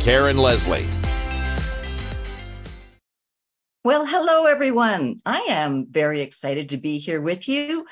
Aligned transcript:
Karen 0.00 0.38
Leslie. 0.38 0.86
Well, 3.84 4.06
hello, 4.06 4.46
everyone. 4.46 5.20
I 5.26 5.48
am 5.50 5.88
very 5.90 6.22
excited 6.22 6.70
to 6.70 6.78
be 6.78 6.96
here 6.96 7.20
with 7.20 7.46
you 7.46 7.84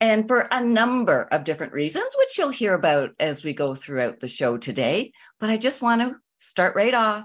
and 0.00 0.26
for 0.26 0.48
a 0.50 0.64
number 0.64 1.22
of 1.22 1.44
different 1.44 1.72
reasons, 1.72 2.08
which 2.18 2.36
you'll 2.36 2.48
hear 2.48 2.74
about 2.74 3.10
as 3.20 3.44
we 3.44 3.52
go 3.52 3.76
throughout 3.76 4.18
the 4.18 4.26
show 4.26 4.58
today. 4.58 5.12
But 5.38 5.50
I 5.50 5.56
just 5.56 5.80
want 5.80 6.00
to 6.00 6.16
start 6.40 6.74
right 6.74 6.92
off 6.92 7.24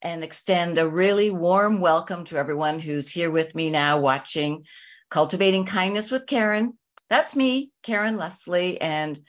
and 0.00 0.24
extend 0.24 0.78
a 0.78 0.88
really 0.88 1.30
warm 1.30 1.82
welcome 1.82 2.24
to 2.24 2.38
everyone 2.38 2.80
who's 2.80 3.10
here 3.10 3.30
with 3.30 3.54
me 3.54 3.68
now 3.68 4.00
watching 4.00 4.64
Cultivating 5.10 5.66
Kindness 5.66 6.10
with 6.10 6.26
Karen. 6.26 6.78
That's 7.10 7.36
me, 7.36 7.70
Karen 7.82 8.16
Leslie, 8.16 8.80
and 8.80 9.20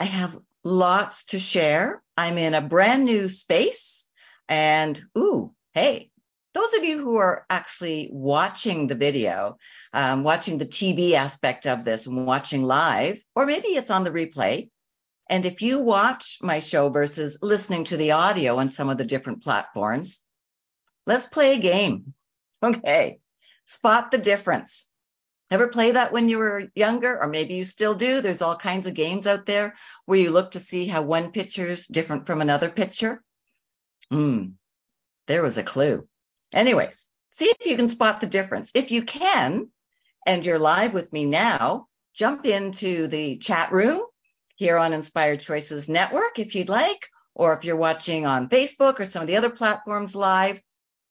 I 0.00 0.04
have 0.04 0.36
lots 0.68 1.24
to 1.26 1.38
share. 1.38 2.02
I'm 2.16 2.38
in 2.38 2.54
a 2.54 2.60
brand 2.60 3.04
new 3.04 3.28
space 3.28 4.06
and 4.48 5.00
ooh, 5.16 5.54
hey, 5.72 6.10
those 6.54 6.74
of 6.74 6.84
you 6.84 6.98
who 6.98 7.16
are 7.16 7.46
actually 7.50 8.08
watching 8.12 8.86
the 8.86 8.94
video, 8.94 9.58
um, 9.92 10.24
watching 10.24 10.58
the 10.58 10.66
TV 10.66 11.12
aspect 11.12 11.66
of 11.66 11.84
this 11.84 12.06
and 12.06 12.26
watching 12.26 12.62
live, 12.62 13.22
or 13.34 13.46
maybe 13.46 13.68
it's 13.68 13.90
on 13.90 14.04
the 14.04 14.10
replay, 14.10 14.68
and 15.28 15.44
if 15.44 15.60
you 15.62 15.80
watch 15.80 16.38
my 16.40 16.60
show 16.60 16.88
versus 16.88 17.38
listening 17.42 17.84
to 17.84 17.96
the 17.96 18.12
audio 18.12 18.56
on 18.56 18.70
some 18.70 18.88
of 18.88 18.98
the 18.98 19.04
different 19.04 19.42
platforms, 19.42 20.20
let's 21.06 21.26
play 21.26 21.56
a 21.56 21.60
game. 21.60 22.14
Okay. 22.60 23.20
Spot 23.66 24.10
the 24.10 24.18
difference. 24.18 24.87
Ever 25.50 25.68
play 25.68 25.92
that 25.92 26.12
when 26.12 26.28
you 26.28 26.38
were 26.38 26.68
younger, 26.74 27.18
or 27.20 27.26
maybe 27.26 27.54
you 27.54 27.64
still 27.64 27.94
do? 27.94 28.20
There's 28.20 28.42
all 28.42 28.56
kinds 28.56 28.86
of 28.86 28.94
games 28.94 29.26
out 29.26 29.46
there 29.46 29.74
where 30.04 30.18
you 30.18 30.30
look 30.30 30.52
to 30.52 30.60
see 30.60 30.86
how 30.86 31.02
one 31.02 31.32
picture 31.32 31.66
is 31.66 31.86
different 31.86 32.26
from 32.26 32.42
another 32.42 32.68
picture. 32.68 33.22
Hmm, 34.10 34.48
there 35.26 35.42
was 35.42 35.56
a 35.56 35.62
clue. 35.62 36.06
Anyways, 36.52 37.08
see 37.30 37.46
if 37.46 37.66
you 37.66 37.76
can 37.76 37.88
spot 37.88 38.20
the 38.20 38.26
difference. 38.26 38.72
If 38.74 38.90
you 38.90 39.02
can, 39.02 39.68
and 40.26 40.44
you're 40.44 40.58
live 40.58 40.92
with 40.92 41.12
me 41.12 41.24
now, 41.24 41.88
jump 42.12 42.44
into 42.44 43.06
the 43.06 43.38
chat 43.38 43.72
room 43.72 44.02
here 44.56 44.76
on 44.76 44.92
Inspired 44.92 45.40
Choices 45.40 45.88
Network 45.88 46.38
if 46.38 46.54
you'd 46.54 46.68
like, 46.68 47.08
or 47.34 47.54
if 47.54 47.64
you're 47.64 47.76
watching 47.76 48.26
on 48.26 48.48
Facebook 48.48 49.00
or 49.00 49.06
some 49.06 49.22
of 49.22 49.28
the 49.28 49.36
other 49.36 49.50
platforms 49.50 50.14
live, 50.14 50.60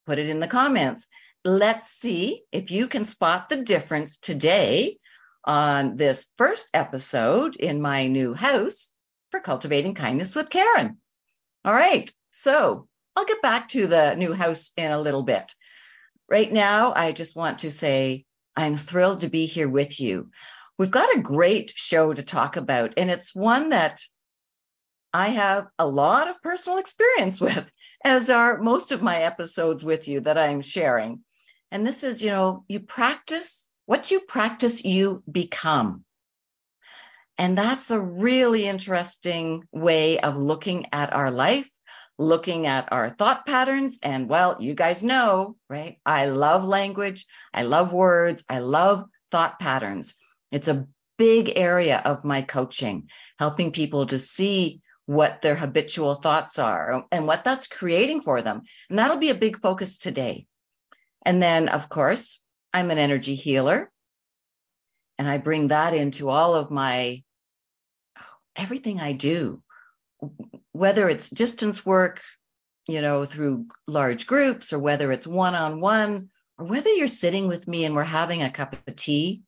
put 0.06 0.20
it 0.20 0.30
in 0.30 0.40
the 0.40 0.48
comments. 0.48 1.08
Let's 1.48 1.88
see 1.88 2.44
if 2.52 2.72
you 2.72 2.88
can 2.88 3.06
spot 3.06 3.48
the 3.48 3.64
difference 3.64 4.18
today 4.18 4.98
on 5.46 5.96
this 5.96 6.28
first 6.38 6.68
episode 6.74 7.56
in 7.56 7.82
my 7.82 8.08
new 8.08 8.34
house 8.34 8.92
for 9.32 9.40
Cultivating 9.40 9.94
Kindness 9.94 10.36
with 10.36 10.50
Karen. 10.50 10.98
All 11.64 11.74
right, 11.74 12.12
so 12.32 12.90
I'll 13.16 13.24
get 13.24 13.42
back 13.42 13.70
to 13.70 13.88
the 13.88 14.16
new 14.16 14.34
house 14.34 14.72
in 14.76 14.92
a 14.92 15.00
little 15.00 15.24
bit. 15.24 15.50
Right 16.30 16.52
now, 16.52 16.92
I 16.94 17.14
just 17.14 17.34
want 17.34 17.60
to 17.60 17.72
say 17.72 18.26
I'm 18.58 18.76
thrilled 18.76 19.22
to 19.22 19.30
be 19.30 19.46
here 19.46 19.70
with 19.70 20.02
you. 20.02 20.32
We've 20.78 20.92
got 20.92 21.16
a 21.16 21.22
great 21.22 21.72
show 21.74 22.14
to 22.14 22.24
talk 22.24 22.58
about, 22.58 22.96
and 22.98 23.10
it's 23.10 23.34
one 23.34 23.70
that 23.70 24.02
I 25.14 25.30
have 25.30 25.68
a 25.80 25.88
lot 25.88 26.28
of 26.28 26.42
personal 26.44 26.80
experience 26.80 27.40
with, 27.40 27.72
as 28.04 28.30
are 28.30 28.62
most 28.62 28.92
of 28.92 29.02
my 29.02 29.22
episodes 29.22 29.82
with 29.82 30.10
you 30.10 30.20
that 30.20 30.38
I'm 30.38 30.62
sharing. 30.62 31.24
And 31.72 31.86
this 31.86 32.04
is, 32.04 32.22
you 32.22 32.30
know, 32.30 32.64
you 32.68 32.80
practice 32.80 33.68
what 33.88 34.12
you 34.12 34.20
practice, 34.20 34.84
you 34.84 35.24
become. 35.32 36.04
And 37.38 37.58
that's 37.58 37.90
a 37.90 38.00
really 38.00 38.68
interesting 38.68 39.64
way 39.72 40.20
of 40.20 40.38
looking 40.38 40.88
at 40.92 41.14
our 41.14 41.32
life, 41.32 41.70
looking 42.18 42.68
at 42.68 42.92
our 42.92 43.12
thought 43.12 43.46
patterns. 43.46 44.00
And 44.04 44.28
well, 44.28 44.58
you 44.60 44.74
guys 44.74 45.04
know, 45.04 45.56
right? 45.70 46.00
I 46.06 46.26
love 46.26 46.66
language. 46.66 47.26
I 47.54 47.64
love 47.64 47.94
words. 47.94 48.44
I 48.50 48.60
love 48.60 49.06
thought 49.32 49.58
patterns. 49.58 50.16
It's 50.52 50.68
a 50.68 50.88
big 51.18 51.54
area 51.56 52.02
of 52.04 52.26
my 52.26 52.42
coaching, 52.42 53.10
helping 53.40 53.72
people 53.72 54.06
to 54.08 54.20
see 54.20 54.82
what 55.06 55.42
their 55.42 55.56
habitual 55.56 56.16
thoughts 56.16 56.60
are 56.60 57.06
and 57.12 57.26
what 57.26 57.46
that's 57.46 57.68
creating 57.68 58.22
for 58.22 58.42
them. 58.42 58.64
And 58.90 59.00
that'll 59.00 59.18
be 59.18 59.30
a 59.30 59.36
big 59.36 59.62
focus 59.62 59.98
today. 59.98 60.48
And 61.28 61.44
then, 61.44 61.68
of 61.68 61.90
course, 61.90 62.40
I'm 62.74 62.90
an 62.90 62.98
energy 62.98 63.36
healer. 63.36 63.92
And 65.20 65.30
I 65.30 65.38
bring 65.40 65.68
that 65.68 65.94
into 65.94 66.30
all 66.30 66.56
of 66.56 66.72
my 66.72 67.22
everything 68.56 69.02
I 69.02 69.12
do, 69.12 69.62
whether 70.72 71.10
it's 71.10 71.30
distance 71.30 71.86
work, 71.86 72.22
you 72.88 73.02
know, 73.02 73.26
through 73.26 73.66
large 73.88 74.26
groups 74.26 74.72
or 74.72 74.80
whether 74.80 75.12
it's 75.12 75.28
one 75.28 75.54
on 75.54 75.82
one 75.82 76.30
or 76.58 76.66
whether 76.66 76.90
you're 76.92 77.10
sitting 77.10 77.50
with 77.50 77.68
me 77.68 77.84
and 77.84 77.94
we're 77.94 78.04
having 78.04 78.42
a 78.42 78.50
cup 78.50 78.74
of 78.88 78.96
tea 78.96 79.44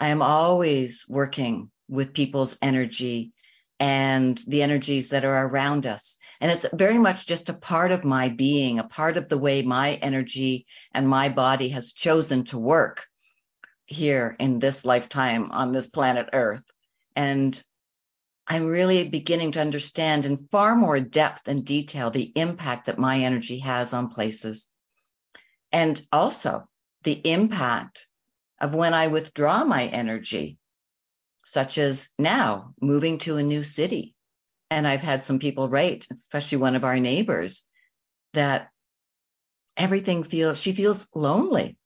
I 0.00 0.08
am 0.08 0.22
always 0.22 1.04
working 1.08 1.72
with 1.88 2.14
people's 2.14 2.56
energy 2.62 3.32
and 3.80 4.38
the 4.46 4.62
energies 4.62 5.10
that 5.10 5.24
are 5.24 5.46
around 5.46 5.86
us. 5.86 6.18
And 6.40 6.50
it's 6.50 6.66
very 6.72 6.98
much 6.98 7.26
just 7.26 7.48
a 7.48 7.54
part 7.54 7.92
of 7.92 8.04
my 8.04 8.28
being, 8.28 8.78
a 8.78 8.84
part 8.84 9.16
of 9.16 9.28
the 9.28 9.38
way 9.38 9.62
my 9.62 9.94
energy 9.94 10.66
and 10.92 11.08
my 11.08 11.28
body 11.28 11.70
has 11.70 11.92
chosen 11.92 12.44
to 12.44 12.58
work 12.58 13.06
here 13.86 14.36
in 14.38 14.58
this 14.58 14.84
lifetime 14.84 15.50
on 15.52 15.72
this 15.72 15.88
planet 15.88 16.28
Earth. 16.32 16.64
And 17.14 17.60
I'm 18.46 18.66
really 18.66 19.08
beginning 19.08 19.52
to 19.52 19.60
understand 19.60 20.24
in 20.24 20.36
far 20.36 20.74
more 20.74 21.00
depth 21.00 21.48
and 21.48 21.64
detail 21.64 22.10
the 22.10 22.32
impact 22.34 22.86
that 22.86 22.98
my 22.98 23.20
energy 23.20 23.58
has 23.60 23.92
on 23.92 24.08
places. 24.08 24.68
And 25.70 26.00
also 26.10 26.66
the 27.02 27.12
impact 27.12 28.06
of 28.60 28.74
when 28.74 28.94
I 28.94 29.08
withdraw 29.08 29.64
my 29.64 29.84
energy, 29.84 30.58
such 31.48 31.78
as 31.78 32.08
now 32.18 32.74
moving 32.80 33.18
to 33.18 33.36
a 33.36 33.42
new 33.42 33.64
city. 33.64 34.14
And 34.70 34.86
I've 34.86 35.00
had 35.00 35.24
some 35.24 35.38
people 35.38 35.68
write, 35.68 36.06
especially 36.12 36.58
one 36.58 36.76
of 36.76 36.84
our 36.84 37.00
neighbors, 37.00 37.64
that 38.34 38.68
everything 39.76 40.24
feels, 40.24 40.60
she 40.60 40.72
feels 40.72 41.08
lonely. 41.14 41.78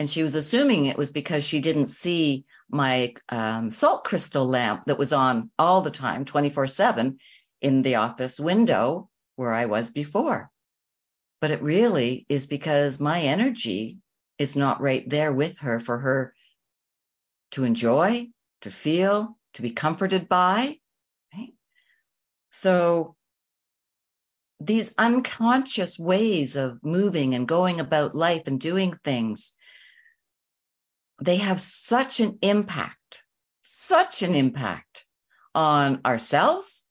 And 0.00 0.10
she 0.10 0.22
was 0.22 0.34
assuming 0.34 0.86
it 0.86 0.96
was 0.96 1.12
because 1.12 1.44
she 1.44 1.60
didn't 1.60 1.86
see 1.86 2.46
my 2.70 3.14
um, 3.28 3.70
salt 3.70 4.04
crystal 4.04 4.46
lamp 4.46 4.84
that 4.84 4.98
was 4.98 5.12
on 5.12 5.50
all 5.58 5.82
the 5.82 5.90
time, 5.90 6.24
24 6.24 6.66
7 6.66 7.18
in 7.60 7.82
the 7.82 7.96
office 7.96 8.40
window 8.40 9.10
where 9.36 9.52
I 9.52 9.66
was 9.66 9.90
before. 9.90 10.50
But 11.42 11.50
it 11.50 11.62
really 11.62 12.24
is 12.30 12.46
because 12.46 12.98
my 12.98 13.20
energy 13.20 13.98
is 14.38 14.56
not 14.56 14.80
right 14.80 15.08
there 15.08 15.32
with 15.32 15.58
her 15.58 15.78
for 15.78 15.98
her 15.98 16.34
to 17.54 17.64
enjoy, 17.64 18.28
to 18.60 18.70
feel, 18.70 19.36
to 19.54 19.62
be 19.62 19.70
comforted 19.70 20.28
by. 20.28 20.78
Right? 21.32 21.54
So 22.50 23.16
these 24.60 24.94
unconscious 24.98 25.98
ways 25.98 26.56
of 26.56 26.78
moving 26.82 27.34
and 27.34 27.48
going 27.48 27.80
about 27.80 28.14
life 28.14 28.46
and 28.46 28.60
doing 28.60 28.98
things, 29.04 29.52
they 31.22 31.36
have 31.36 31.60
such 31.60 32.20
an 32.20 32.38
impact, 32.42 33.22
such 33.62 34.22
an 34.22 34.34
impact 34.34 35.04
on 35.54 36.00
ourselves 36.04 36.86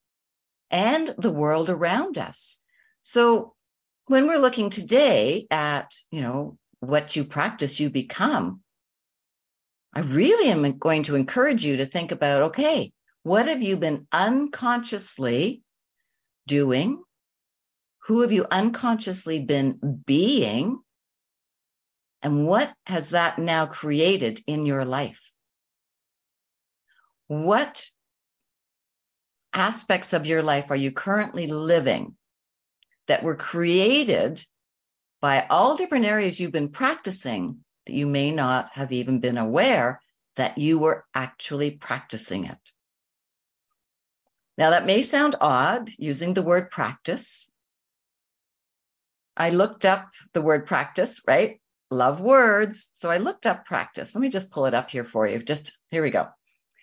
and 0.71 1.13
the 1.17 1.31
world 1.31 1.69
around 1.69 2.17
us. 2.17 2.59
So 3.03 3.53
when 4.07 4.27
we're 4.27 4.39
looking 4.39 4.69
today 4.69 5.45
at, 5.51 5.91
you 6.09 6.21
know, 6.21 6.57
what 6.79 7.15
you 7.15 7.25
practice, 7.25 7.79
you 7.79 7.89
become. 7.89 8.62
I 9.93 9.99
really 9.99 10.49
am 10.49 10.79
going 10.79 11.03
to 11.03 11.15
encourage 11.15 11.63
you 11.63 11.77
to 11.77 11.85
think 11.85 12.11
about 12.11 12.41
okay, 12.43 12.91
what 13.21 13.47
have 13.47 13.61
you 13.61 13.77
been 13.77 14.07
unconsciously 14.11 15.61
doing? 16.47 17.03
Who 18.07 18.21
have 18.21 18.31
you 18.31 18.45
unconsciously 18.49 19.39
been 19.39 20.01
being? 20.05 20.79
And 22.21 22.47
what 22.47 22.73
has 22.85 23.11
that 23.11 23.37
now 23.37 23.65
created 23.67 24.41
in 24.47 24.65
your 24.65 24.83
life? 24.83 25.21
What 27.27 27.85
aspects 29.53 30.13
of 30.13 30.25
your 30.25 30.41
life 30.41 30.71
are 30.71 30.75
you 30.75 30.91
currently 30.91 31.47
living 31.47 32.15
that 33.07 33.23
were 33.23 33.35
created 33.35 34.43
by 35.21 35.45
all 35.49 35.77
different 35.77 36.05
areas 36.05 36.39
you've 36.39 36.51
been 36.51 36.69
practicing 36.69 37.63
that 37.85 37.93
you 37.93 38.07
may 38.07 38.31
not 38.31 38.69
have 38.73 38.91
even 38.91 39.19
been 39.19 39.37
aware 39.37 40.01
that 40.35 40.57
you 40.57 40.79
were 40.79 41.05
actually 41.13 41.71
practicing 41.71 42.45
it. 42.45 42.57
Now, 44.57 44.71
that 44.71 44.85
may 44.85 45.01
sound 45.01 45.35
odd 45.41 45.89
using 45.97 46.33
the 46.33 46.41
word 46.43 46.69
practice. 46.69 47.49
I 49.35 49.49
looked 49.49 49.85
up 49.85 50.09
the 50.33 50.41
word 50.41 50.67
practice, 50.67 51.21
right? 51.27 51.59
Love 51.89 52.21
words. 52.21 52.91
So 52.93 53.09
I 53.09 53.17
looked 53.17 53.45
up 53.45 53.65
practice. 53.65 54.13
Let 54.13 54.21
me 54.21 54.29
just 54.29 54.51
pull 54.51 54.65
it 54.65 54.73
up 54.73 54.91
here 54.91 55.05
for 55.05 55.27
you. 55.27 55.39
Just 55.39 55.77
here 55.89 56.03
we 56.03 56.11
go. 56.11 56.27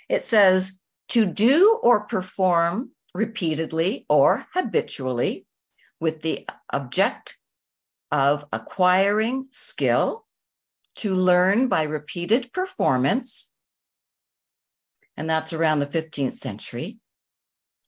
It 0.08 0.23
says 0.23 0.79
to 1.11 1.26
do 1.26 1.79
or 1.82 2.06
perform 2.06 2.91
repeatedly 3.14 4.06
or 4.08 4.47
habitually 4.52 5.47
with 6.00 6.20
the 6.23 6.49
object 6.73 7.38
of 8.11 8.44
acquiring 8.52 9.49
skill, 9.52 10.25
to 11.00 11.14
learn 11.14 11.69
by 11.69 11.85
repeated 11.85 12.52
performance. 12.52 13.50
And 15.17 15.31
that's 15.31 15.55
around 15.55 15.79
the 15.81 15.87
15th 15.87 16.35
century. 16.35 16.99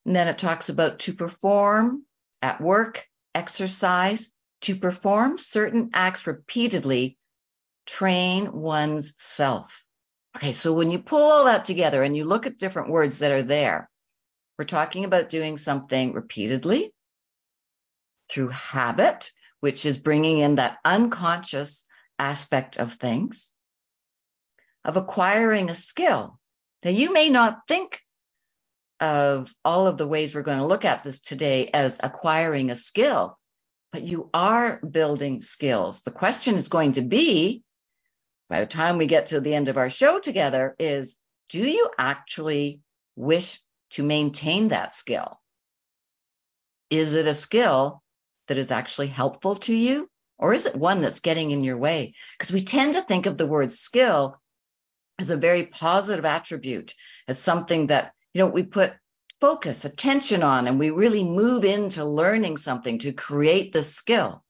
And 0.06 0.16
then 0.16 0.28
it 0.28 0.38
talks 0.38 0.70
about 0.70 1.00
to 1.00 1.12
perform 1.12 2.04
at 2.40 2.60
work, 2.60 3.06
exercise, 3.34 4.32
to 4.62 4.76
perform 4.76 5.36
certain 5.36 5.90
acts 5.92 6.26
repeatedly, 6.26 7.18
train 7.84 8.50
one's 8.50 9.14
self. 9.18 9.84
Okay, 10.36 10.54
so 10.54 10.72
when 10.72 10.88
you 10.88 10.98
pull 10.98 11.30
all 11.30 11.44
that 11.44 11.66
together 11.66 12.02
and 12.02 12.16
you 12.16 12.24
look 12.24 12.46
at 12.46 12.56
different 12.56 12.88
words 12.88 13.18
that 13.18 13.32
are 13.32 13.42
there, 13.42 13.90
we're 14.58 14.64
talking 14.64 15.04
about 15.04 15.28
doing 15.28 15.58
something 15.58 16.14
repeatedly 16.14 16.94
through 18.30 18.48
habit, 18.48 19.30
which 19.60 19.84
is 19.84 19.98
bringing 19.98 20.38
in 20.38 20.54
that 20.54 20.78
unconscious 20.82 21.84
aspect 22.22 22.76
of 22.78 22.94
things, 22.94 23.52
of 24.84 24.96
acquiring 24.96 25.70
a 25.70 25.74
skill. 25.74 26.38
that 26.82 26.94
you 26.94 27.12
may 27.12 27.30
not 27.30 27.60
think 27.68 28.00
of 29.00 29.52
all 29.64 29.86
of 29.86 29.96
the 29.96 30.06
ways 30.06 30.34
we're 30.34 30.42
going 30.42 30.58
to 30.58 30.66
look 30.66 30.84
at 30.84 31.02
this 31.02 31.20
today 31.20 31.70
as 31.72 31.98
acquiring 32.02 32.70
a 32.70 32.76
skill, 32.76 33.38
but 33.92 34.02
you 34.02 34.30
are 34.32 34.78
building 34.78 35.42
skills. 35.42 36.02
The 36.02 36.10
question 36.10 36.54
is 36.56 36.68
going 36.68 36.92
to 36.92 37.02
be, 37.02 37.62
by 38.48 38.60
the 38.60 38.66
time 38.66 38.98
we 38.98 39.06
get 39.06 39.26
to 39.26 39.40
the 39.40 39.54
end 39.54 39.68
of 39.68 39.76
our 39.76 39.90
show 39.90 40.18
together, 40.20 40.74
is 40.78 41.18
do 41.48 41.58
you 41.58 41.90
actually 41.98 42.80
wish 43.16 43.60
to 43.90 44.02
maintain 44.02 44.68
that 44.68 44.92
skill? 44.92 45.40
Is 46.90 47.14
it 47.14 47.26
a 47.26 47.34
skill 47.34 48.02
that 48.48 48.58
is 48.58 48.70
actually 48.70 49.08
helpful 49.08 49.56
to 49.56 49.74
you? 49.74 50.08
Or 50.42 50.52
is 50.52 50.66
it 50.66 50.74
one 50.74 51.00
that's 51.00 51.20
getting 51.20 51.52
in 51.52 51.62
your 51.62 51.78
way? 51.78 52.14
Because 52.36 52.52
we 52.52 52.64
tend 52.64 52.94
to 52.94 53.02
think 53.02 53.26
of 53.26 53.38
the 53.38 53.46
word 53.46 53.72
skill 53.72 54.40
as 55.18 55.30
a 55.30 55.36
very 55.36 55.66
positive 55.66 56.24
attribute, 56.24 56.94
as 57.28 57.38
something 57.38 57.86
that 57.86 58.12
you 58.34 58.40
know, 58.40 58.48
we 58.48 58.64
put 58.64 58.92
focus, 59.40 59.84
attention 59.84 60.42
on, 60.42 60.66
and 60.66 60.78
we 60.78 60.90
really 60.90 61.22
move 61.22 61.64
into 61.64 62.04
learning 62.04 62.56
something 62.56 62.98
to 63.00 63.12
create 63.12 63.72
the 63.72 63.84
skill. 63.84 64.42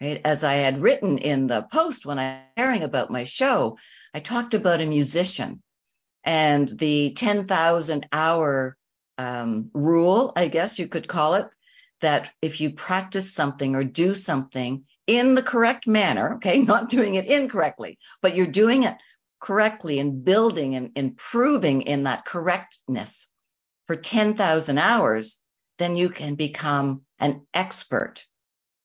Right? 0.00 0.20
As 0.24 0.44
I 0.44 0.54
had 0.54 0.80
written 0.80 1.18
in 1.18 1.46
the 1.46 1.62
post 1.62 2.06
when 2.06 2.18
I 2.18 2.24
was 2.24 2.42
sharing 2.56 2.82
about 2.82 3.10
my 3.10 3.24
show, 3.24 3.78
I 4.14 4.20
talked 4.20 4.54
about 4.54 4.80
a 4.80 4.86
musician 4.86 5.62
and 6.24 6.68
the 6.68 7.12
10,000 7.14 8.08
hour 8.12 8.76
um, 9.18 9.70
rule, 9.74 10.32
I 10.36 10.48
guess 10.48 10.78
you 10.78 10.88
could 10.88 11.06
call 11.06 11.34
it, 11.34 11.48
that 12.00 12.30
if 12.42 12.60
you 12.60 12.70
practice 12.72 13.32
something 13.32 13.74
or 13.74 13.84
do 13.84 14.14
something 14.14 14.84
in 15.06 15.34
the 15.34 15.42
correct 15.42 15.86
manner, 15.86 16.34
okay, 16.34 16.58
not 16.62 16.88
doing 16.88 17.14
it 17.14 17.26
incorrectly, 17.26 17.98
but 18.22 18.34
you're 18.34 18.46
doing 18.46 18.84
it 18.84 18.96
correctly 19.40 19.98
and 19.98 20.24
building 20.24 20.74
and 20.74 20.90
improving 20.96 21.82
in 21.82 22.04
that 22.04 22.24
correctness 22.24 23.28
for 23.86 23.96
10,000 23.96 24.78
hours, 24.78 25.38
then 25.78 25.96
you 25.96 26.08
can 26.08 26.34
become 26.34 27.02
an 27.18 27.46
expert. 27.54 28.24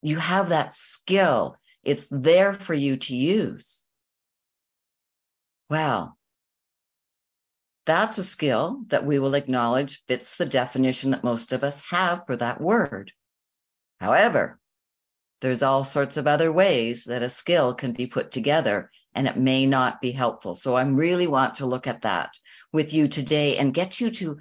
You 0.02 0.18
have 0.18 0.50
that 0.50 0.74
skill. 0.74 1.58
It's 1.84 2.08
there 2.10 2.54
for 2.54 2.74
you 2.74 2.98
to 2.98 3.16
use. 3.16 3.86
Well, 5.70 6.18
that's 7.86 8.18
a 8.18 8.24
skill 8.24 8.84
that 8.88 9.06
we 9.06 9.20
will 9.20 9.36
acknowledge 9.36 10.04
fits 10.08 10.36
the 10.36 10.46
definition 10.46 11.12
that 11.12 11.24
most 11.24 11.52
of 11.52 11.64
us 11.64 11.84
have 11.90 12.26
for 12.26 12.36
that 12.36 12.62
word. 12.62 13.12
However, 14.00 14.60
there's 15.42 15.64
all 15.64 15.84
sorts 15.84 16.18
of 16.18 16.28
other 16.28 16.52
ways 16.52 17.06
that 17.06 17.24
a 17.24 17.30
skill 17.30 17.74
can 17.74 17.94
be 17.94 18.06
put 18.06 18.32
together 18.32 18.92
and 19.14 19.28
it 19.28 19.38
may 19.38 19.66
not 19.66 20.00
be 20.00 20.12
helpful. 20.12 20.54
So 20.56 20.76
I 20.76 20.84
really 20.84 21.28
want 21.28 21.56
to 21.56 21.66
look 21.66 21.88
at 21.88 22.04
that 22.04 22.34
with 22.72 22.94
you 22.94 23.08
today 23.08 23.58
and 23.58 23.74
get 23.74 24.00
you 24.00 24.12
to 24.12 24.38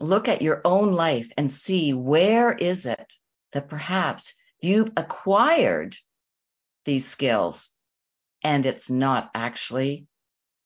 look 0.00 0.28
at 0.28 0.42
your 0.42 0.60
own 0.64 0.92
life 0.92 1.30
and 1.36 1.50
see 1.50 1.94
where 1.94 2.52
is 2.52 2.86
it 2.86 3.12
that 3.52 3.68
perhaps 3.68 4.34
you've 4.60 4.90
acquired 4.96 5.96
these 6.84 7.06
skills 7.06 7.70
and 8.42 8.66
it's 8.66 8.90
not 8.90 9.30
actually 9.34 10.06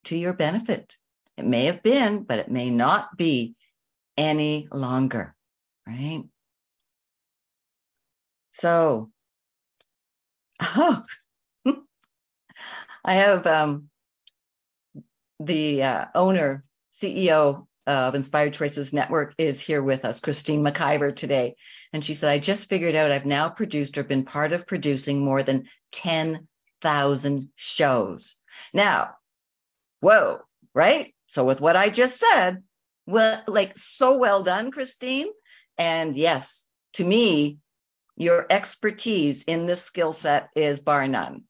to 0.04 0.16
your 0.16 0.32
benefit. 0.32 0.96
It 1.36 1.44
may 1.44 1.66
have 1.66 1.82
been, 1.82 2.22
but 2.22 2.38
it 2.38 2.50
may 2.50 2.70
not 2.70 3.16
be 3.16 3.54
any 4.16 4.68
longer, 4.70 5.34
right? 5.86 6.24
So, 8.52 9.10
oh, 10.60 11.02
I 13.04 13.14
have 13.14 13.46
um, 13.46 13.90
the 15.40 15.82
uh, 15.82 16.04
owner, 16.14 16.64
CEO 16.94 17.66
of 17.86 18.14
Inspired 18.14 18.54
Choices 18.54 18.92
Network 18.92 19.34
is 19.36 19.60
here 19.60 19.82
with 19.82 20.04
us, 20.04 20.20
Christine 20.20 20.62
McIver 20.62 21.14
today. 21.14 21.56
And 21.92 22.02
she 22.02 22.14
said, 22.14 22.30
I 22.30 22.38
just 22.38 22.68
figured 22.68 22.94
out 22.94 23.10
I've 23.10 23.26
now 23.26 23.48
produced 23.50 23.98
or 23.98 24.04
been 24.04 24.24
part 24.24 24.52
of 24.52 24.66
producing 24.66 25.22
more 25.22 25.42
than 25.42 25.68
10,000 25.92 27.48
shows. 27.56 28.36
Now, 28.72 29.16
whoa, 30.00 30.40
right? 30.74 31.14
So 31.34 31.44
with 31.44 31.60
what 31.60 31.74
I 31.74 31.88
just 31.88 32.20
said, 32.20 32.62
well, 33.08 33.42
like 33.48 33.76
so 33.76 34.18
well 34.18 34.44
done, 34.44 34.70
Christine. 34.70 35.26
And 35.76 36.16
yes, 36.16 36.64
to 36.92 37.04
me, 37.04 37.58
your 38.16 38.46
expertise 38.48 39.42
in 39.42 39.66
this 39.66 39.82
skill 39.82 40.12
set 40.12 40.50
is 40.54 40.78
bar 40.78 41.08
none. 41.08 41.42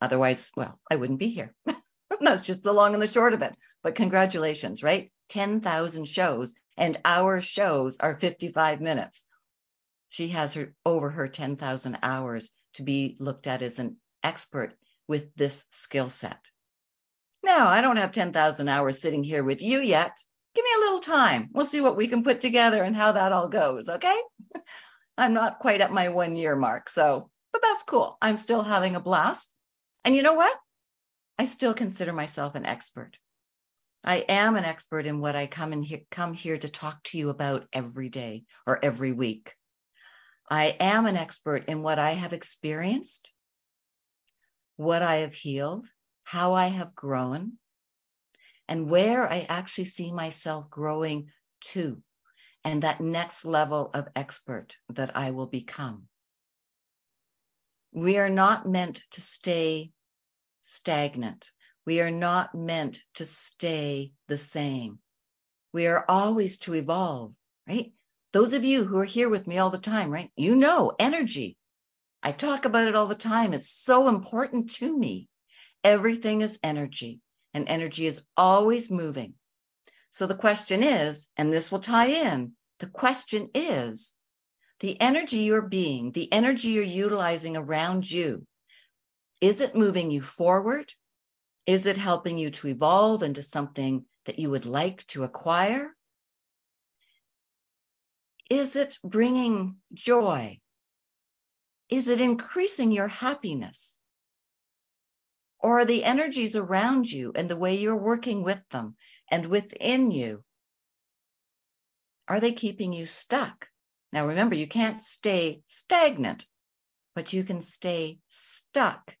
Otherwise, 0.00 0.50
well, 0.56 0.80
I 0.90 0.96
wouldn't 0.96 1.18
be 1.18 1.28
here. 1.28 1.54
That's 2.20 2.44
just 2.44 2.62
the 2.62 2.72
long 2.72 2.94
and 2.94 3.02
the 3.02 3.08
short 3.08 3.34
of 3.34 3.42
it. 3.42 3.54
But 3.82 3.94
congratulations, 3.94 4.82
right? 4.82 5.12
10,000 5.28 6.08
shows 6.08 6.54
and 6.78 6.96
our 7.04 7.42
shows 7.42 7.98
are 7.98 8.18
55 8.18 8.80
minutes. 8.80 9.22
She 10.08 10.28
has 10.28 10.54
her 10.54 10.74
over 10.86 11.10
her 11.10 11.28
10,000 11.28 11.98
hours 12.02 12.48
to 12.76 12.82
be 12.82 13.18
looked 13.20 13.46
at 13.46 13.60
as 13.60 13.80
an 13.80 13.98
expert 14.22 14.72
with 15.06 15.34
this 15.34 15.66
skill 15.72 16.08
set. 16.08 16.38
Now, 17.46 17.68
I 17.68 17.80
don't 17.80 17.98
have 17.98 18.10
10,000 18.10 18.68
hours 18.68 19.00
sitting 19.00 19.22
here 19.22 19.44
with 19.44 19.62
you 19.62 19.78
yet. 19.78 20.18
Give 20.56 20.64
me 20.64 20.70
a 20.76 20.80
little 20.80 20.98
time. 20.98 21.48
We'll 21.52 21.64
see 21.64 21.80
what 21.80 21.96
we 21.96 22.08
can 22.08 22.24
put 22.24 22.40
together 22.40 22.82
and 22.82 22.96
how 22.96 23.12
that 23.12 23.30
all 23.30 23.46
goes, 23.46 23.88
okay? 23.88 24.20
I'm 25.16 25.32
not 25.32 25.60
quite 25.60 25.80
at 25.80 25.92
my 25.92 26.08
one 26.08 26.34
year 26.34 26.56
mark, 26.56 26.90
so, 26.90 27.30
but 27.52 27.62
that's 27.62 27.84
cool. 27.84 28.18
I'm 28.20 28.36
still 28.36 28.62
having 28.62 28.96
a 28.96 29.00
blast. 29.00 29.48
And 30.04 30.16
you 30.16 30.24
know 30.24 30.34
what? 30.34 30.58
I 31.38 31.44
still 31.44 31.72
consider 31.72 32.12
myself 32.12 32.56
an 32.56 32.66
expert. 32.66 33.16
I 34.02 34.24
am 34.28 34.56
an 34.56 34.64
expert 34.64 35.06
in 35.06 35.20
what 35.20 35.36
I 35.36 35.46
come 35.46 35.72
in 35.72 35.84
here, 35.84 36.00
come 36.10 36.34
here 36.34 36.58
to 36.58 36.68
talk 36.68 37.00
to 37.04 37.18
you 37.18 37.30
about 37.30 37.68
every 37.72 38.08
day 38.08 38.42
or 38.66 38.84
every 38.84 39.12
week. 39.12 39.54
I 40.50 40.76
am 40.80 41.06
an 41.06 41.16
expert 41.16 41.66
in 41.68 41.82
what 41.82 42.00
I 42.00 42.10
have 42.10 42.32
experienced, 42.32 43.30
what 44.74 45.02
I 45.02 45.18
have 45.18 45.34
healed, 45.34 45.86
how 46.26 46.54
I 46.54 46.66
have 46.66 46.92
grown, 46.96 47.52
and 48.66 48.90
where 48.90 49.32
I 49.32 49.46
actually 49.48 49.84
see 49.84 50.10
myself 50.10 50.68
growing 50.68 51.30
to, 51.72 52.02
and 52.64 52.82
that 52.82 53.00
next 53.00 53.44
level 53.44 53.92
of 53.94 54.08
expert 54.16 54.76
that 54.88 55.16
I 55.16 55.30
will 55.30 55.46
become. 55.46 56.08
We 57.92 58.18
are 58.18 58.28
not 58.28 58.68
meant 58.68 59.04
to 59.12 59.20
stay 59.20 59.92
stagnant. 60.62 61.48
We 61.84 62.00
are 62.00 62.10
not 62.10 62.56
meant 62.56 62.98
to 63.14 63.24
stay 63.24 64.12
the 64.26 64.36
same. 64.36 64.98
We 65.72 65.86
are 65.86 66.04
always 66.08 66.58
to 66.58 66.74
evolve, 66.74 67.34
right? 67.68 67.92
Those 68.32 68.52
of 68.52 68.64
you 68.64 68.84
who 68.84 68.98
are 68.98 69.04
here 69.04 69.28
with 69.28 69.46
me 69.46 69.58
all 69.58 69.70
the 69.70 69.78
time, 69.78 70.10
right? 70.10 70.32
You 70.34 70.56
know 70.56 70.90
energy. 70.98 71.56
I 72.20 72.32
talk 72.32 72.64
about 72.64 72.88
it 72.88 72.96
all 72.96 73.06
the 73.06 73.14
time. 73.14 73.54
It's 73.54 73.70
so 73.70 74.08
important 74.08 74.72
to 74.72 74.98
me. 74.98 75.28
Everything 75.86 76.40
is 76.40 76.58
energy, 76.64 77.20
and 77.54 77.68
energy 77.68 78.08
is 78.08 78.24
always 78.36 78.90
moving. 78.90 79.34
So 80.10 80.26
the 80.26 80.34
question 80.34 80.82
is, 80.82 81.28
and 81.36 81.52
this 81.52 81.70
will 81.70 81.78
tie 81.78 82.08
in, 82.08 82.56
the 82.80 82.88
question 82.88 83.46
is, 83.54 84.12
The 84.80 85.00
energy 85.00 85.38
you're 85.38 85.68
being, 85.68 86.10
the 86.10 86.32
energy 86.32 86.70
you're 86.70 86.82
utilizing 86.82 87.56
around 87.56 88.10
you, 88.10 88.44
is 89.40 89.60
it 89.60 89.76
moving 89.76 90.10
you 90.10 90.22
forward? 90.22 90.92
Is 91.66 91.86
it 91.86 91.96
helping 91.96 92.36
you 92.36 92.50
to 92.50 92.66
evolve 92.66 93.22
into 93.22 93.44
something 93.44 94.06
that 94.24 94.40
you 94.40 94.50
would 94.50 94.66
like 94.66 95.06
to 95.08 95.22
acquire? 95.22 95.94
Is 98.50 98.74
it 98.74 98.98
bringing 99.04 99.76
joy? 99.94 100.58
Is 101.88 102.08
it 102.08 102.20
increasing 102.20 102.90
your 102.90 103.08
happiness? 103.08 103.95
Or 105.58 105.80
are 105.80 105.84
the 105.84 106.04
energies 106.04 106.54
around 106.54 107.10
you 107.10 107.32
and 107.34 107.50
the 107.50 107.56
way 107.56 107.76
you're 107.76 107.96
working 107.96 108.42
with 108.42 108.62
them 108.70 108.96
and 109.30 109.46
within 109.46 110.10
you, 110.10 110.44
are 112.28 112.40
they 112.40 112.52
keeping 112.52 112.92
you 112.92 113.06
stuck? 113.06 113.68
Now 114.12 114.26
remember, 114.26 114.54
you 114.54 114.66
can't 114.66 115.02
stay 115.02 115.62
stagnant, 115.68 116.46
but 117.14 117.32
you 117.32 117.44
can 117.44 117.62
stay 117.62 118.18
stuck 118.28 119.16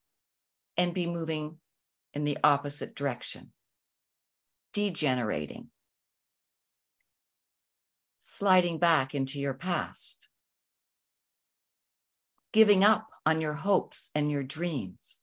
and 0.76 0.94
be 0.94 1.06
moving 1.06 1.58
in 2.14 2.24
the 2.24 2.38
opposite 2.42 2.94
direction, 2.94 3.52
degenerating, 4.72 5.70
sliding 8.20 8.78
back 8.78 9.14
into 9.14 9.38
your 9.38 9.54
past, 9.54 10.28
giving 12.52 12.84
up 12.84 13.08
on 13.24 13.40
your 13.40 13.54
hopes 13.54 14.10
and 14.14 14.30
your 14.30 14.42
dreams, 14.42 15.20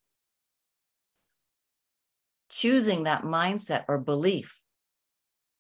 choosing 2.64 3.04
that 3.04 3.24
mindset 3.24 3.84
or 3.90 3.98
belief 3.98 4.58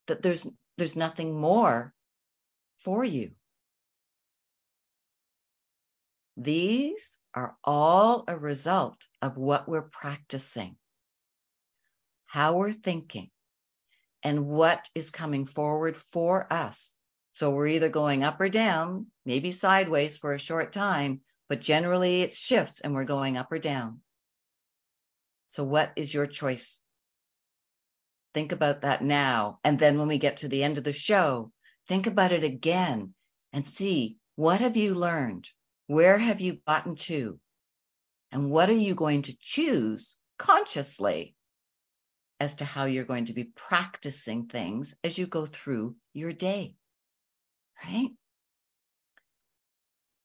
that 0.07 0.21
there's 0.21 0.47
there's 0.77 0.95
nothing 0.95 1.37
more 1.37 1.93
for 2.77 3.03
you. 3.03 3.31
These 6.37 7.17
are 7.33 7.57
all 7.61 8.23
a 8.29 8.37
result 8.37 9.05
of 9.21 9.35
what 9.35 9.67
we're 9.67 9.89
practicing, 10.01 10.77
how 12.25 12.55
we're 12.55 12.71
thinking, 12.71 13.29
and 14.23 14.47
what 14.47 14.89
is 14.95 15.11
coming 15.11 15.45
forward 15.45 15.97
for 15.97 16.47
us. 16.53 16.93
So 17.33 17.51
we're 17.51 17.67
either 17.67 17.89
going 17.89 18.23
up 18.23 18.39
or 18.39 18.47
down, 18.47 19.07
maybe 19.25 19.51
sideways 19.51 20.15
for 20.15 20.33
a 20.33 20.39
short 20.39 20.71
time, 20.71 21.19
but 21.49 21.59
generally 21.59 22.21
it 22.21 22.31
shifts 22.31 22.79
and 22.79 22.93
we're 22.93 23.03
going 23.03 23.35
up 23.35 23.51
or 23.51 23.59
down. 23.59 23.99
So 25.49 25.65
what 25.65 25.91
is 25.97 26.13
your 26.13 26.27
choice? 26.27 26.79
Think 28.33 28.51
about 28.51 28.81
that 28.81 29.03
now. 29.03 29.59
And 29.63 29.77
then 29.77 29.99
when 29.99 30.07
we 30.07 30.17
get 30.17 30.37
to 30.37 30.47
the 30.47 30.63
end 30.63 30.77
of 30.77 30.83
the 30.83 30.93
show, 30.93 31.51
think 31.87 32.07
about 32.07 32.31
it 32.31 32.43
again 32.43 33.13
and 33.51 33.67
see 33.67 34.17
what 34.35 34.61
have 34.61 34.75
you 34.75 34.95
learned? 34.95 35.49
Where 35.87 36.17
have 36.17 36.41
you 36.41 36.59
gotten 36.67 36.95
to? 36.95 37.39
And 38.31 38.49
what 38.49 38.69
are 38.69 38.73
you 38.73 38.95
going 38.95 39.23
to 39.23 39.37
choose 39.39 40.15
consciously 40.39 41.35
as 42.39 42.55
to 42.55 42.65
how 42.65 42.85
you're 42.85 43.03
going 43.03 43.25
to 43.25 43.33
be 43.33 43.43
practicing 43.43 44.47
things 44.47 44.95
as 45.03 45.17
you 45.17 45.27
go 45.27 45.45
through 45.45 45.95
your 46.13 46.33
day? 46.33 46.75
Right? 47.85 48.09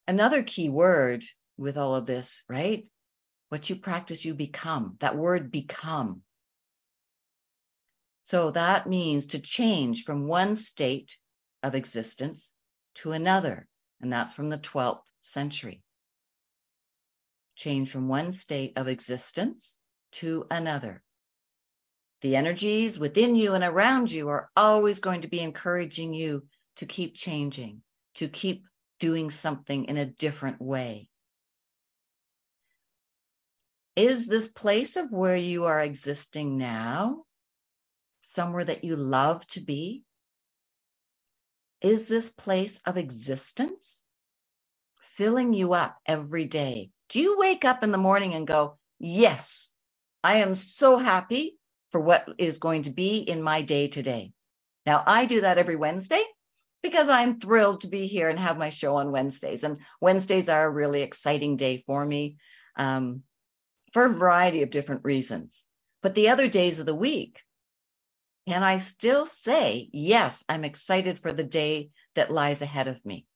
Another 0.06 0.42
key 0.42 0.70
word 0.70 1.22
with 1.58 1.76
all 1.76 1.94
of 1.94 2.06
this, 2.06 2.42
right? 2.48 2.88
What 3.50 3.68
you 3.68 3.76
practice, 3.76 4.24
you 4.24 4.32
become. 4.32 4.96
That 5.00 5.16
word 5.16 5.50
become. 5.50 6.22
So 8.28 8.50
that 8.50 8.86
means 8.86 9.28
to 9.28 9.38
change 9.38 10.04
from 10.04 10.26
one 10.26 10.54
state 10.54 11.16
of 11.62 11.74
existence 11.74 12.52
to 12.96 13.12
another, 13.12 13.66
and 14.02 14.12
that's 14.12 14.34
from 14.34 14.50
the 14.50 14.58
12th 14.58 15.06
century. 15.22 15.82
Change 17.54 17.90
from 17.90 18.06
one 18.06 18.32
state 18.32 18.74
of 18.76 18.86
existence 18.86 19.78
to 20.20 20.46
another. 20.50 21.02
The 22.20 22.36
energies 22.36 22.98
within 22.98 23.34
you 23.34 23.54
and 23.54 23.64
around 23.64 24.10
you 24.10 24.28
are 24.28 24.50
always 24.54 25.00
going 25.00 25.22
to 25.22 25.28
be 25.28 25.40
encouraging 25.40 26.12
you 26.12 26.46
to 26.76 26.84
keep 26.84 27.14
changing, 27.14 27.80
to 28.16 28.28
keep 28.28 28.66
doing 29.00 29.30
something 29.30 29.86
in 29.86 29.96
a 29.96 30.04
different 30.04 30.60
way. 30.60 31.08
Is 33.96 34.26
this 34.26 34.48
place 34.48 34.96
of 34.96 35.10
where 35.10 35.34
you 35.34 35.64
are 35.64 35.80
existing 35.80 36.58
now 36.58 37.24
somewhere 38.28 38.64
that 38.64 38.84
you 38.84 38.96
love 38.96 39.46
to 39.48 39.60
be? 39.60 40.04
Is 41.80 42.08
this 42.08 42.30
place 42.30 42.80
of 42.84 42.96
existence 42.96 44.02
filling 45.16 45.54
you 45.54 45.72
up 45.72 45.96
every 46.06 46.46
day? 46.46 46.90
Do 47.08 47.20
you 47.20 47.38
wake 47.38 47.64
up 47.64 47.82
in 47.82 47.92
the 47.92 47.98
morning 47.98 48.34
and 48.34 48.46
go, 48.46 48.78
Yes, 48.98 49.72
I 50.24 50.38
am 50.38 50.54
so 50.54 50.98
happy 50.98 51.58
for 51.90 52.00
what 52.00 52.28
is 52.38 52.58
going 52.58 52.82
to 52.82 52.90
be 52.90 53.18
in 53.18 53.42
my 53.42 53.62
day 53.62 53.88
today? 53.88 54.32
Now, 54.84 55.04
I 55.06 55.26
do 55.26 55.42
that 55.42 55.58
every 55.58 55.76
Wednesday 55.76 56.22
because 56.82 57.08
I'm 57.08 57.38
thrilled 57.38 57.82
to 57.82 57.88
be 57.88 58.06
here 58.06 58.28
and 58.28 58.38
have 58.38 58.58
my 58.58 58.70
show 58.70 58.96
on 58.96 59.12
Wednesdays. 59.12 59.62
And 59.62 59.80
Wednesdays 60.00 60.48
are 60.48 60.64
a 60.64 60.70
really 60.70 61.02
exciting 61.02 61.56
day 61.56 61.84
for 61.86 62.04
me 62.04 62.38
um, 62.76 63.22
for 63.92 64.04
a 64.04 64.12
variety 64.12 64.62
of 64.62 64.70
different 64.70 65.04
reasons. 65.04 65.66
But 66.02 66.14
the 66.14 66.30
other 66.30 66.48
days 66.48 66.78
of 66.78 66.86
the 66.86 66.94
week, 66.94 67.40
can 68.48 68.62
I 68.62 68.78
still 68.78 69.26
say, 69.26 69.90
yes, 69.92 70.42
I'm 70.48 70.64
excited 70.64 71.18
for 71.18 71.34
the 71.34 71.44
day 71.44 71.90
that 72.14 72.30
lies 72.30 72.62
ahead 72.62 72.88
of 72.88 73.04
me? 73.04 73.26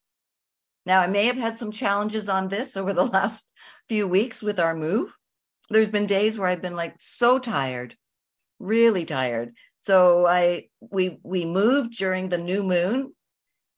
Now, 0.86 1.00
I 1.00 1.06
may 1.06 1.26
have 1.26 1.36
had 1.36 1.58
some 1.58 1.70
challenges 1.70 2.30
on 2.30 2.48
this 2.48 2.76
over 2.78 2.94
the 2.94 3.04
last 3.04 3.46
few 3.90 4.08
weeks 4.08 4.40
with 4.40 4.58
our 4.58 4.74
move. 4.74 5.14
There's 5.68 5.90
been 5.90 6.06
days 6.06 6.38
where 6.38 6.48
I've 6.48 6.62
been 6.62 6.76
like 6.76 6.96
so 6.98 7.38
tired, 7.38 7.94
really 8.58 9.04
tired. 9.04 9.52
So 9.80 10.26
I 10.26 10.68
we 10.80 11.18
we 11.22 11.44
moved 11.44 11.98
during 11.98 12.30
the 12.30 12.38
new 12.38 12.62
moon 12.62 13.12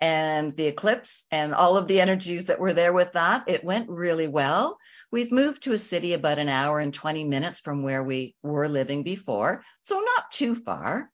and 0.00 0.56
the 0.56 0.68
eclipse 0.68 1.26
and 1.32 1.52
all 1.52 1.76
of 1.76 1.88
the 1.88 2.00
energies 2.00 2.46
that 2.46 2.60
were 2.60 2.74
there 2.74 2.92
with 2.92 3.12
that. 3.14 3.48
It 3.48 3.64
went 3.64 3.90
really 3.90 4.28
well. 4.28 4.78
We've 5.10 5.32
moved 5.32 5.64
to 5.64 5.72
a 5.72 5.78
city 5.80 6.12
about 6.12 6.38
an 6.38 6.48
hour 6.48 6.78
and 6.78 6.94
20 6.94 7.24
minutes 7.24 7.58
from 7.58 7.82
where 7.82 8.04
we 8.04 8.36
were 8.42 8.68
living 8.68 9.02
before, 9.02 9.64
so 9.82 9.98
not 9.98 10.30
too 10.30 10.54
far 10.54 11.10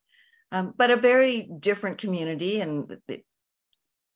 um, 0.53 0.75
but 0.77 0.91
a 0.91 0.97
very 0.97 1.43
different 1.43 1.99
community 1.99 2.61
and 2.61 2.89
the, 3.07 3.23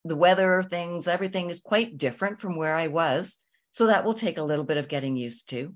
the 0.03 0.15
weather 0.15 0.63
things, 0.63 1.07
everything 1.07 1.49
is 1.49 1.59
quite 1.59 1.97
different 1.97 2.41
from 2.41 2.55
where 2.55 2.75
I 2.75 2.87
was. 2.87 3.37
So 3.71 3.87
that 3.87 4.05
will 4.05 4.13
take 4.13 4.37
a 4.37 4.43
little 4.43 4.65
bit 4.65 4.77
of 4.77 4.87
getting 4.87 5.17
used 5.17 5.49
to. 5.49 5.75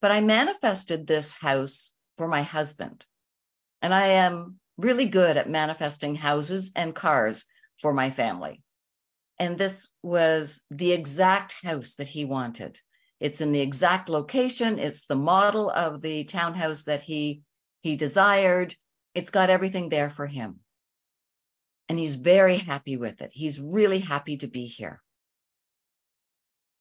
But 0.00 0.10
I 0.10 0.20
manifested 0.20 1.06
this 1.06 1.32
house 1.32 1.92
for 2.16 2.28
my 2.28 2.42
husband. 2.42 3.04
And 3.82 3.94
I 3.94 4.08
am 4.08 4.58
really 4.78 5.06
good 5.06 5.36
at 5.36 5.48
manifesting 5.48 6.14
houses 6.14 6.72
and 6.76 6.94
cars 6.94 7.44
for 7.80 7.92
my 7.92 8.10
family. 8.10 8.62
And 9.38 9.58
this 9.58 9.88
was 10.02 10.62
the 10.70 10.92
exact 10.92 11.62
house 11.62 11.94
that 11.96 12.08
he 12.08 12.24
wanted. 12.24 12.80
It's 13.20 13.40
in 13.40 13.52
the 13.52 13.60
exact 13.60 14.08
location. 14.08 14.78
It's 14.78 15.06
the 15.06 15.16
model 15.16 15.70
of 15.70 16.00
the 16.00 16.24
townhouse 16.24 16.84
that 16.84 17.02
he 17.02 17.42
he 17.80 17.96
desired. 17.96 18.74
It's 19.16 19.30
got 19.30 19.48
everything 19.48 19.88
there 19.88 20.10
for 20.10 20.26
him. 20.26 20.60
And 21.88 21.98
he's 21.98 22.16
very 22.16 22.58
happy 22.58 22.98
with 22.98 23.22
it. 23.22 23.30
He's 23.32 23.58
really 23.58 24.00
happy 24.00 24.36
to 24.36 24.46
be 24.46 24.66
here. 24.66 25.02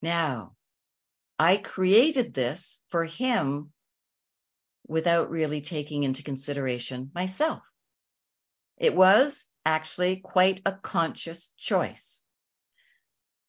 Now, 0.02 0.58
I 1.40 1.56
created 1.56 2.34
this 2.34 2.82
for 2.90 3.06
him 3.06 3.72
without 4.86 5.30
really 5.30 5.62
taking 5.62 6.04
into 6.04 6.24
consideration 6.24 7.10
myself. 7.16 7.64
It 8.76 8.94
was 8.94 9.48
actually 9.66 10.18
quite 10.18 10.60
a 10.66 10.74
conscious 10.74 11.54
choice. 11.56 12.22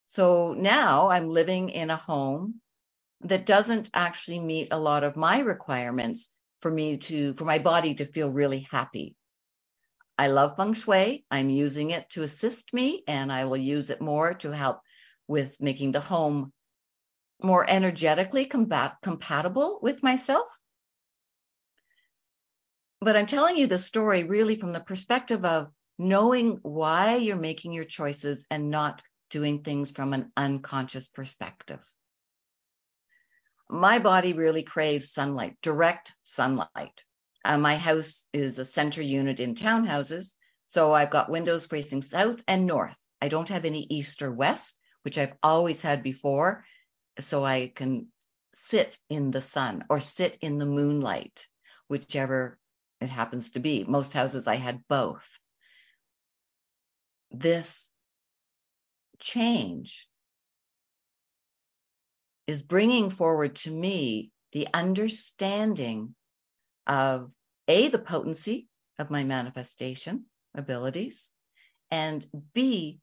So 0.07 0.52
now 0.52 1.09
I'm 1.09 1.26
living 1.26 1.71
in 1.71 1.90
a 1.90 1.97
home 1.97 2.61
that 3.23 3.47
doesn't 3.47 3.90
actually 3.95 4.38
meet 4.38 4.69
a 4.71 4.78
lot 4.78 5.02
of 5.02 5.16
my 5.16 5.40
requirements 5.40 6.31
for 6.60 6.70
me 6.70 6.98
to, 6.98 7.34
for 7.34 7.44
my 7.44 7.58
body 7.58 7.94
to 7.96 8.06
feel 8.06 8.30
really 8.30 8.66
happy. 8.70 9.16
I 10.18 10.28
love 10.28 10.56
feng 10.56 10.72
shui. 10.72 11.25
I'm 11.30 11.50
using 11.50 11.90
it 11.90 12.08
to 12.10 12.22
assist 12.22 12.72
me, 12.72 13.02
and 13.06 13.30
I 13.30 13.44
will 13.44 13.56
use 13.58 13.90
it 13.90 14.00
more 14.00 14.34
to 14.34 14.50
help 14.50 14.80
with 15.28 15.60
making 15.60 15.92
the 15.92 16.00
home 16.00 16.52
more 17.42 17.68
energetically 17.68 18.46
combat, 18.46 18.96
compatible 19.02 19.78
with 19.82 20.02
myself. 20.02 20.46
But 23.00 23.16
I'm 23.16 23.26
telling 23.26 23.58
you 23.58 23.66
the 23.66 23.78
story 23.78 24.25
really 24.25 24.56
from 24.56 24.72
the 24.72 24.80
perspective 24.80 25.44
of 25.44 25.70
knowing 25.98 26.58
why 26.62 27.16
you're 27.16 27.36
making 27.36 27.72
your 27.72 27.84
choices 27.84 28.46
and 28.50 28.70
not 28.70 29.02
doing 29.28 29.62
things 29.62 29.90
from 29.90 30.14
an 30.14 30.32
unconscious 30.36 31.08
perspective 31.08 31.80
my 33.68 33.99
body 33.99 34.32
really 34.32 34.62
craves 34.62 35.12
sunlight, 35.12 35.56
direct 35.62 36.14
sunlight. 36.23 37.04
Uh, 37.44 37.58
my 37.58 37.76
house 37.76 38.26
is 38.32 38.58
a 38.58 38.64
center 38.64 39.02
unit 39.02 39.40
in 39.40 39.54
townhouses, 39.54 40.35
so 40.66 40.92
I've 40.92 41.11
got 41.11 41.30
windows 41.30 41.66
facing 41.66 42.02
south 42.02 42.42
and 42.49 42.66
north. 42.66 42.96
I 43.20 43.28
don't 43.28 43.49
have 43.49 43.64
any 43.64 43.87
east 43.88 44.23
or 44.23 44.32
west, 44.32 44.76
which 45.02 45.18
I've 45.18 45.35
always 45.42 45.82
had 45.82 46.02
before. 46.02 46.64
So 47.20 47.44
I 47.44 47.73
can 47.75 48.08
sit 48.54 48.99
in 49.08 49.30
the 49.30 49.40
sun 49.40 49.85
or 49.88 50.00
sit 50.00 50.38
in 50.40 50.58
the 50.58 50.66
moonlight, 50.66 51.46
whichever 51.88 52.58
it 53.00 53.08
happens 53.08 53.50
to 53.50 53.61
be. 53.61 53.85
Most 53.85 54.12
houses 54.12 54.46
I 54.46 54.56
had 54.56 54.87
both. 54.88 55.26
This 57.30 57.90
change 59.18 60.08
is 62.46 62.62
bringing 62.62 63.10
forward 63.10 63.56
to 63.56 63.70
me 63.70 64.30
the 64.52 64.68
understanding 64.72 66.14
of 66.86 67.30
A, 67.68 67.88
the 67.88 67.98
potency 67.98 68.68
of 68.98 69.10
my 69.10 69.24
manifestation 69.24 70.26
abilities, 70.54 71.30
and 71.90 72.24
B, 72.54 73.00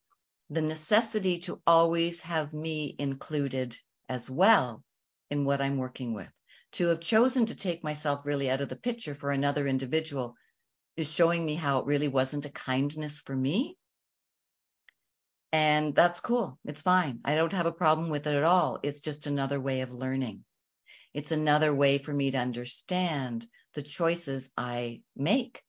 the 0.49 0.61
necessity 0.61 1.39
to 1.39 1.61
always 1.65 2.21
have 2.21 2.53
me 2.53 2.95
included 2.97 3.77
as 4.09 4.29
well 4.29 4.83
in 5.29 5.45
what 5.45 5.61
I'm 5.61 5.77
working 5.77 6.13
with. 6.13 6.29
To 6.73 6.87
have 6.87 6.99
chosen 6.99 7.45
to 7.47 7.55
take 7.55 7.83
myself 7.83 8.25
really 8.25 8.49
out 8.49 8.61
of 8.61 8.69
the 8.69 8.75
picture 8.75 9.13
for 9.13 9.31
another 9.31 9.67
individual 9.67 10.35
is 10.95 11.11
showing 11.11 11.45
me 11.45 11.55
how 11.55 11.79
it 11.79 11.85
really 11.85 12.07
wasn't 12.07 12.45
a 12.45 12.49
kindness 12.51 13.19
for 13.19 13.35
me. 13.35 13.77
And 15.53 15.93
that's 15.93 16.19
cool. 16.19 16.57
It's 16.65 16.81
fine. 16.81 17.19
I 17.23 17.35
don't 17.35 17.53
have 17.53 17.67
a 17.67 17.71
problem 17.71 18.09
with 18.09 18.25
it 18.25 18.33
at 18.33 18.43
all. 18.43 18.79
It's 18.81 19.01
just 19.01 19.27
another 19.27 19.61
way 19.61 19.81
of 19.81 19.93
learning. 19.93 20.43
It's 21.13 21.31
another 21.31 21.71
way 21.71 21.99
for 21.99 22.11
me 22.11 22.31
to 22.31 22.39
understand 22.39 23.45
the 23.75 23.83
choices 23.83 24.49
I 24.57 25.03
make. 25.15 25.61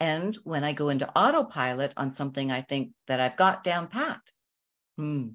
And 0.00 0.34
when 0.36 0.64
I 0.64 0.72
go 0.72 0.88
into 0.88 1.10
autopilot 1.10 1.92
on 1.98 2.12
something 2.12 2.50
I 2.50 2.62
think 2.62 2.92
that 3.08 3.20
I've 3.20 3.36
got 3.36 3.62
down 3.62 3.88
pat, 3.88 4.22
hmm, 4.96 5.28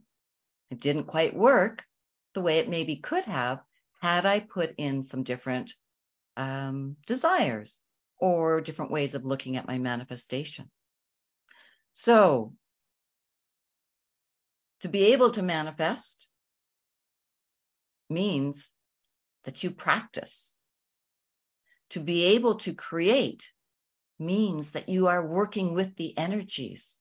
it 0.72 0.80
didn't 0.80 1.06
quite 1.06 1.36
work 1.36 1.86
the 2.34 2.42
way 2.42 2.58
it 2.58 2.70
maybe 2.70 2.96
could 2.96 3.26
have 3.26 3.62
had 4.02 4.26
I 4.26 4.40
put 4.40 4.74
in 4.78 5.04
some 5.04 5.22
different 5.22 5.74
um, 6.38 6.96
desires 7.06 7.80
or 8.18 8.62
different 8.62 8.90
ways 8.90 9.14
of 9.14 9.26
looking 9.26 9.58
at 9.58 9.68
my 9.68 9.78
manifestation. 9.78 10.72
So, 11.94 12.56
to 14.82 14.90
be 14.90 15.14
able 15.14 15.32
to 15.32 15.42
manifest 15.42 16.28
means 18.10 18.74
that 19.46 19.64
you 19.64 19.72
practice. 19.72 20.54
To 21.92 22.00
be 22.00 22.36
able 22.36 22.56
to 22.56 22.74
create 22.74 23.52
means 24.20 24.72
that 24.72 24.90
you 24.90 25.08
are 25.08 25.26
working 25.26 25.74
with 25.74 25.96
the 25.96 26.18
energies. 26.18 27.00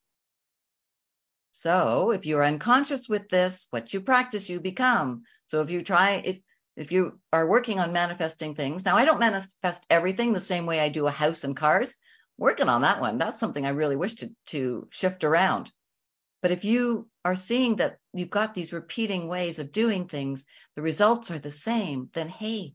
So 1.53 2.13
if 2.13 2.27
you're 2.27 2.45
unconscious 2.45 3.09
with 3.09 3.29
this, 3.29 3.67
what 3.71 3.93
you 3.93 4.01
practice, 4.01 4.49
you 4.49 4.61
become. 4.61 5.25
So 5.47 5.61
if 5.61 5.71
you 5.71 5.83
try, 5.83 6.23
if 6.25 6.39
if 6.77 6.93
you 6.93 7.21
are 7.33 7.47
working 7.47 7.79
on 7.81 7.93
manifesting 7.93 8.55
things, 8.55 8.85
now 8.85 8.97
I 8.97 9.05
don't 9.05 9.19
manifest 9.19 9.85
everything 9.91 10.33
the 10.33 10.41
same 10.41 10.65
way 10.65 10.81
I 10.81 10.89
do 10.89 11.07
a 11.07 11.11
house 11.11 11.45
and 11.45 11.57
cars. 11.57 11.97
Working 12.39 12.69
on 12.69 12.83
that 12.83 13.01
one, 13.01 13.19
that's 13.19 13.39
something 13.39 13.67
I 13.67 13.71
really 13.71 13.97
wish 13.97 14.15
to 14.17 14.31
to 14.49 14.89
shift 14.91 15.25
around. 15.25 15.71
But 16.42 16.52
if 16.52 16.64
you 16.64 17.09
are 17.25 17.37
seeing 17.37 17.76
that 17.76 17.99
you've 18.12 18.30
got 18.30 18.54
these 18.54 18.73
repeating 18.73 19.28
ways 19.28 19.59
of 19.59 19.73
doing 19.73 20.09
things, 20.09 20.47
the 20.75 20.82
results 20.82 21.30
are 21.30 21.38
the 21.38 21.50
same, 21.50 22.09
then 22.14 22.28
hey, 22.28 22.75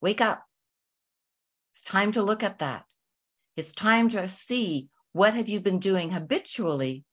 wake 0.00 0.20
up. 0.20 0.44
It's 1.74 1.82
time 1.82 2.12
to 2.12 2.22
look 2.22 2.42
at 2.42 2.58
that. 2.58 2.84
It's 3.56 3.72
time 3.72 4.10
to 4.10 4.28
see 4.28 4.88
what 5.12 5.34
have 5.34 5.48
you 5.48 5.60
been 5.60 5.78
doing 5.78 6.10
habitually 6.10 7.04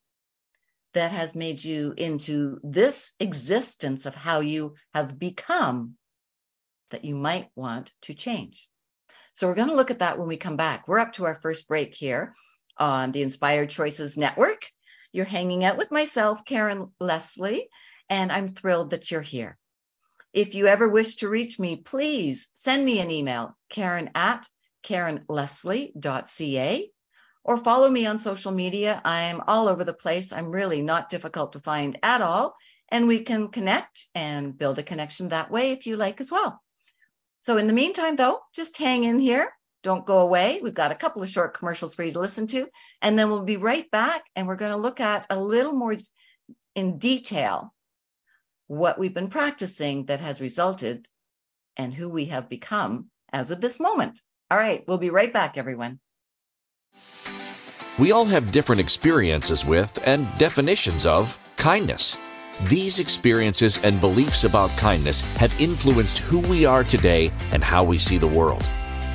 that 0.94 1.12
has 1.12 1.36
made 1.36 1.64
you 1.64 1.94
into 1.96 2.60
this 2.64 3.14
existence 3.20 4.06
of 4.06 4.16
how 4.16 4.42
you 4.42 4.76
have 4.94 5.18
become 5.18 5.96
that 6.92 7.06
you 7.06 7.16
might 7.16 7.50
want 7.56 7.92
to 8.04 8.14
change. 8.14 8.70
So 9.34 9.48
we're 9.48 9.56
going 9.56 9.70
to 9.70 9.76
look 9.76 9.90
at 9.90 10.00
that 10.00 10.20
when 10.20 10.28
we 10.28 10.38
come 10.38 10.58
back. 10.58 10.88
We're 10.88 11.00
up 11.00 11.14
to 11.14 11.26
our 11.26 11.36
first 11.36 11.68
break 11.68 11.96
here 11.96 12.36
on 12.78 13.12
the 13.12 13.24
Inspired 13.24 13.70
Choices 13.70 14.18
Network. 14.18 14.64
You're 15.14 15.26
hanging 15.26 15.64
out 15.64 15.78
with 15.78 15.92
myself, 15.92 16.44
Karen 16.44 16.92
Leslie, 17.00 17.70
and 18.10 18.32
I'm 18.32 18.50
thrilled 18.50 18.90
that 18.90 19.12
you're 19.12 19.22
here. 19.22 19.58
If 20.34 20.56
you 20.56 20.68
ever 20.68 20.90
wish 20.90 21.18
to 21.18 21.30
reach 21.30 21.60
me, 21.60 21.78
please 21.78 22.50
send 22.56 22.84
me 22.84 23.00
an 23.00 23.12
email, 23.12 23.56
karen 23.70 24.10
at 24.16 24.50
karenleslie.ca 24.84 26.90
or 27.44 27.58
follow 27.58 27.90
me 27.90 28.06
on 28.06 28.20
social 28.20 28.52
media. 28.52 29.02
I'm 29.04 29.42
all 29.48 29.68
over 29.68 29.84
the 29.84 29.94
place. 29.94 30.32
I'm 30.32 30.52
really 30.52 30.82
not 30.82 31.10
difficult 31.10 31.54
to 31.54 31.60
find 31.60 31.98
at 32.02 32.22
all. 32.22 32.56
And 32.90 33.08
we 33.08 33.22
can 33.22 33.50
connect 33.50 34.06
and 34.16 34.58
build 34.58 34.80
a 34.80 34.84
connection 34.84 35.30
that 35.30 35.52
way 35.52 35.72
if 35.72 35.88
you 35.88 35.96
like 35.96 36.22
as 36.22 36.32
well. 36.32 36.62
So 37.42 37.58
in 37.58 37.68
the 37.68 37.74
meantime, 37.74 38.16
though, 38.16 38.40
just 38.56 38.78
hang 38.78 39.04
in 39.04 39.20
here. 39.20 39.52
Don't 39.84 40.06
go 40.06 40.20
away. 40.20 40.60
We've 40.64 40.74
got 40.74 40.92
a 40.92 40.96
couple 40.96 41.22
of 41.22 41.30
short 41.30 41.58
commercials 41.58 41.94
for 41.94 42.04
you 42.04 42.14
to 42.14 42.20
listen 42.20 42.48
to, 42.48 42.68
and 43.02 43.20
then 43.20 43.30
we'll 43.30 43.44
be 43.44 43.58
right 43.58 43.90
back 43.92 44.24
and 44.36 44.48
we're 44.48 44.56
going 44.56 44.72
to 44.72 44.78
look 44.78 45.00
at 45.02 45.28
a 45.30 45.40
little 45.40 45.74
more 45.74 45.96
in 46.74 46.98
detail 46.98 47.74
what 48.68 48.98
we've 48.98 49.14
been 49.14 49.30
practicing 49.30 50.06
that 50.06 50.22
has 50.22 50.42
resulted 50.42 51.08
and 51.78 51.94
who 51.94 52.08
we 52.10 52.26
have 52.26 52.50
become 52.50 53.10
as 53.32 53.52
of 53.52 53.60
this 53.60 53.80
moment. 53.80 54.22
All 54.50 54.58
right, 54.58 54.84
we'll 54.88 54.98
be 54.98 55.10
right 55.10 55.32
back, 55.32 55.58
everyone. 55.58 56.00
We 58.00 58.12
all 58.12 58.26
have 58.26 58.52
different 58.52 58.82
experiences 58.82 59.64
with 59.64 60.08
and 60.08 60.28
definitions 60.40 61.06
of 61.06 61.38
kindness. 61.58 62.18
These 62.64 63.00
experiences 63.00 63.84
and 63.84 64.00
beliefs 64.00 64.44
about 64.44 64.70
kindness 64.78 65.22
have 65.38 65.60
influenced 65.60 66.20
who 66.20 66.40
we 66.40 66.66
are 66.66 66.84
today 66.84 67.32
and 67.52 67.64
how 67.64 67.84
we 67.84 67.98
see 67.98 68.18
the 68.18 68.28
world. 68.28 68.68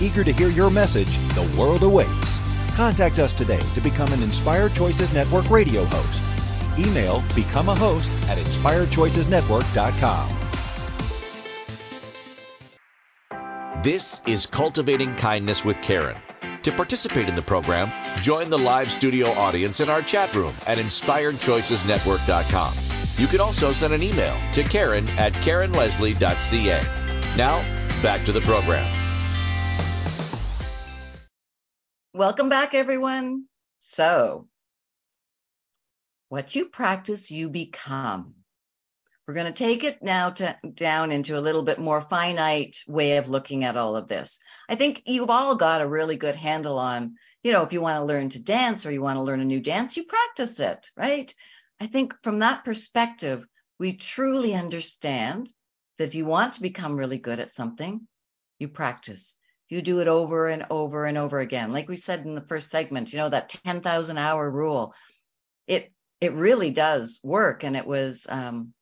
Eager 0.00 0.24
to 0.24 0.32
hear 0.32 0.48
your 0.48 0.70
message, 0.70 1.18
the 1.34 1.54
world 1.58 1.82
awaits. 1.82 2.38
Contact 2.74 3.18
us 3.18 3.32
today 3.32 3.60
to 3.74 3.80
become 3.80 4.10
an 4.12 4.22
Inspired 4.22 4.74
Choices 4.74 5.12
Network 5.12 5.50
radio 5.50 5.84
host. 5.84 6.22
Email 6.78 7.22
become 7.34 7.68
a 7.68 7.74
host 7.74 8.10
at 8.28 8.38
inspiredchoicesnetwork.com. 8.38 10.36
This 13.82 14.22
is 14.26 14.46
Cultivating 14.46 15.16
Kindness 15.16 15.64
with 15.64 15.80
Karen. 15.82 16.16
To 16.64 16.72
participate 16.72 17.28
in 17.28 17.34
the 17.34 17.42
program, 17.42 17.90
join 18.20 18.50
the 18.50 18.58
live 18.58 18.90
studio 18.90 19.28
audience 19.28 19.80
in 19.80 19.88
our 19.88 20.02
chat 20.02 20.34
room 20.34 20.54
at 20.66 20.76
inspiredchoicesnetwork.com. 20.78 22.74
You 23.16 23.26
can 23.26 23.40
also 23.40 23.72
send 23.72 23.94
an 23.94 24.02
email 24.02 24.36
to 24.52 24.62
Karen 24.62 25.08
at 25.18 25.32
karenleslie.ca. 25.32 26.82
Now, 27.36 27.62
back 28.02 28.24
to 28.26 28.32
the 28.32 28.42
program. 28.42 28.99
Welcome 32.12 32.48
back, 32.48 32.74
everyone. 32.74 33.44
So, 33.78 34.48
what 36.28 36.56
you 36.56 36.68
practice, 36.68 37.30
you 37.30 37.48
become. 37.48 38.34
We're 39.26 39.34
going 39.34 39.46
to 39.46 39.52
take 39.52 39.84
it 39.84 40.02
now 40.02 40.30
to, 40.30 40.58
down 40.74 41.12
into 41.12 41.38
a 41.38 41.40
little 41.40 41.62
bit 41.62 41.78
more 41.78 42.00
finite 42.00 42.78
way 42.88 43.18
of 43.18 43.28
looking 43.28 43.62
at 43.62 43.76
all 43.76 43.94
of 43.94 44.08
this. 44.08 44.40
I 44.68 44.74
think 44.74 45.04
you've 45.06 45.30
all 45.30 45.54
got 45.54 45.82
a 45.82 45.88
really 45.88 46.16
good 46.16 46.34
handle 46.34 46.80
on, 46.80 47.14
you 47.44 47.52
know, 47.52 47.62
if 47.62 47.72
you 47.72 47.80
want 47.80 47.98
to 47.98 48.04
learn 48.04 48.28
to 48.30 48.42
dance 48.42 48.84
or 48.84 48.90
you 48.90 49.00
want 49.00 49.16
to 49.16 49.22
learn 49.22 49.38
a 49.38 49.44
new 49.44 49.60
dance, 49.60 49.96
you 49.96 50.02
practice 50.02 50.58
it, 50.58 50.90
right? 50.96 51.32
I 51.78 51.86
think 51.86 52.16
from 52.24 52.40
that 52.40 52.64
perspective, 52.64 53.46
we 53.78 53.92
truly 53.92 54.52
understand 54.52 55.48
that 55.98 56.08
if 56.08 56.16
you 56.16 56.24
want 56.24 56.54
to 56.54 56.62
become 56.62 56.96
really 56.96 57.18
good 57.18 57.38
at 57.38 57.50
something, 57.50 58.08
you 58.58 58.66
practice. 58.66 59.36
You 59.70 59.80
do 59.80 60.00
it 60.00 60.08
over 60.08 60.48
and 60.48 60.66
over 60.68 61.06
and 61.06 61.16
over 61.16 61.38
again. 61.38 61.72
Like 61.72 61.88
we 61.88 61.96
said 61.96 62.26
in 62.26 62.34
the 62.34 62.40
first 62.40 62.70
segment, 62.70 63.12
you 63.12 63.18
know, 63.18 63.28
that 63.28 63.56
10,000 63.64 64.18
hour 64.18 64.50
rule, 64.50 64.92
it, 65.66 65.92
it 66.20 66.34
really 66.34 66.70
does 66.70 67.20
work. 67.22 67.64
And 67.64 67.76
it 67.76 67.86
was, 67.86 68.26
um, 68.28 68.74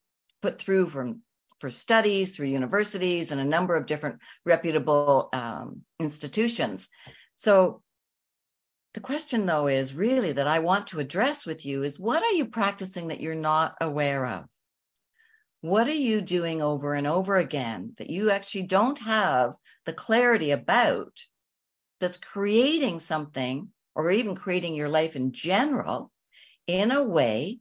put 0.42 0.59
through 0.59 0.88
from 0.88 1.22
for 1.59 1.70
studies 1.70 2.33
through 2.33 2.46
universities 2.46 3.33
and 3.33 3.40
a 3.40 3.44
number 3.44 3.74
of 3.74 3.87
different 3.87 4.20
reputable 4.44 5.29
um, 5.33 5.83
institutions. 5.98 6.88
So 7.37 7.83
the 8.94 9.01
question 9.01 9.46
though 9.46 9.66
is 9.66 9.94
really 9.94 10.33
that 10.33 10.46
I 10.46 10.61
want 10.61 10.88
to 10.88 11.01
address 11.01 11.46
with 11.46 11.66
you 11.66 11.83
is 11.83 11.98
what 11.98 12.22
are 12.22 12.33
you 12.33 12.46
practicing 12.46 13.09
that 13.09 13.20
you're 13.20 13.35
not 13.35 13.77
aware 13.81 14.24
of? 14.24 14.44
What 15.61 15.88
are 15.88 15.92
you 15.92 16.21
doing 16.21 16.62
over 16.62 16.94
and 16.94 17.07
over 17.07 17.37
again 17.37 17.94
that 17.99 18.11
you 18.11 18.31
actually 18.31 18.64
don't 18.64 18.99
have 19.01 19.57
the 19.87 19.92
clarity 19.92 20.53
about 20.53 21.18
that's 22.01 22.16
creating 22.16 23.01
something 23.01 23.68
or 23.94 24.11
even 24.11 24.37
creating 24.37 24.75
your 24.77 24.88
life 24.88 25.16
in 25.16 25.33
general 25.33 26.12
in 26.68 26.92
a 26.92 27.03
way 27.03 27.59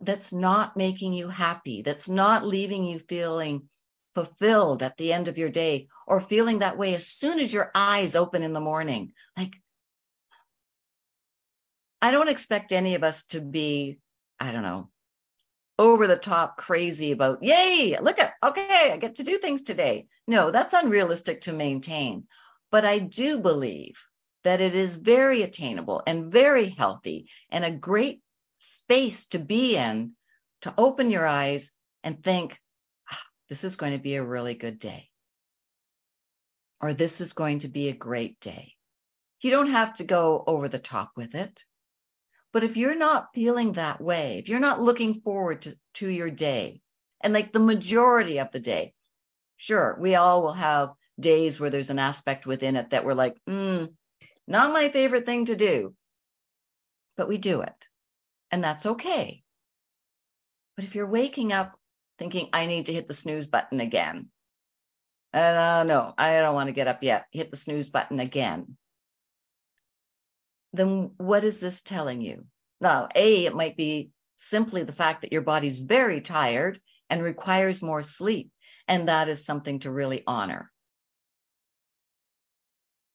that's 0.00 0.32
not 0.32 0.76
making 0.76 1.12
you 1.12 1.28
happy, 1.28 1.82
that's 1.82 2.08
not 2.08 2.44
leaving 2.44 2.84
you 2.84 2.98
feeling 2.98 3.68
fulfilled 4.14 4.82
at 4.82 4.96
the 4.96 5.12
end 5.12 5.28
of 5.28 5.38
your 5.38 5.50
day 5.50 5.86
or 6.06 6.20
feeling 6.20 6.60
that 6.60 6.78
way 6.78 6.94
as 6.94 7.06
soon 7.06 7.38
as 7.38 7.52
your 7.52 7.70
eyes 7.74 8.16
open 8.16 8.42
in 8.42 8.52
the 8.52 8.60
morning. 8.60 9.12
Like, 9.36 9.54
I 12.02 12.10
don't 12.10 12.28
expect 12.28 12.72
any 12.72 12.96
of 12.96 13.04
us 13.04 13.26
to 13.26 13.40
be, 13.40 13.98
I 14.40 14.50
don't 14.50 14.62
know, 14.62 14.90
over 15.78 16.06
the 16.06 16.16
top 16.16 16.56
crazy 16.56 17.12
about, 17.12 17.42
yay, 17.42 17.96
look 18.00 18.18
at, 18.18 18.34
okay, 18.42 18.90
I 18.92 18.96
get 18.96 19.16
to 19.16 19.24
do 19.24 19.38
things 19.38 19.62
today. 19.62 20.06
No, 20.26 20.50
that's 20.50 20.74
unrealistic 20.74 21.42
to 21.42 21.52
maintain. 21.52 22.26
But 22.70 22.84
I 22.84 22.98
do 22.98 23.38
believe 23.38 24.04
that 24.44 24.60
it 24.60 24.74
is 24.74 24.96
very 24.96 25.42
attainable 25.42 26.02
and 26.06 26.32
very 26.32 26.68
healthy 26.68 27.28
and 27.50 27.64
a 27.64 27.70
great 27.70 28.20
space 28.58 29.26
to 29.26 29.38
be 29.38 29.76
in 29.76 30.12
to 30.62 30.74
open 30.76 31.10
your 31.10 31.26
eyes 31.26 31.70
and 32.02 32.22
think, 32.22 32.58
ah, 33.10 33.22
this 33.48 33.64
is 33.64 33.76
going 33.76 33.92
to 33.92 33.98
be 33.98 34.16
a 34.16 34.24
really 34.24 34.54
good 34.54 34.78
day. 34.78 35.08
Or 36.80 36.92
this 36.92 37.20
is 37.20 37.32
going 37.32 37.60
to 37.60 37.68
be 37.68 37.88
a 37.88 37.94
great 37.94 38.38
day. 38.40 38.74
You 39.40 39.50
don't 39.50 39.70
have 39.70 39.94
to 39.96 40.04
go 40.04 40.42
over 40.46 40.68
the 40.68 40.78
top 40.78 41.12
with 41.16 41.34
it. 41.34 41.64
But 42.52 42.64
if 42.64 42.76
you're 42.76 42.96
not 42.96 43.34
feeling 43.34 43.72
that 43.72 44.00
way, 44.00 44.38
if 44.38 44.48
you're 44.48 44.60
not 44.60 44.80
looking 44.80 45.20
forward 45.20 45.62
to, 45.62 45.76
to 45.94 46.08
your 46.08 46.30
day 46.30 46.80
and 47.20 47.32
like 47.32 47.52
the 47.52 47.60
majority 47.60 48.38
of 48.38 48.50
the 48.52 48.60
day, 48.60 48.94
sure, 49.56 49.96
we 50.00 50.14
all 50.14 50.42
will 50.42 50.52
have 50.52 50.92
days 51.20 51.60
where 51.60 51.70
there's 51.70 51.90
an 51.90 51.98
aspect 51.98 52.46
within 52.46 52.76
it 52.76 52.90
that 52.90 53.04
we're 53.04 53.14
like, 53.14 53.36
mm, 53.48 53.92
not 54.46 54.72
my 54.72 54.88
favorite 54.88 55.26
thing 55.26 55.46
to 55.46 55.56
do, 55.56 55.94
but 57.16 57.28
we 57.28 57.38
do 57.38 57.60
it 57.60 57.88
and 58.50 58.62
that's 58.62 58.86
okay. 58.86 59.42
But 60.76 60.84
if 60.84 60.94
you're 60.94 61.06
waking 61.06 61.52
up 61.52 61.78
thinking, 62.18 62.48
I 62.52 62.66
need 62.66 62.86
to 62.86 62.92
hit 62.92 63.06
the 63.06 63.14
snooze 63.14 63.46
button 63.46 63.80
again, 63.80 64.28
uh, 65.32 65.84
no, 65.86 66.14
I 66.16 66.40
don't 66.40 66.54
want 66.54 66.68
to 66.68 66.72
get 66.72 66.88
up 66.88 67.02
yet, 67.02 67.26
hit 67.30 67.50
the 67.50 67.56
snooze 67.56 67.90
button 67.90 68.20
again, 68.20 68.76
then 70.72 71.12
what 71.16 71.44
is 71.44 71.60
this 71.60 71.82
telling 71.82 72.20
you? 72.20 72.46
Now, 72.80 73.08
A, 73.14 73.46
it 73.46 73.54
might 73.54 73.76
be 73.76 74.10
simply 74.36 74.82
the 74.82 74.92
fact 74.92 75.22
that 75.22 75.32
your 75.32 75.42
body's 75.42 75.78
very 75.78 76.20
tired 76.20 76.80
and 77.10 77.22
requires 77.22 77.82
more 77.82 78.02
sleep. 78.02 78.50
And 78.86 79.08
that 79.08 79.28
is 79.28 79.44
something 79.44 79.80
to 79.80 79.90
really 79.90 80.22
honor. 80.26 80.70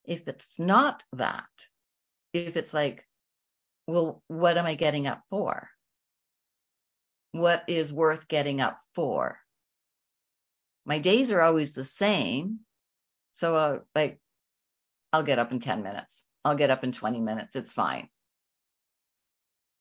If 0.05 0.27
it's 0.27 0.59
not 0.59 1.03
that, 1.13 1.45
if 2.33 2.57
it's 2.57 2.73
like, 2.73 3.07
well, 3.87 4.21
what 4.27 4.57
am 4.57 4.65
I 4.65 4.75
getting 4.75 5.07
up 5.07 5.21
for? 5.29 5.69
What 7.31 7.63
is 7.67 7.91
worth 7.91 8.27
getting 8.27 8.61
up 8.61 8.79
for? 8.95 9.39
My 10.85 10.99
days 10.99 11.31
are 11.31 11.41
always 11.41 11.73
the 11.73 11.85
same. 11.85 12.59
So, 13.35 13.55
uh, 13.55 13.79
like, 13.95 14.19
I'll 15.11 15.23
get 15.23 15.39
up 15.39 15.51
in 15.51 15.59
10 15.59 15.83
minutes. 15.83 16.25
I'll 16.43 16.55
get 16.55 16.71
up 16.71 16.83
in 16.83 16.91
20 16.91 17.21
minutes. 17.21 17.55
It's 17.55 17.73
fine. 17.73 18.09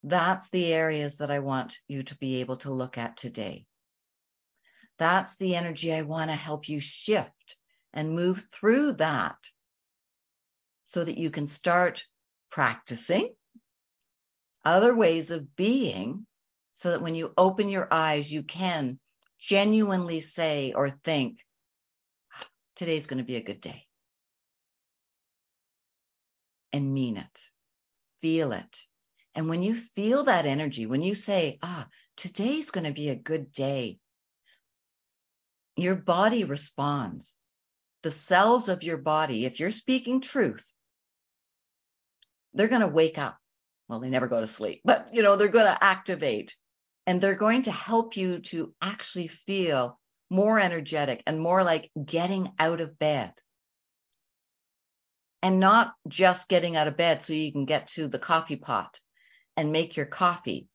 That's 0.05 0.51
the 0.51 0.73
areas 0.73 1.19
that 1.19 1.31
I 1.31 1.39
want 1.39 1.79
you 1.89 2.03
to 2.05 2.17
be 2.17 2.41
able 2.41 2.57
to 2.59 2.73
look 2.73 2.99
at 2.99 3.17
today. 3.17 3.67
That's 4.99 5.37
the 5.37 5.57
energy 5.57 5.93
I 5.93 6.03
want 6.03 6.31
to 6.31 6.37
help 6.37 6.69
you 6.69 6.81
shift 6.81 7.57
and 7.93 8.15
move 8.15 8.45
through 8.53 8.95
that 8.95 9.37
so 10.85 11.05
that 11.05 11.19
you 11.19 11.31
can 11.31 11.47
start 11.47 12.05
practicing 12.51 13.35
other 14.65 14.95
ways 14.95 15.31
of 15.31 15.57
being 15.57 16.27
so 16.73 16.91
that 16.91 17.03
when 17.03 17.15
you 17.15 17.33
open 17.37 17.69
your 17.69 17.89
eyes, 17.91 18.31
you 18.31 18.43
can 18.43 18.99
genuinely 19.39 20.21
say 20.21 20.73
or 20.73 20.91
think, 20.91 21.45
ah, 22.35 22.47
today's 22.77 23.07
going 23.07 23.19
to 23.19 23.25
be 23.25 23.37
a 23.37 23.43
good 23.43 23.61
day. 23.61 23.87
And 26.73 26.93
mean 26.93 27.17
it, 27.17 27.39
feel 28.21 28.53
it. 28.53 28.79
And 29.35 29.49
when 29.49 29.63
you 29.63 29.75
feel 29.75 30.25
that 30.25 30.47
energy, 30.47 30.87
when 30.87 31.03
you 31.03 31.15
say, 31.15 31.59
ah, 31.63 31.87
today's 32.17 32.71
going 32.71 32.87
to 32.87 32.93
be 32.93 33.09
a 33.09 33.17
good 33.17 33.53
day, 33.53 33.99
your 35.77 35.97
body 35.97 36.45
responds. 36.45 37.35
The 38.03 38.11
cells 38.11 38.69
of 38.69 38.83
your 38.83 38.99
body, 38.99 39.45
if 39.45 39.61
you're 39.61 39.71
speaking 39.71 40.21
truth, 40.21 40.67
they're 42.53 42.69
going 42.69 42.83
to 42.83 42.89
wake 42.89 43.17
up 43.17 43.39
well, 43.93 44.01
they 44.01 44.09
never 44.09 44.27
go 44.27 44.41
to 44.41 44.47
sleep, 44.47 44.81
but 44.87 45.09
you 45.13 45.23
know, 45.23 45.37
they're 45.37 45.49
going 45.49 45.67
to 45.67 45.85
activate 45.85 46.57
and 47.07 47.21
they're 47.21 47.35
going 47.35 47.61
to 47.63 47.71
help 47.71 48.17
you 48.17 48.39
to 48.39 48.73
actually 48.81 49.29
feel 49.29 50.01
more 50.31 50.59
energetic 50.59 51.23
and 51.27 51.39
more 51.39 51.63
like 51.63 51.91
getting 52.03 52.51
out 52.59 52.81
of 52.81 52.99
bed. 52.99 53.33
And 55.43 55.59
not 55.59 55.95
just 56.07 56.49
getting 56.49 56.77
out 56.77 56.89
of 56.89 56.97
bed 56.97 57.23
so 57.23 57.33
you 57.33 57.51
can 57.53 57.65
get 57.65 57.89
to 57.89 58.09
the 58.09 58.19
coffee 58.19 58.57
pot 58.57 59.01
and 59.57 59.73
make 59.73 59.97
your 59.97 60.07
coffee 60.07 60.69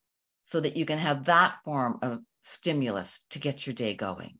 so 0.43 0.59
that 0.59 0.77
you 0.77 0.85
can 0.85 0.99
have 0.99 1.25
that 1.25 1.57
form 1.63 1.99
of 2.01 2.21
stimulus 2.43 3.25
to 3.31 3.39
get 3.39 3.65
your 3.65 3.73
day 3.73 3.93
going. 3.93 4.37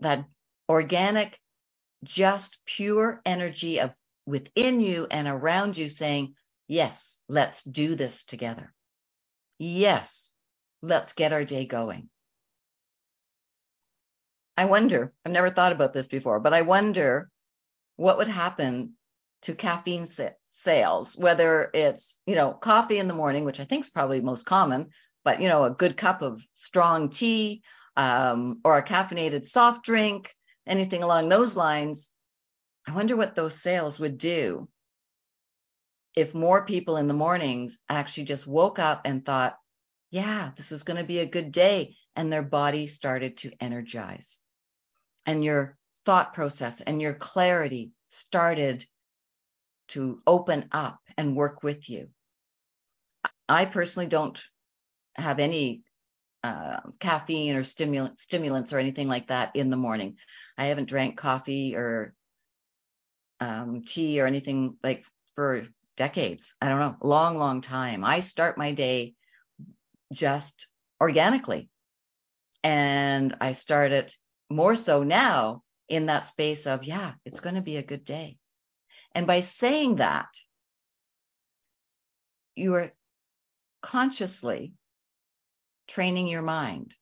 That 0.00 0.24
organic, 0.68 1.38
just 2.04 2.58
pure 2.66 3.20
energy 3.24 3.80
of 3.80 3.94
within 4.26 4.80
you 4.80 5.06
and 5.10 5.28
around 5.28 5.76
you 5.76 5.88
saying, 5.88 6.34
Yes, 6.66 7.18
let's 7.28 7.62
do 7.62 7.94
this 7.94 8.24
together. 8.24 8.72
Yes, 9.58 10.32
let's 10.82 11.12
get 11.12 11.32
our 11.32 11.44
day 11.44 11.66
going. 11.66 12.08
I 14.56 14.64
wonder, 14.66 15.12
I've 15.24 15.32
never 15.32 15.50
thought 15.50 15.72
about 15.72 15.92
this 15.92 16.08
before, 16.08 16.40
but 16.40 16.54
I 16.54 16.62
wonder 16.62 17.28
what 17.96 18.18
would 18.18 18.28
happen 18.28 18.94
to 19.44 19.54
caffeine 19.54 20.06
sales, 20.50 21.16
whether 21.16 21.70
it's, 21.72 22.18
you 22.26 22.34
know, 22.34 22.52
coffee 22.52 22.98
in 22.98 23.08
the 23.08 23.14
morning, 23.14 23.44
which 23.44 23.60
I 23.60 23.64
think 23.64 23.84
is 23.84 23.90
probably 23.90 24.20
most 24.20 24.44
common, 24.46 24.90
but, 25.24 25.40
you 25.40 25.48
know, 25.48 25.64
a 25.64 25.74
good 25.74 25.96
cup 25.96 26.22
of 26.22 26.42
strong 26.54 27.10
tea 27.10 27.62
um, 27.96 28.60
or 28.64 28.76
a 28.76 28.84
caffeinated 28.84 29.44
soft 29.44 29.84
drink, 29.84 30.34
anything 30.66 31.02
along 31.02 31.28
those 31.28 31.56
lines. 31.56 32.10
I 32.86 32.92
wonder 32.94 33.16
what 33.16 33.34
those 33.34 33.60
sales 33.60 34.00
would 34.00 34.18
do 34.18 34.68
if 36.14 36.34
more 36.34 36.64
people 36.64 36.96
in 36.96 37.08
the 37.08 37.14
mornings 37.14 37.78
actually 37.88 38.24
just 38.24 38.46
woke 38.46 38.78
up 38.78 39.02
and 39.04 39.24
thought, 39.24 39.56
yeah, 40.10 40.52
this 40.56 40.70
is 40.70 40.84
going 40.84 40.98
to 40.98 41.04
be 41.04 41.18
a 41.18 41.26
good 41.26 41.50
day, 41.50 41.96
and 42.14 42.32
their 42.32 42.42
body 42.42 42.86
started 42.86 43.36
to 43.38 43.52
energize, 43.60 44.40
and 45.26 45.44
your 45.44 45.76
thought 46.06 46.34
process 46.34 46.80
and 46.80 47.02
your 47.02 47.14
clarity 47.14 47.90
started 48.10 48.86
to 49.88 50.20
open 50.26 50.68
up 50.72 50.98
and 51.16 51.36
work 51.36 51.62
with 51.62 51.88
you. 51.88 52.08
I 53.48 53.66
personally 53.66 54.08
don't 54.08 54.42
have 55.16 55.38
any 55.38 55.82
uh, 56.42 56.80
caffeine 56.98 57.56
or 57.56 57.64
stimulant, 57.64 58.20
stimulants 58.20 58.72
or 58.72 58.78
anything 58.78 59.08
like 59.08 59.28
that 59.28 59.52
in 59.54 59.70
the 59.70 59.76
morning. 59.76 60.16
I 60.58 60.66
haven't 60.66 60.88
drank 60.88 61.16
coffee 61.16 61.76
or 61.76 62.14
um, 63.40 63.82
tea 63.84 64.20
or 64.20 64.26
anything 64.26 64.76
like 64.82 65.04
for 65.34 65.66
decades. 65.96 66.54
I 66.60 66.68
don't 66.68 66.80
know, 66.80 66.96
long, 67.02 67.36
long 67.36 67.60
time. 67.60 68.04
I 68.04 68.20
start 68.20 68.58
my 68.58 68.72
day 68.72 69.14
just 70.12 70.68
organically. 71.00 71.68
And 72.62 73.36
I 73.40 73.52
start 73.52 73.92
it 73.92 74.16
more 74.50 74.76
so 74.76 75.02
now 75.02 75.62
in 75.88 76.06
that 76.06 76.26
space 76.26 76.66
of, 76.66 76.84
yeah, 76.84 77.12
it's 77.24 77.40
going 77.40 77.56
to 77.56 77.62
be 77.62 77.76
a 77.76 77.82
good 77.82 78.04
day. 78.04 78.38
And 79.14 79.26
by 79.26 79.40
saying 79.40 79.96
that, 79.96 80.28
you 82.56 82.74
are 82.74 82.92
consciously 83.80 84.74
training 85.86 86.26
your 86.28 86.42
mind. 86.42 86.94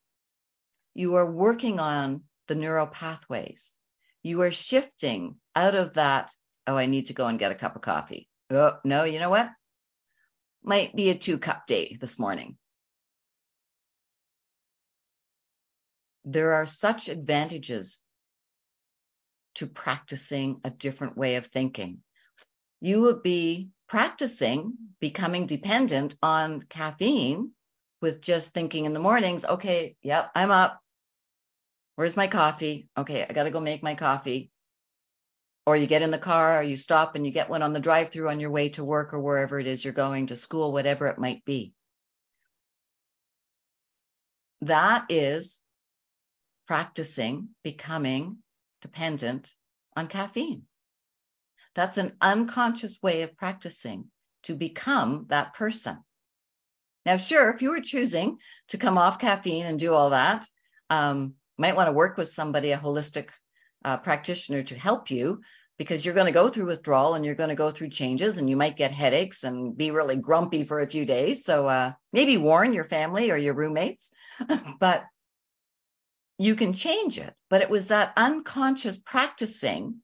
You 0.95 1.15
are 1.15 1.31
working 1.31 1.81
on 1.81 2.23
the 2.49 2.55
neural 2.55 2.87
pathways. 2.87 3.77
You 4.23 4.43
are 4.43 4.53
shifting 4.53 5.37
out 5.57 5.75
of 5.75 5.95
that, 5.95 6.31
oh, 6.67 6.77
I 6.77 6.87
need 6.87 7.07
to 7.07 7.15
go 7.15 7.27
and 7.27 7.39
get 7.39 7.53
a 7.53 7.57
cup 7.57 7.77
of 7.77 7.83
coffee. 7.83 8.29
Oh, 8.51 8.79
no, 8.85 9.05
you 9.05 9.19
know 9.19 9.31
what? 9.31 9.51
Might 10.63 10.95
be 10.95 11.11
a 11.11 11.15
two 11.15 11.39
cup 11.39 11.67
day 11.67 11.97
this 12.01 12.19
morning. 12.19 12.57
There 16.25 16.53
are 16.55 16.67
such 16.67 17.09
advantages 17.09 18.01
to 19.55 19.67
practicing 19.67 20.61
a 20.65 20.71
different 20.71 21.17
way 21.17 21.37
of 21.37 21.47
thinking. 21.47 22.03
You 22.81 23.03
would 23.03 23.23
be 23.23 23.71
practicing 23.89 24.75
becoming 25.01 25.47
dependent 25.47 26.17
on 26.23 26.63
caffeine 26.63 27.53
with 28.01 28.21
just 28.21 28.53
thinking 28.53 28.85
in 28.85 28.93
the 28.93 29.01
mornings, 29.01 29.45
okay, 29.45 29.97
yep, 30.03 30.31
I'm 30.35 30.51
up. 30.51 30.81
Where's 31.95 32.17
my 32.17 32.27
coffee? 32.27 32.89
Okay, 32.97 33.25
I 33.29 33.33
got 33.33 33.45
to 33.45 33.51
go 33.51 33.61
make 33.61 33.83
my 33.83 33.95
coffee. 33.95 34.51
Or 35.65 35.77
you 35.77 35.87
get 35.87 36.03
in 36.03 36.11
the 36.11 36.19
car 36.19 36.59
or 36.59 36.63
you 36.63 36.77
stop 36.77 37.15
and 37.15 37.25
you 37.25 37.31
get 37.31 37.49
one 37.49 37.63
on 37.63 37.73
the 37.73 37.81
drive 37.81 38.09
through 38.11 38.29
on 38.29 38.41
your 38.41 38.51
way 38.51 38.71
to 38.71 38.83
work 38.83 39.15
or 39.15 39.21
wherever 39.21 39.61
it 39.61 39.69
is 39.69 39.85
you're 39.85 39.93
going 39.93 40.27
to 40.29 40.37
school, 40.37 40.73
whatever 40.73 41.07
it 41.07 41.19
might 41.19 41.45
be. 41.45 41.73
That 44.63 45.07
is 45.09 45.61
practicing 46.67 47.51
becoming 47.63 48.39
dependent 48.83 49.51
on 49.97 50.09
caffeine. 50.09 50.67
That's 51.75 51.99
an 51.99 52.17
unconscious 52.21 53.01
way 53.03 53.23
of 53.23 53.37
practicing 53.37 54.11
to 54.43 54.55
become 54.55 55.27
that 55.29 55.55
person. 55.55 55.99
Now, 57.07 57.17
sure, 57.17 57.51
if 57.51 57.63
you 57.63 57.71
were 57.71 57.81
choosing 57.81 58.39
to 58.69 58.79
come 58.79 58.99
off 58.99 59.19
caffeine 59.19 59.67
and 59.67 59.79
do 59.79 59.95
all 59.95 60.11
that, 60.11 60.47
um, 60.91 61.35
might 61.59 61.77
want 61.77 61.89
to 61.89 61.93
work 61.93 62.17
with 62.17 62.29
somebody, 62.29 62.73
a 62.73 62.79
holistic 62.79 63.29
uh, 63.85 63.97
practitioner 63.97 64.63
to 64.65 64.79
help 64.79 65.11
you 65.11 65.41
because 65.79 66.05
you're 66.05 66.15
going 66.15 66.27
to 66.27 66.33
go 66.33 66.49
through 66.49 66.67
withdrawal 66.67 67.15
and 67.15 67.25
you're 67.25 67.35
going 67.35 67.49
to 67.49 67.57
go 67.57 67.71
through 67.71 67.89
changes 67.89 68.37
and 68.37 68.49
you 68.49 68.57
might 68.57 68.77
get 68.77 68.93
headaches 68.93 69.43
and 69.43 69.77
be 69.77 69.91
really 69.91 70.17
grumpy 70.17 70.65
for 70.65 70.81
a 70.81 70.87
few 70.87 71.05
days. 71.05 71.45
So 71.45 71.67
uh, 71.67 71.93
maybe 72.13 72.37
warn 72.37 72.73
your 72.73 72.85
family 72.85 73.31
or 73.31 73.37
your 73.37 73.55
roommates, 73.55 74.11
but 74.79 75.05
you 76.39 76.55
can 76.55 76.73
change 76.73 77.19
it. 77.19 77.35
But 77.51 77.63
it 77.63 77.71
was 77.71 77.89
that 77.89 78.13
unconscious 78.17 78.99
practicing 78.99 80.03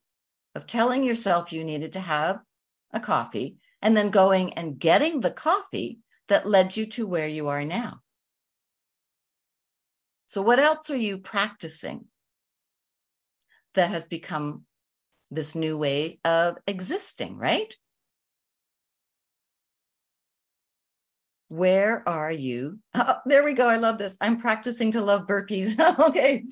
of 0.55 0.67
telling 0.67 1.03
yourself 1.03 1.51
you 1.51 1.63
needed 1.63 1.93
to 1.93 1.99
have 1.99 2.39
a 2.91 2.99
coffee 2.99 3.57
and 3.81 3.95
then 3.95 4.09
going 4.09 4.53
and 4.53 4.79
getting 4.79 5.19
the 5.19 5.31
coffee 5.31 5.99
that 6.27 6.45
led 6.45 6.75
you 6.75 6.85
to 6.87 7.07
where 7.07 7.27
you 7.27 7.47
are 7.47 7.63
now. 7.65 8.01
So, 10.27 10.41
what 10.41 10.59
else 10.59 10.89
are 10.91 10.95
you 10.95 11.17
practicing 11.17 12.05
that 13.73 13.89
has 13.89 14.07
become 14.07 14.65
this 15.31 15.55
new 15.55 15.77
way 15.77 16.19
of 16.23 16.57
existing, 16.67 17.37
right? 17.37 17.75
Where 21.49 22.07
are 22.07 22.31
you? 22.31 22.79
Oh, 22.95 23.15
there 23.25 23.43
we 23.43 23.53
go. 23.53 23.67
I 23.67 23.77
love 23.77 23.97
this. 23.97 24.17
I'm 24.21 24.39
practicing 24.39 24.91
to 24.91 25.01
love 25.01 25.27
burpees. 25.27 25.79
okay. 25.99 26.43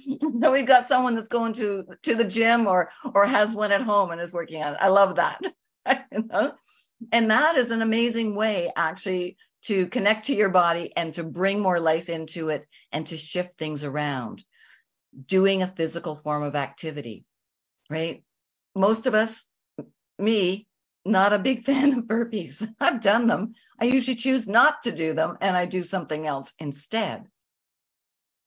So 0.42 0.52
we've 0.52 0.66
got 0.66 0.86
someone 0.86 1.16
that's 1.16 1.28
going 1.28 1.54
to 1.54 1.86
to 2.04 2.16
the 2.16 2.26
gym 2.26 2.68
or 2.68 2.92
or 3.14 3.26
has 3.26 3.56
one 3.56 3.72
at 3.72 3.82
home 3.82 4.12
and 4.12 4.22
is 4.22 4.34
working 4.34 4.62
on 4.62 4.74
it. 4.74 4.80
I 4.82 4.88
love 4.90 5.16
that. 5.16 5.42
and 5.86 7.32
that 7.32 7.58
is 7.58 7.72
an 7.72 7.82
amazing 7.82 8.36
way 8.36 8.72
actually 8.76 9.38
to 9.64 9.88
connect 9.88 10.28
to 10.28 10.36
your 10.36 10.50
body 10.50 10.92
and 10.96 11.14
to 11.16 11.24
bring 11.24 11.60
more 11.60 11.80
life 11.80 12.10
into 12.10 12.50
it 12.50 12.66
and 12.92 13.06
to 13.08 13.18
shift 13.18 13.58
things 13.58 13.84
around. 13.84 14.44
Doing 15.26 15.62
a 15.64 15.68
physical 15.68 16.16
form 16.16 16.44
of 16.44 16.56
activity, 16.56 17.26
right? 17.90 18.24
Most 18.76 19.08
of 19.08 19.14
us, 19.16 19.44
me, 20.20 20.67
not 21.08 21.34
a 21.34 21.40
big 21.40 21.64
fan 21.66 21.94
of 21.94 22.06
burpees. 22.06 22.68
I've 22.80 23.02
done 23.02 23.28
them. 23.28 23.54
I 23.80 23.86
usually 23.86 24.16
choose 24.16 24.48
not 24.48 24.84
to 24.84 24.92
do 24.92 25.14
them 25.14 25.38
and 25.42 25.56
I 25.56 25.66
do 25.66 25.84
something 25.84 26.26
else 26.26 26.54
instead. 26.60 27.26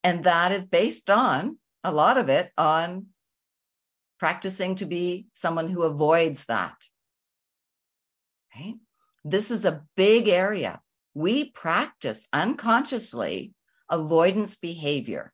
And 0.03 0.25
that 0.25 0.53
is 0.53 0.67
based 0.67 1.11
on 1.11 1.59
a 1.85 1.93
lot 1.93 2.19
of 2.19 2.29
it 2.29 2.53
on 2.57 3.07
practicing 4.19 4.75
to 4.77 4.87
be 4.87 5.27
someone 5.35 5.69
who 5.69 5.83
avoids 5.83 6.45
that. 6.47 6.77
Right? 8.55 8.77
This 9.25 9.51
is 9.51 9.65
a 9.65 9.85
big 9.97 10.29
area. 10.29 10.81
We 11.15 11.51
practice 11.51 12.27
unconsciously 12.33 13.53
avoidance 13.89 14.57
behavior. 14.57 15.33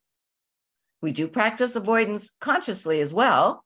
We 1.02 1.12
do 1.12 1.28
practice 1.28 1.76
avoidance 1.76 2.30
consciously 2.40 3.00
as 3.00 3.12
well, 3.12 3.64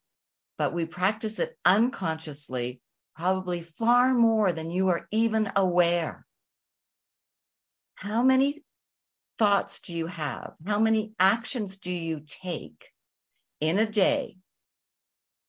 but 0.58 0.72
we 0.72 0.84
practice 0.84 1.38
it 1.38 1.56
unconsciously 1.64 2.80
probably 3.14 3.62
far 3.62 4.14
more 4.14 4.52
than 4.52 4.70
you 4.70 4.88
are 4.88 5.06
even 5.10 5.50
aware. 5.56 6.26
How 7.94 8.22
many 8.22 8.64
thoughts 9.38 9.80
do 9.80 9.96
you 9.96 10.06
have? 10.06 10.54
How 10.66 10.78
many 10.78 11.14
actions 11.18 11.78
do 11.78 11.90
you 11.90 12.20
take 12.20 12.90
in 13.60 13.78
a 13.78 13.90
day 13.90 14.38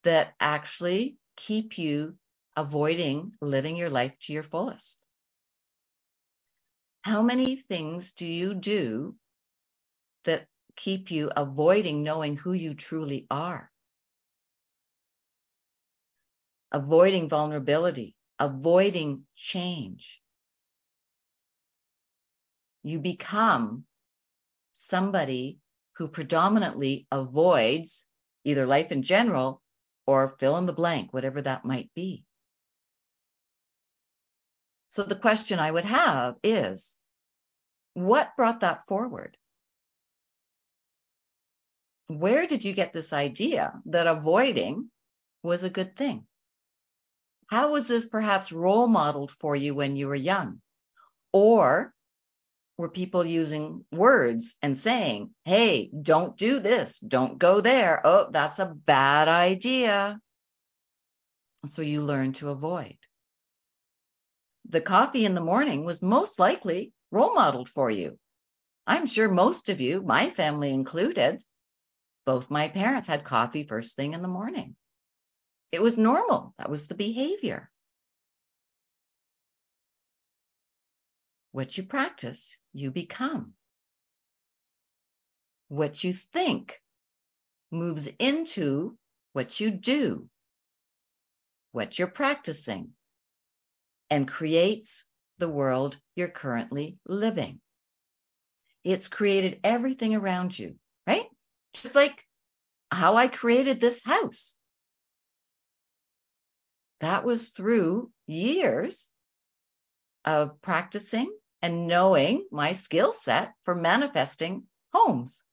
that 0.04 0.36
actually 0.40 1.18
keep 1.36 1.78
you 1.78 2.18
avoiding 2.56 3.34
living 3.42 3.78
your 3.78 3.90
life 3.90 4.18
to 4.20 4.34
your 4.34 4.44
fullest? 4.44 5.02
How 7.04 7.22
many 7.22 7.56
things 7.56 8.12
do 8.12 8.26
you 8.26 8.54
do 8.54 9.16
that 10.24 10.48
keep 10.76 11.10
you 11.12 11.32
avoiding 11.36 12.04
knowing 12.04 12.36
who 12.38 12.54
you 12.54 12.74
truly 12.74 13.26
are? 13.32 13.71
Avoiding 16.72 17.30
vulnerability, 17.30 18.16
avoiding 18.40 19.26
change. 19.36 20.22
You 22.84 23.00
become 23.00 23.86
somebody 24.74 25.60
who 25.98 26.08
predominantly 26.08 27.06
avoids 27.12 28.08
either 28.44 28.66
life 28.66 28.92
in 28.92 29.04
general 29.04 29.62
or 30.08 30.36
fill 30.40 30.58
in 30.58 30.66
the 30.66 30.74
blank, 30.74 31.14
whatever 31.14 31.42
that 31.42 31.66
might 31.66 31.92
be. 31.94 32.24
So 34.90 35.04
the 35.04 35.16
question 35.16 35.60
I 35.60 35.72
would 35.72 35.86
have 35.86 36.36
is 36.44 36.98
what 37.94 38.36
brought 38.36 38.62
that 38.62 38.86
forward? 38.88 39.38
Where 42.08 42.46
did 42.46 42.66
you 42.66 42.74
get 42.74 42.92
this 42.92 43.14
idea 43.14 43.74
that 43.86 44.08
avoiding 44.08 44.90
was 45.44 45.64
a 45.64 45.70
good 45.70 45.96
thing? 45.96 46.26
How 47.52 47.74
was 47.74 47.90
this 47.90 48.06
perhaps 48.06 48.54
role 48.54 48.88
modeled 48.88 49.30
for 49.30 49.58
you 49.58 49.76
when 49.76 49.98
you 49.98 50.08
were 50.08 50.16
young? 50.16 50.62
Or 51.34 51.94
were 52.78 52.90
people 52.90 53.26
using 53.26 53.84
words 53.92 54.56
and 54.62 54.78
saying, 54.78 55.32
hey, 55.44 55.92
don't 56.02 56.38
do 56.38 56.60
this, 56.60 56.98
don't 57.00 57.38
go 57.38 57.60
there. 57.60 58.00
Oh, 58.06 58.30
that's 58.32 58.60
a 58.60 58.74
bad 58.74 59.28
idea. 59.28 60.18
So 61.66 61.82
you 61.82 62.02
learn 62.02 62.32
to 62.34 62.50
avoid. 62.50 62.98
The 64.70 64.82
coffee 64.82 65.26
in 65.26 65.36
the 65.36 65.42
morning 65.42 65.84
was 65.84 66.02
most 66.02 66.40
likely 66.40 66.94
role 67.12 67.36
modeled 67.36 67.68
for 67.68 67.92
you. 67.92 68.18
I'm 68.88 69.08
sure 69.08 69.30
most 69.30 69.68
of 69.68 69.82
you, 69.82 70.02
my 70.02 70.30
family 70.30 70.72
included, 70.72 71.44
both 72.26 72.50
my 72.50 72.70
parents 72.70 73.08
had 73.08 73.26
coffee 73.26 73.64
first 73.64 73.98
thing 73.98 74.14
in 74.14 74.22
the 74.22 74.30
morning. 74.30 74.78
It 75.72 75.82
was 75.82 75.98
normal. 75.98 76.54
That 76.58 76.70
was 76.70 76.88
the 76.88 76.96
behavior. 76.96 77.70
What 81.52 81.78
you 81.78 81.84
practice, 81.84 82.58
you 82.74 82.92
become. 82.92 83.54
What 85.68 86.04
you 86.04 86.14
think 86.14 86.82
moves 87.72 88.08
into 88.20 88.98
what 89.34 89.60
you 89.60 89.72
do, 89.72 90.30
what 91.72 91.98
you're 91.98 92.08
practicing, 92.10 92.92
and 94.10 94.28
creates 94.28 95.06
the 95.38 95.50
world 95.50 95.98
you're 96.16 96.28
currently 96.28 97.00
living. 97.06 97.62
It's 98.84 99.08
created 99.08 99.60
everything 99.64 100.16
around 100.16 100.58
you, 100.58 100.76
right? 101.08 101.28
Just 101.76 101.96
like 101.96 102.26
how 102.92 103.16
I 103.16 103.28
created 103.28 103.80
this 103.80 104.04
house. 104.04 104.56
That 107.02 107.26
was 107.26 107.50
through 107.50 108.12
years 108.28 109.10
of 110.24 110.62
practicing 110.62 111.36
and 111.62 111.88
knowing 111.88 112.48
my 112.52 112.74
skill 112.74 113.12
set 113.12 113.54
for 113.64 113.76
manifesting 113.76 114.68
homes. 114.94 115.44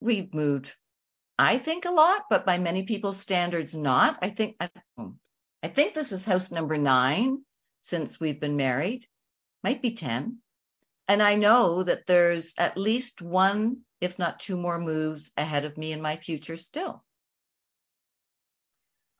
we've 0.00 0.32
moved, 0.32 0.74
I 1.38 1.58
think 1.58 1.84
a 1.84 1.90
lot, 1.90 2.24
but 2.28 2.46
by 2.46 2.58
many 2.58 2.82
people's 2.82 3.20
standards, 3.20 3.74
not. 3.74 4.18
I 4.22 4.30
think 4.30 4.56
I 5.62 5.68
think 5.68 5.94
this 5.94 6.12
is 6.12 6.24
house 6.24 6.50
number 6.50 6.76
nine 6.78 7.42
since 7.80 8.20
we've 8.20 8.40
been 8.40 8.56
married, 8.56 9.06
might 9.62 9.82
be 9.82 9.92
10. 9.92 10.38
And 11.08 11.22
I 11.22 11.34
know 11.36 11.82
that 11.82 12.06
there's 12.06 12.54
at 12.58 12.76
least 12.76 13.20
one, 13.22 13.84
if 14.00 14.18
not 14.18 14.40
two 14.40 14.56
more 14.56 14.78
moves 14.78 15.32
ahead 15.36 15.64
of 15.64 15.76
me 15.76 15.92
in 15.92 16.02
my 16.02 16.16
future 16.16 16.56
still. 16.56 17.04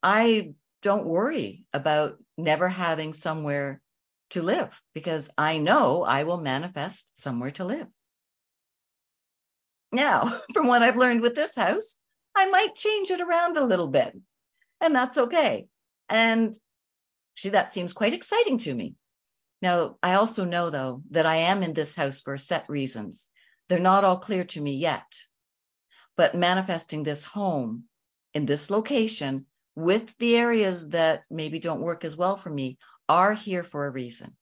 I 0.03 0.55
don't 0.83 1.07
worry 1.07 1.65
about 1.73 2.19
never 2.37 2.69
having 2.69 3.13
somewhere 3.13 3.81
to 4.31 4.43
live 4.43 4.81
because 4.95 5.31
I 5.37 5.59
know 5.59 6.03
I 6.05 6.23
will 6.23 6.39
manifest 6.39 7.07
somewhere 7.15 7.51
to 7.53 7.65
live. 7.65 7.87
Now, 9.93 10.41
from 10.55 10.67
what 10.67 10.83
I've 10.83 10.97
learned 10.97 11.21
with 11.21 11.35
this 11.35 11.55
house, 11.55 11.97
I 12.35 12.49
might 12.49 12.75
change 12.75 13.11
it 13.11 13.21
around 13.21 13.57
a 13.57 13.65
little 13.65 13.89
bit, 13.89 14.17
and 14.81 14.95
that's 14.95 15.19
okay. 15.19 15.67
And 16.09 16.57
see, 17.37 17.51
that 17.51 17.73
seems 17.73 17.93
quite 17.93 18.15
exciting 18.15 18.59
to 18.59 18.75
me. 18.75 18.95
Now, 19.63 19.99
I 20.03 20.15
also 20.15 20.45
know, 20.45 20.71
though, 20.71 21.03
that 21.11 21.27
I 21.27 21.37
am 21.37 21.63
in 21.63 21.75
this 21.75 21.95
house 21.95 22.21
for 22.21 22.39
set 22.39 22.69
reasons. 22.69 23.29
They're 23.69 23.79
not 23.79 24.05
all 24.05 24.19
clear 24.19 24.45
to 24.45 24.61
me 24.61 24.77
yet. 24.77 25.13
But 26.17 26.35
manifesting 26.35 27.03
this 27.03 27.25
home 27.25 27.85
in 28.33 28.47
this 28.47 28.71
location 28.71 29.47
with 29.81 30.17
the 30.19 30.37
areas 30.37 30.91
that 30.91 31.25
maybe 31.31 31.59
don't 31.59 31.81
work 31.81 32.05
as 32.05 32.17
well 32.17 32.37
for 32.37 32.51
me 32.51 32.79
are 33.09 33.33
here 33.33 33.65
for 33.65 33.87
a 33.87 33.91
reason. 33.91 34.37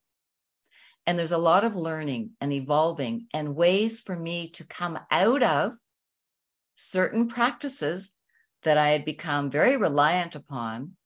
And 1.07 1.18
there's 1.18 1.33
a 1.33 1.38
lot 1.38 1.64
of 1.64 1.74
learning 1.74 2.33
and 2.40 2.53
evolving 2.53 3.29
and 3.33 3.57
ways 3.57 4.01
for 4.01 4.14
me 4.14 4.51
to 4.51 4.64
come 4.64 4.98
out 5.11 5.42
of 5.42 5.72
certain 6.77 7.29
practices 7.29 8.12
that 8.62 8.77
I 8.77 8.90
had 8.90 9.05
become 9.05 9.51
very 9.51 9.77
reliant 9.77 10.35
upon 10.35 10.96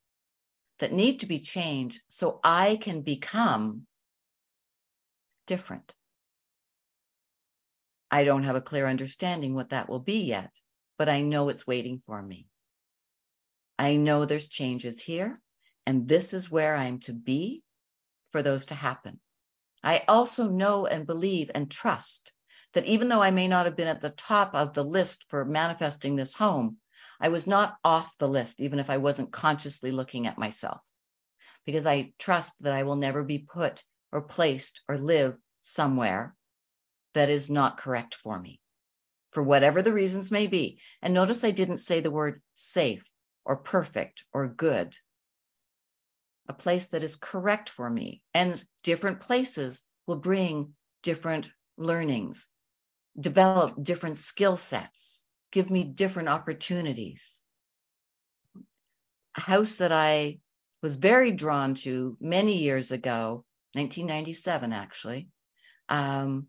that 0.79 0.93
need 0.93 1.21
to 1.21 1.27
be 1.27 1.39
changed 1.39 2.03
so 2.09 2.41
I 2.43 2.79
can 2.81 3.03
become 3.03 3.87
different. 5.47 5.95
I 8.11 8.25
don't 8.25 8.43
have 8.43 8.57
a 8.57 8.61
clear 8.61 8.87
understanding 8.87 9.55
what 9.55 9.71
that 9.71 9.89
will 9.89 10.01
be 10.01 10.25
yet, 10.25 10.51
but 10.99 11.09
I 11.09 11.23
know 11.23 11.49
it's 11.49 11.67
waiting 11.67 12.03
for 12.05 12.21
me. 12.21 12.47
I 13.83 13.97
know 13.97 14.25
there's 14.25 14.47
changes 14.47 15.03
here, 15.03 15.37
and 15.87 16.07
this 16.07 16.35
is 16.35 16.49
where 16.49 16.77
I'm 16.77 17.01
to 17.01 17.13
be 17.13 17.65
for 18.31 18.41
those 18.41 18.67
to 18.67 18.77
happen. 18.77 19.19
I 19.83 20.05
also 20.07 20.49
know 20.49 20.87
and 20.87 21.05
believe 21.05 21.51
and 21.53 21.69
trust 21.69 22.31
that 22.75 22.85
even 22.85 23.09
though 23.09 23.21
I 23.21 23.33
may 23.33 23.49
not 23.49 23.67
have 23.67 23.75
been 23.75 23.89
at 23.89 24.01
the 24.01 24.11
top 24.11 24.55
of 24.55 24.73
the 24.73 24.85
list 24.85 25.25
for 25.31 25.45
manifesting 25.45 26.15
this 26.15 26.33
home, 26.33 26.77
I 27.21 27.31
was 27.31 27.49
not 27.49 27.77
off 27.83 28.17
the 28.19 28.29
list, 28.29 28.61
even 28.61 28.79
if 28.79 28.89
I 28.89 28.99
wasn't 28.99 29.33
consciously 29.33 29.91
looking 29.91 30.29
at 30.29 30.39
myself, 30.39 30.81
because 31.67 31.85
I 31.85 32.13
trust 32.21 32.63
that 32.63 32.75
I 32.75 32.85
will 32.85 32.95
never 32.95 33.25
be 33.25 33.41
put 33.41 33.83
or 34.13 34.23
placed 34.23 34.81
or 34.89 34.97
live 34.97 35.37
somewhere 35.61 36.37
that 37.15 37.31
is 37.31 37.51
not 37.51 37.79
correct 37.79 38.15
for 38.15 38.39
me, 38.39 38.61
for 39.33 39.43
whatever 39.43 39.83
the 39.83 39.93
reasons 39.93 40.31
may 40.31 40.47
be. 40.47 40.79
And 41.03 41.13
notice 41.13 41.43
I 41.43 41.51
didn't 41.51 41.79
say 41.79 41.99
the 41.99 42.13
word 42.13 42.41
safe 42.55 43.03
or 43.45 43.57
perfect 43.57 44.25
or 44.33 44.49
good. 44.49 44.97
A 46.49 46.53
place 46.53 46.89
that 46.89 47.03
is 47.03 47.17
correct 47.17 47.69
for 47.69 47.89
me. 47.89 48.23
And 48.35 48.63
different 48.83 49.21
places 49.21 49.83
will 50.07 50.17
bring 50.17 50.75
different 51.03 51.51
learnings, 51.77 52.49
develop 53.19 53.83
different 53.83 54.19
skill 54.19 54.57
sets, 54.57 55.25
give 55.51 55.71
me 55.71 55.85
different 55.85 56.29
opportunities. 56.29 57.39
A 59.37 59.41
house 59.41 59.79
that 59.79 59.93
I 59.93 60.41
was 60.83 60.97
very 60.97 61.33
drawn 61.33 61.75
to 61.75 62.17
many 62.21 62.59
years 62.59 62.91
ago, 62.91 63.45
1997 63.75 64.73
actually, 64.73 65.29
um, 65.89 66.49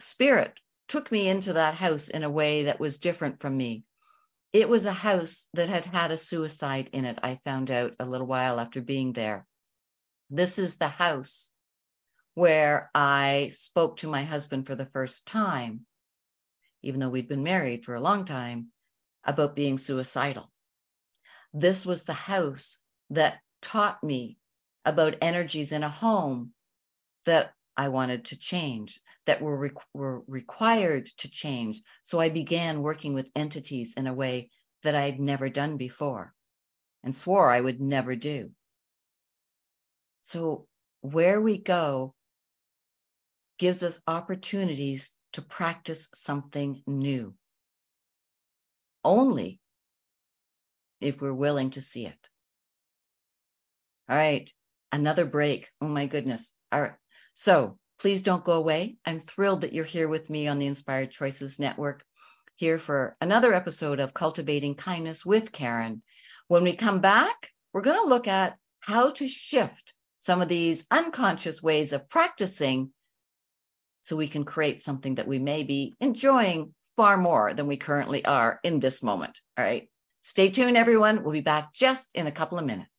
Spirit 0.00 0.58
took 0.88 1.12
me 1.12 1.28
into 1.28 1.52
that 1.54 1.74
house 1.74 2.08
in 2.08 2.22
a 2.22 2.30
way 2.30 2.64
that 2.64 2.80
was 2.80 2.98
different 2.98 3.40
from 3.40 3.56
me 3.56 3.84
it 4.52 4.68
was 4.68 4.86
a 4.86 4.92
house 4.92 5.48
that 5.54 5.68
had 5.68 5.84
had 5.84 6.10
a 6.10 6.16
suicide 6.16 6.90
in 6.92 7.04
it, 7.04 7.18
I 7.22 7.40
found 7.44 7.70
out 7.70 7.94
a 8.00 8.06
little 8.06 8.26
while 8.26 8.60
after 8.60 8.80
being 8.80 9.12
there. 9.12 9.46
This 10.30 10.58
is 10.58 10.76
the 10.76 10.88
house 10.88 11.50
where 12.34 12.90
I 12.94 13.52
spoke 13.54 13.98
to 13.98 14.08
my 14.08 14.22
husband 14.22 14.66
for 14.66 14.74
the 14.74 14.86
first 14.86 15.26
time, 15.26 15.86
even 16.82 17.00
though 17.00 17.08
we'd 17.08 17.28
been 17.28 17.42
married 17.42 17.84
for 17.84 17.94
a 17.94 18.00
long 18.00 18.24
time, 18.24 18.68
about 19.24 19.56
being 19.56 19.76
suicidal. 19.76 20.50
This 21.52 21.84
was 21.84 22.04
the 22.04 22.12
house 22.12 22.78
that 23.10 23.40
taught 23.60 24.02
me 24.02 24.38
about 24.84 25.16
energies 25.20 25.72
in 25.72 25.82
a 25.82 25.90
home 25.90 26.52
that 27.24 27.52
I 27.76 27.88
wanted 27.88 28.26
to 28.26 28.38
change, 28.38 29.00
that 29.28 29.42
were, 29.42 29.58
re- 29.58 29.70
were 29.92 30.22
required 30.26 31.06
to 31.18 31.30
change. 31.30 31.82
So 32.02 32.18
I 32.18 32.30
began 32.30 32.80
working 32.80 33.12
with 33.12 33.30
entities 33.36 33.92
in 33.94 34.06
a 34.06 34.14
way 34.14 34.50
that 34.84 34.94
I 34.94 35.02
had 35.02 35.20
never 35.20 35.50
done 35.50 35.76
before 35.76 36.32
and 37.04 37.14
swore 37.14 37.50
I 37.50 37.60
would 37.60 37.78
never 37.78 38.16
do. 38.16 38.52
So 40.22 40.66
where 41.02 41.42
we 41.42 41.58
go 41.58 42.14
gives 43.58 43.82
us 43.82 44.00
opportunities 44.06 45.14
to 45.34 45.42
practice 45.42 46.08
something 46.14 46.82
new. 46.86 47.34
Only 49.04 49.60
if 51.02 51.20
we're 51.20 51.34
willing 51.34 51.68
to 51.70 51.82
see 51.82 52.06
it. 52.06 52.28
All 54.08 54.16
right, 54.16 54.50
another 54.90 55.26
break. 55.26 55.68
Oh 55.82 55.88
my 55.88 56.06
goodness. 56.06 56.54
All 56.72 56.80
right. 56.80 56.96
So 57.34 57.78
please 57.98 58.22
don't 58.22 58.44
go 58.44 58.52
away. 58.52 58.96
I'm 59.04 59.20
thrilled 59.20 59.62
that 59.62 59.72
you're 59.72 59.84
here 59.84 60.08
with 60.08 60.30
me 60.30 60.48
on 60.48 60.58
the 60.58 60.66
Inspired 60.66 61.10
Choices 61.10 61.58
Network, 61.58 62.04
here 62.56 62.78
for 62.78 63.16
another 63.20 63.52
episode 63.52 64.00
of 64.00 64.14
Cultivating 64.14 64.74
Kindness 64.74 65.24
with 65.26 65.52
Karen. 65.52 66.02
When 66.46 66.62
we 66.62 66.72
come 66.74 67.00
back, 67.00 67.52
we're 67.72 67.82
going 67.82 68.00
to 68.00 68.08
look 68.08 68.28
at 68.28 68.56
how 68.80 69.10
to 69.10 69.28
shift 69.28 69.94
some 70.20 70.42
of 70.42 70.48
these 70.48 70.86
unconscious 70.90 71.62
ways 71.62 71.92
of 71.92 72.08
practicing 72.08 72.92
so 74.02 74.16
we 74.16 74.28
can 74.28 74.44
create 74.44 74.82
something 74.82 75.16
that 75.16 75.28
we 75.28 75.38
may 75.38 75.64
be 75.64 75.96
enjoying 76.00 76.74
far 76.96 77.16
more 77.16 77.52
than 77.52 77.66
we 77.66 77.76
currently 77.76 78.24
are 78.24 78.58
in 78.64 78.80
this 78.80 79.02
moment. 79.02 79.40
All 79.56 79.64
right. 79.64 79.88
Stay 80.22 80.50
tuned, 80.50 80.76
everyone. 80.76 81.22
We'll 81.22 81.32
be 81.32 81.40
back 81.40 81.72
just 81.72 82.08
in 82.14 82.26
a 82.26 82.32
couple 82.32 82.58
of 82.58 82.64
minutes. 82.64 82.90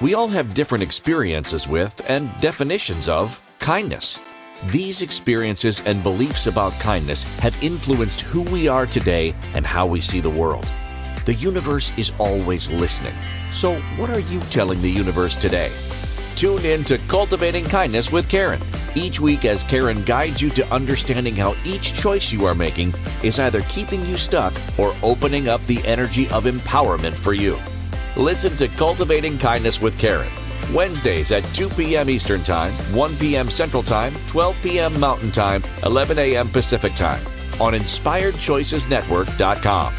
We 0.00 0.14
all 0.14 0.28
have 0.28 0.54
different 0.54 0.84
experiences 0.84 1.66
with 1.66 2.08
and 2.08 2.30
definitions 2.40 3.08
of 3.08 3.42
kindness. 3.58 4.20
These 4.66 5.02
experiences 5.02 5.82
and 5.84 6.04
beliefs 6.04 6.46
about 6.46 6.78
kindness 6.78 7.24
have 7.40 7.60
influenced 7.64 8.20
who 8.20 8.42
we 8.42 8.68
are 8.68 8.86
today 8.86 9.34
and 9.54 9.66
how 9.66 9.86
we 9.86 10.00
see 10.00 10.20
the 10.20 10.30
world. 10.30 10.70
The 11.24 11.34
universe 11.34 11.90
is 11.98 12.12
always 12.18 12.70
listening. 12.70 13.14
So, 13.50 13.80
what 13.96 14.10
are 14.10 14.20
you 14.20 14.38
telling 14.50 14.82
the 14.82 14.90
universe 14.90 15.34
today? 15.34 15.72
Tune 16.36 16.64
in 16.64 16.84
to 16.84 16.98
Cultivating 17.08 17.64
Kindness 17.64 18.12
with 18.12 18.28
Karen 18.28 18.60
each 18.94 19.18
week 19.18 19.44
as 19.44 19.64
Karen 19.64 20.04
guides 20.04 20.40
you 20.40 20.50
to 20.50 20.72
understanding 20.72 21.34
how 21.34 21.56
each 21.64 21.94
choice 21.94 22.32
you 22.32 22.44
are 22.44 22.54
making 22.54 22.94
is 23.24 23.40
either 23.40 23.62
keeping 23.62 24.06
you 24.06 24.16
stuck 24.16 24.54
or 24.78 24.94
opening 25.02 25.48
up 25.48 25.66
the 25.66 25.84
energy 25.84 26.28
of 26.30 26.44
empowerment 26.44 27.14
for 27.14 27.32
you. 27.32 27.58
Listen 28.18 28.54
to 28.56 28.66
Cultivating 28.66 29.38
Kindness 29.38 29.80
with 29.80 29.96
Karen. 29.96 30.32
Wednesdays 30.74 31.30
at 31.30 31.44
2 31.54 31.68
p.m. 31.68 32.10
Eastern 32.10 32.42
Time, 32.42 32.72
1 32.92 33.16
p.m. 33.16 33.48
Central 33.48 33.84
Time, 33.84 34.12
12 34.26 34.56
p.m. 34.60 34.98
Mountain 34.98 35.30
Time, 35.30 35.62
11 35.84 36.18
a.m. 36.18 36.48
Pacific 36.48 36.94
Time 36.94 37.24
on 37.60 37.74
InspiredChoicesNetwork.com. 37.74 39.94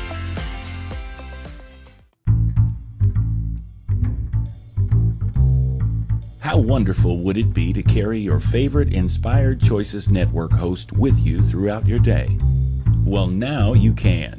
How 6.39 6.57
wonderful 6.57 7.19
would 7.19 7.37
it 7.37 7.53
be 7.53 7.71
to 7.71 7.83
carry 7.83 8.19
your 8.19 8.41
favorite 8.41 8.91
Inspired 8.91 9.61
Choices 9.61 10.09
Network 10.09 10.51
host 10.51 10.91
with 10.91 11.17
you 11.19 11.41
throughout 11.41 11.87
your 11.87 11.99
day? 11.99 12.37
Well, 13.05 13.27
now 13.27 13.71
you 13.73 13.93
can. 13.93 14.38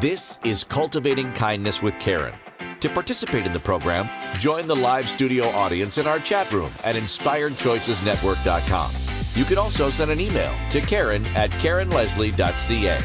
This 0.00 0.40
is 0.42 0.64
Cultivating 0.64 1.32
Kindness 1.32 1.80
with 1.82 1.98
Karen. 2.00 2.34
To 2.80 2.88
participate 2.88 3.46
in 3.46 3.52
the 3.52 3.60
program, 3.60 4.08
join 4.40 4.66
the 4.66 4.74
live 4.74 5.08
studio 5.08 5.44
audience 5.44 5.98
in 5.98 6.08
our 6.08 6.18
chat 6.18 6.50
room 6.52 6.72
at 6.82 6.96
inspiredchoicesnetwork.com. 6.96 8.90
You 9.34 9.44
can 9.44 9.58
also 9.58 9.90
send 9.90 10.10
an 10.10 10.18
email 10.18 10.52
to 10.70 10.80
Karen 10.80 11.24
at 11.36 11.50
KarenLeslie.ca. 11.50 12.98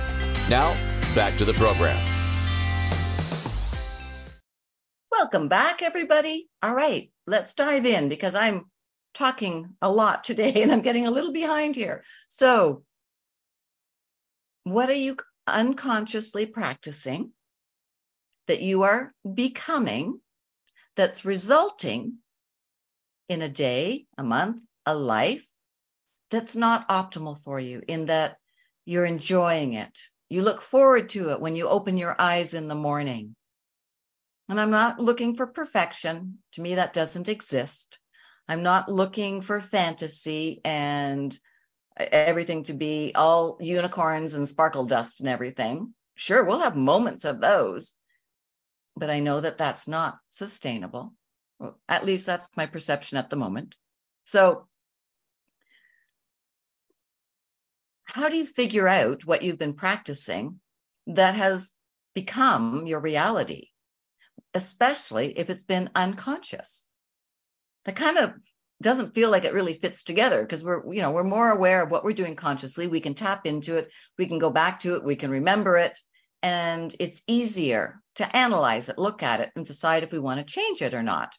Now, 0.50 0.74
back 1.14 1.38
to 1.38 1.46
the 1.46 1.54
program. 1.54 2.02
Welcome 5.12 5.50
back, 5.50 5.84
everybody. 5.84 6.50
All 6.64 6.74
right, 6.74 7.12
let's 7.28 7.54
dive 7.54 7.86
in 7.86 8.10
because 8.10 8.34
I'm 8.34 8.72
talking 9.14 9.76
a 9.82 9.92
lot 9.92 10.24
today 10.24 10.54
and 10.64 10.72
I'm 10.72 10.82
getting 10.82 11.06
a 11.06 11.12
little 11.12 11.34
behind 11.34 11.76
here. 11.76 12.04
So, 12.30 12.84
what 14.64 14.90
are 14.90 14.94
you 14.94 15.18
unconsciously 15.48 16.46
practicing 16.46 17.32
that 18.48 18.62
you 18.62 18.84
are 18.84 19.14
becoming 19.34 20.20
that's 20.96 21.26
resulting 21.26 22.18
in 23.30 23.42
a 23.42 23.50
day, 23.50 24.06
a 24.18 24.24
month, 24.24 24.64
a 24.86 24.96
life 24.96 25.46
that's 26.32 26.56
not 26.56 26.90
optimal 26.90 27.42
for 27.44 27.60
you, 27.60 27.82
in 27.88 28.06
that 28.06 28.38
you're 28.86 29.06
enjoying 29.06 29.74
it. 29.74 29.98
You 30.30 30.42
look 30.42 30.62
forward 30.62 31.10
to 31.10 31.32
it 31.32 31.40
when 31.40 31.56
you 31.56 31.68
open 31.68 31.98
your 31.98 32.16
eyes 32.20 32.54
in 32.54 32.68
the 32.68 32.76
morning. 32.76 33.36
And 34.50 34.60
I'm 34.60 34.72
not 34.72 35.00
looking 35.00 35.36
for 35.36 35.48
perfection. 35.48 36.40
To 36.54 36.62
me, 36.62 36.76
that 36.76 36.94
doesn't 36.94 37.30
exist. 37.30 38.00
I'm 38.48 38.64
not 38.64 38.90
looking 38.90 39.42
for 39.42 39.60
fantasy 39.60 40.62
and 40.64 41.38
everything 42.00 42.64
to 42.64 42.74
be 42.74 43.12
all 43.16 43.58
unicorns 43.60 44.34
and 44.34 44.48
sparkle 44.48 44.86
dust 44.86 45.20
and 45.20 45.30
everything. 45.30 45.94
Sure, 46.16 46.44
we'll 46.44 46.60
have 46.60 46.76
moments 46.76 47.26
of 47.26 47.42
those, 47.42 47.94
but 48.96 49.10
I 49.10 49.20
know 49.20 49.40
that 49.40 49.58
that's 49.58 49.88
not 49.88 50.18
sustainable. 50.30 51.14
At 51.88 52.06
least 52.06 52.26
that's 52.26 52.50
my 52.56 52.68
perception 52.68 53.18
at 53.18 53.30
the 53.30 53.36
moment. 53.36 53.76
So, 54.26 54.68
how 58.04 58.30
do 58.30 58.38
you 58.38 58.46
figure 58.46 58.88
out 58.88 59.26
what 59.26 59.42
you've 59.42 59.60
been 59.60 59.74
practicing 59.74 60.60
that 61.08 61.36
has 61.36 61.72
become 62.14 62.88
your 62.88 63.00
reality, 63.00 63.70
especially 64.54 65.38
if 65.38 65.50
it's 65.50 65.64
been 65.64 65.90
unconscious? 65.96 66.88
That 67.86 67.96
kind 67.96 68.18
of 68.18 68.34
doesn't 68.82 69.16
feel 69.16 69.32
like 69.32 69.46
it 69.46 69.54
really 69.54 69.74
fits 69.74 70.04
together 70.04 70.42
because 70.42 70.64
we're 70.64 70.94
you 70.94 71.02
know 71.02 71.12
we're 71.12 71.24
more 71.24 71.50
aware 71.50 71.84
of 71.84 71.92
what 71.92 72.04
we're 72.04 72.14
doing 72.14 72.36
consciously. 72.36 72.88
We 72.88 73.00
can 73.00 73.16
tap 73.16 73.46
into 73.46 73.78
it. 73.78 73.90
We 74.18 74.28
can 74.28 74.40
go 74.40 74.50
back 74.50 74.80
to 74.82 74.96
it. 74.96 75.04
We 75.04 75.16
can 75.16 75.32
remember 75.32 75.78
it. 75.78 75.98
And 76.44 76.96
it's 77.00 77.24
easier 77.28 78.02
to 78.16 78.36
analyze 78.36 78.90
it 78.90 79.00
look 79.00 79.24
at 79.24 79.42
it 79.42 79.52
and 79.56 79.66
decide 79.66 80.04
if 80.04 80.12
we 80.12 80.20
want 80.20 80.46
to 80.46 80.54
change 80.54 80.82
it 80.82 80.94
or 80.94 81.02
not. 81.02 81.36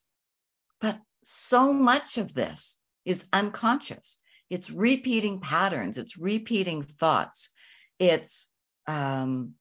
But 0.81 1.01
so 1.23 1.73
much 1.73 2.19
of 2.19 2.35
this 2.35 2.77
is 3.05 3.29
unconscious. 3.33 4.17
It's 4.51 4.71
repeating 4.71 5.41
patterns. 5.41 5.99
It's 5.99 6.17
repeating 6.17 6.83
thoughts. 6.83 7.51
It's 8.01 8.49
um 8.89 9.55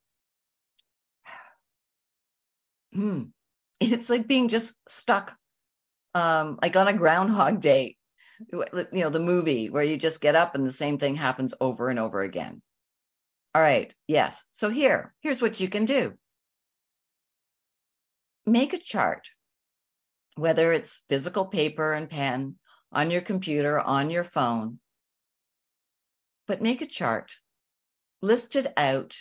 hmm, 2.92 3.24
it's 3.80 4.10
like 4.10 4.28
being 4.28 4.48
just 4.48 4.76
stuck 4.90 5.36
um, 6.14 6.60
like 6.62 6.76
on 6.76 6.88
a 6.88 6.94
Groundhog 6.94 7.60
Day, 7.62 7.98
you 8.52 8.66
know, 8.92 9.10
the 9.10 9.20
movie 9.20 9.70
where 9.70 9.84
you 9.84 9.98
just 9.98 10.22
get 10.22 10.36
up 10.36 10.56
and 10.56 10.66
the 10.66 10.72
same 10.72 10.98
thing 10.98 11.16
happens 11.16 11.54
over 11.60 11.90
and 11.90 12.00
over 12.00 12.22
again. 12.22 12.62
All 13.56 13.62
right, 13.62 13.94
yes. 14.08 14.44
So 14.52 14.70
here, 14.70 15.14
here's 15.22 15.42
what 15.42 15.60
you 15.60 15.68
can 15.68 15.86
do. 15.86 16.14
Make 18.46 18.74
a 18.74 18.78
chart, 18.78 19.28
whether 20.36 20.72
it's 20.72 21.02
physical 21.10 21.48
paper 21.48 21.94
and 21.94 22.10
pen, 22.10 22.56
on 22.92 23.12
your 23.12 23.22
computer, 23.22 23.80
on 23.80 24.10
your 24.10 24.24
phone, 24.24 24.80
but 26.48 26.62
make 26.62 26.82
a 26.82 26.88
chart. 26.88 27.36
List 28.22 28.56
it 28.56 28.72
out 28.78 29.18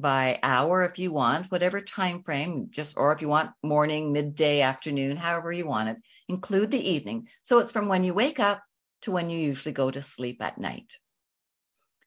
by 0.00 0.38
hour 0.42 0.82
if 0.82 0.98
you 0.98 1.12
want, 1.12 1.50
whatever 1.50 1.80
time 1.80 2.22
frame, 2.22 2.68
just 2.70 2.94
or 2.96 3.12
if 3.12 3.22
you 3.22 3.28
want 3.28 3.52
morning, 3.62 4.12
midday, 4.12 4.62
afternoon, 4.62 5.16
however 5.16 5.52
you 5.52 5.66
want 5.66 5.90
it, 5.90 5.96
include 6.28 6.70
the 6.70 6.90
evening. 6.90 7.28
So 7.42 7.58
it's 7.58 7.70
from 7.70 7.88
when 7.88 8.04
you 8.04 8.14
wake 8.14 8.40
up 8.40 8.62
to 9.02 9.10
when 9.10 9.30
you 9.30 9.38
usually 9.38 9.72
go 9.72 9.90
to 9.90 10.02
sleep 10.02 10.42
at 10.42 10.58
night. 10.58 10.92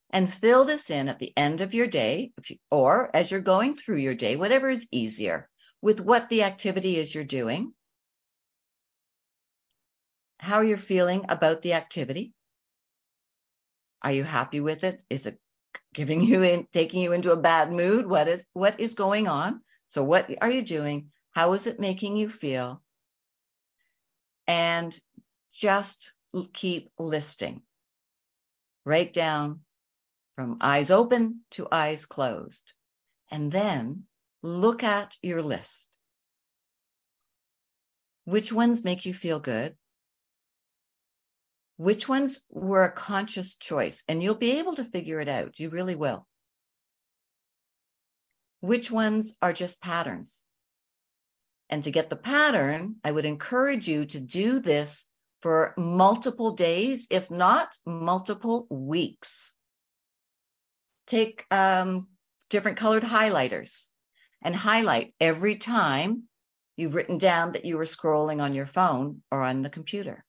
And 0.10 0.32
fill 0.32 0.66
this 0.66 0.90
in 0.90 1.08
at 1.08 1.20
the 1.20 1.34
end 1.36 1.62
of 1.62 1.74
your 1.74 1.88
day, 1.88 2.34
you, 2.48 2.58
or 2.70 3.10
as 3.16 3.32
you're 3.32 3.42
going 3.42 3.76
through 3.76 3.98
your 3.98 4.14
day, 4.14 4.36
whatever 4.36 4.70
is 4.70 4.88
easier, 4.92 5.50
with 5.82 6.00
what 6.00 6.30
the 6.30 6.44
activity 6.44 6.98
is 6.98 7.14
you're 7.14 7.24
doing, 7.24 7.74
how 10.38 10.62
you're 10.62 10.78
feeling 10.78 11.26
about 11.30 11.62
the 11.62 11.74
activity. 11.74 12.34
Are 14.02 14.12
you 14.12 14.24
happy 14.24 14.60
with 14.60 14.84
it? 14.84 15.02
Is 15.10 15.26
it 15.26 15.40
giving 15.94 16.22
you 16.22 16.44
in, 16.44 16.68
taking 16.74 17.02
you 17.02 17.14
into 17.14 17.32
a 17.32 17.38
bad 17.38 17.72
mood? 17.72 18.06
What 18.06 18.28
is, 18.28 18.46
what 18.54 18.80
is 18.80 18.96
going 18.96 19.28
on? 19.28 19.62
So 19.88 20.04
what 20.04 20.30
are 20.42 20.52
you 20.52 20.64
doing? 20.64 21.12
How 21.32 21.54
is 21.54 21.68
it 21.68 21.80
making 21.80 22.18
you 22.18 22.30
feel? 22.30 22.82
And 24.48 24.98
just 25.52 26.14
keep 26.52 26.92
listing. 26.98 27.62
Write 28.86 29.14
down 29.14 29.62
from 30.36 30.58
eyes 30.62 30.92
open 30.92 31.42
to 31.52 31.68
eyes 31.72 32.06
closed. 32.06 32.74
And 33.32 33.52
then 33.52 34.04
look 34.42 34.84
at 34.84 35.16
your 35.22 35.42
list. 35.42 35.88
Which 38.26 38.52
ones 38.52 38.84
make 38.84 39.06
you 39.06 39.14
feel 39.14 39.40
good? 39.40 39.76
Which 41.78 42.08
ones 42.08 42.46
were 42.50 42.84
a 42.84 42.92
conscious 42.92 43.56
choice, 43.56 44.04
and 44.08 44.22
you'll 44.22 44.36
be 44.36 44.60
able 44.60 44.76
to 44.76 44.86
figure 44.86 45.20
it 45.20 45.28
out. 45.28 45.60
You 45.60 45.70
really 45.70 45.96
will. 45.96 46.28
Which 48.60 48.92
ones 48.92 49.36
are 49.42 49.54
just 49.54 49.82
patterns? 49.82 50.44
And 51.70 51.84
to 51.84 51.92
get 51.92 52.10
the 52.10 52.16
pattern, 52.16 52.98
I 53.04 53.12
would 53.12 53.26
encourage 53.26 53.88
you 53.88 54.06
to 54.06 54.20
do 54.20 54.60
this 54.60 55.10
for 55.42 55.74
multiple 55.76 56.52
days, 56.52 57.08
if 57.10 57.32
not 57.32 57.76
multiple 57.86 58.68
weeks. 58.70 59.52
Take 61.08 61.46
um, 61.52 62.08
different 62.50 62.78
colored 62.78 63.04
highlighters 63.04 63.88
and 64.42 64.56
highlight 64.56 65.14
every 65.20 65.58
time 65.58 66.24
you've 66.78 66.96
written 66.96 67.18
down 67.18 67.54
that 67.54 67.66
you 67.66 67.78
were 67.78 67.86
scrolling 67.86 68.42
on 68.42 68.54
your 68.54 68.68
phone 68.68 69.22
or 69.32 69.42
on 69.42 69.64
the 69.64 69.70
computer 69.70 70.24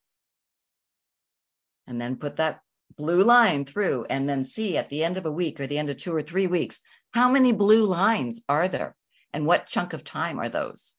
and 1.87 2.01
then 2.01 2.16
put 2.16 2.37
that 2.37 2.61
blue 2.97 3.22
line 3.22 3.64
through 3.64 4.07
and 4.09 4.28
then 4.28 4.45
see 4.45 4.76
at 4.76 4.89
the 4.89 5.05
end 5.05 5.16
of 5.16 5.26
a 5.26 5.32
week 5.32 5.61
or 5.61 5.66
the 5.66 5.78
end 5.78 5.91
of 5.91 5.97
two 5.97 6.14
or 6.14 6.22
three 6.22 6.47
weeks, 6.47 6.80
how 7.12 7.28
many 7.28 7.53
blue 7.53 7.85
lines 7.85 8.43
are 8.49 8.68
there 8.68 8.95
and 9.32 9.47
what 9.47 9.66
chunk 9.66 9.93
of 9.93 10.05
time 10.05 10.39
are 10.39 10.49
those? 10.49 10.95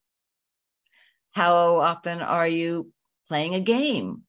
How 1.32 1.78
often 1.78 2.22
are 2.22 2.48
you 2.48 2.92
playing 3.28 3.56
a 3.56 3.60
game? 3.60 4.24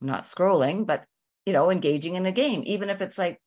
Not 0.00 0.22
scrolling, 0.22 0.86
but 0.86 1.04
you 1.46 1.52
know, 1.52 1.70
engaging 1.70 2.14
in 2.14 2.26
a 2.26 2.32
game, 2.32 2.62
even 2.66 2.90
if 2.90 3.00
it's 3.00 3.18
like 3.18 3.40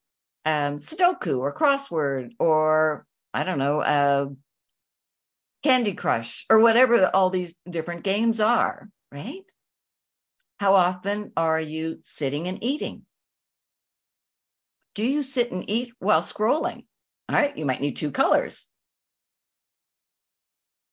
um, 0.45 0.77
Sudoku 0.77 1.39
or 1.39 1.53
crossword 1.53 2.31
or 2.39 3.05
I 3.33 3.43
don't 3.43 3.59
know, 3.59 3.81
uh, 3.81 4.29
Candy 5.63 5.93
Crush 5.93 6.45
or 6.49 6.59
whatever 6.59 7.09
all 7.13 7.29
these 7.29 7.55
different 7.69 8.03
games 8.03 8.41
are, 8.41 8.89
right? 9.11 9.43
How 10.61 10.75
often 10.75 11.31
are 11.35 11.59
you 11.59 12.01
sitting 12.03 12.47
and 12.47 12.63
eating? 12.63 13.07
Do 14.93 15.03
you 15.03 15.23
sit 15.23 15.51
and 15.51 15.67
eat 15.67 15.91
while 15.97 16.21
scrolling? 16.21 16.85
All 17.27 17.35
right, 17.35 17.57
you 17.57 17.65
might 17.65 17.81
need 17.81 17.97
two 17.97 18.11
colors. 18.11 18.67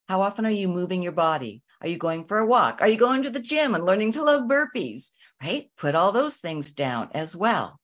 How 0.08 0.22
often 0.22 0.46
are 0.46 0.50
you 0.50 0.68
moving 0.68 1.02
your 1.02 1.12
body? 1.12 1.62
Are 1.82 1.88
you 1.88 1.98
going 1.98 2.24
for 2.24 2.38
a 2.38 2.46
walk? 2.46 2.78
Are 2.80 2.88
you 2.88 2.96
going 2.96 3.24
to 3.24 3.30
the 3.30 3.40
gym 3.40 3.74
and 3.74 3.84
learning 3.84 4.12
to 4.12 4.22
love 4.22 4.48
burpees? 4.48 5.10
Right? 5.42 5.70
Put 5.76 5.94
all 5.94 6.12
those 6.12 6.38
things 6.38 6.70
down 6.70 7.10
as 7.12 7.36
well 7.36 7.78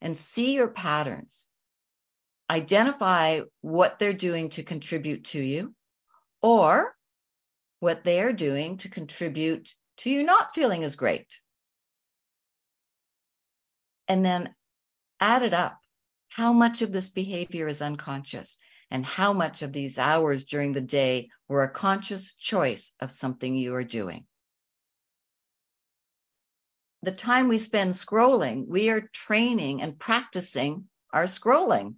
and 0.00 0.16
see 0.16 0.54
your 0.54 0.68
patterns. 0.68 1.46
Identify 2.48 3.42
what 3.60 3.98
they're 3.98 4.14
doing 4.14 4.48
to 4.56 4.62
contribute 4.62 5.24
to 5.24 5.42
you 5.42 5.74
or 6.40 6.96
what 7.80 8.02
they 8.02 8.22
are 8.22 8.32
doing 8.32 8.78
to 8.78 8.88
contribute 8.88 9.74
to 10.02 10.10
you 10.10 10.22
not 10.22 10.54
feeling 10.54 10.84
as 10.84 10.94
great. 10.94 11.40
And 14.06 14.24
then 14.24 14.54
add 15.18 15.42
it 15.42 15.54
up. 15.54 15.78
How 16.28 16.52
much 16.52 16.82
of 16.82 16.92
this 16.92 17.08
behavior 17.08 17.66
is 17.66 17.82
unconscious 17.82 18.56
and 18.90 19.04
how 19.04 19.32
much 19.32 19.62
of 19.62 19.72
these 19.72 19.98
hours 19.98 20.44
during 20.44 20.72
the 20.72 20.80
day 20.80 21.30
were 21.48 21.62
a 21.62 21.70
conscious 21.70 22.34
choice 22.34 22.92
of 23.00 23.10
something 23.10 23.54
you 23.54 23.74
are 23.74 23.84
doing? 23.84 24.26
the 27.02 27.12
time 27.12 27.48
we 27.48 27.58
spend 27.58 27.92
scrolling, 27.92 28.66
we 28.68 28.88
are 28.90 29.08
training 29.12 29.82
and 29.82 29.98
practicing 29.98 30.88
our 31.12 31.24
scrolling. 31.24 31.96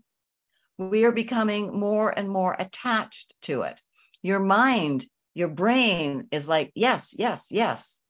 We 0.79 1.05
are 1.05 1.13
becoming 1.13 1.79
more 1.79 2.11
and 2.11 2.29
more 2.29 2.57
attached 2.59 3.35
to 3.43 3.63
it. 3.63 3.81
Your 4.23 4.41
mind, 4.41 5.05
your 5.35 5.49
brain 5.49 6.29
is 6.31 6.49
like, 6.49 6.71
yes, 6.75 7.15
yes, 7.19 7.49
yes. 7.51 8.01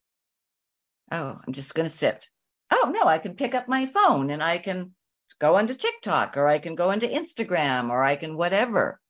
Oh, 1.11 1.39
I'm 1.47 1.53
just 1.53 1.75
going 1.75 1.89
to 1.89 1.95
sit. 1.95 2.29
Oh, 2.71 2.93
no, 2.95 3.07
I 3.07 3.19
can 3.19 3.35
pick 3.35 3.55
up 3.55 3.67
my 3.67 3.87
phone 3.87 4.31
and 4.31 4.43
I 4.43 4.59
can 4.59 4.95
go 5.39 5.59
into 5.59 5.75
TikTok 5.75 6.37
or 6.37 6.47
I 6.47 6.59
can 6.59 6.75
go 6.75 6.91
into 6.91 7.07
Instagram 7.07 7.91
or 7.91 8.03
I 8.03 8.17
can 8.17 8.37
whatever. 8.37 9.01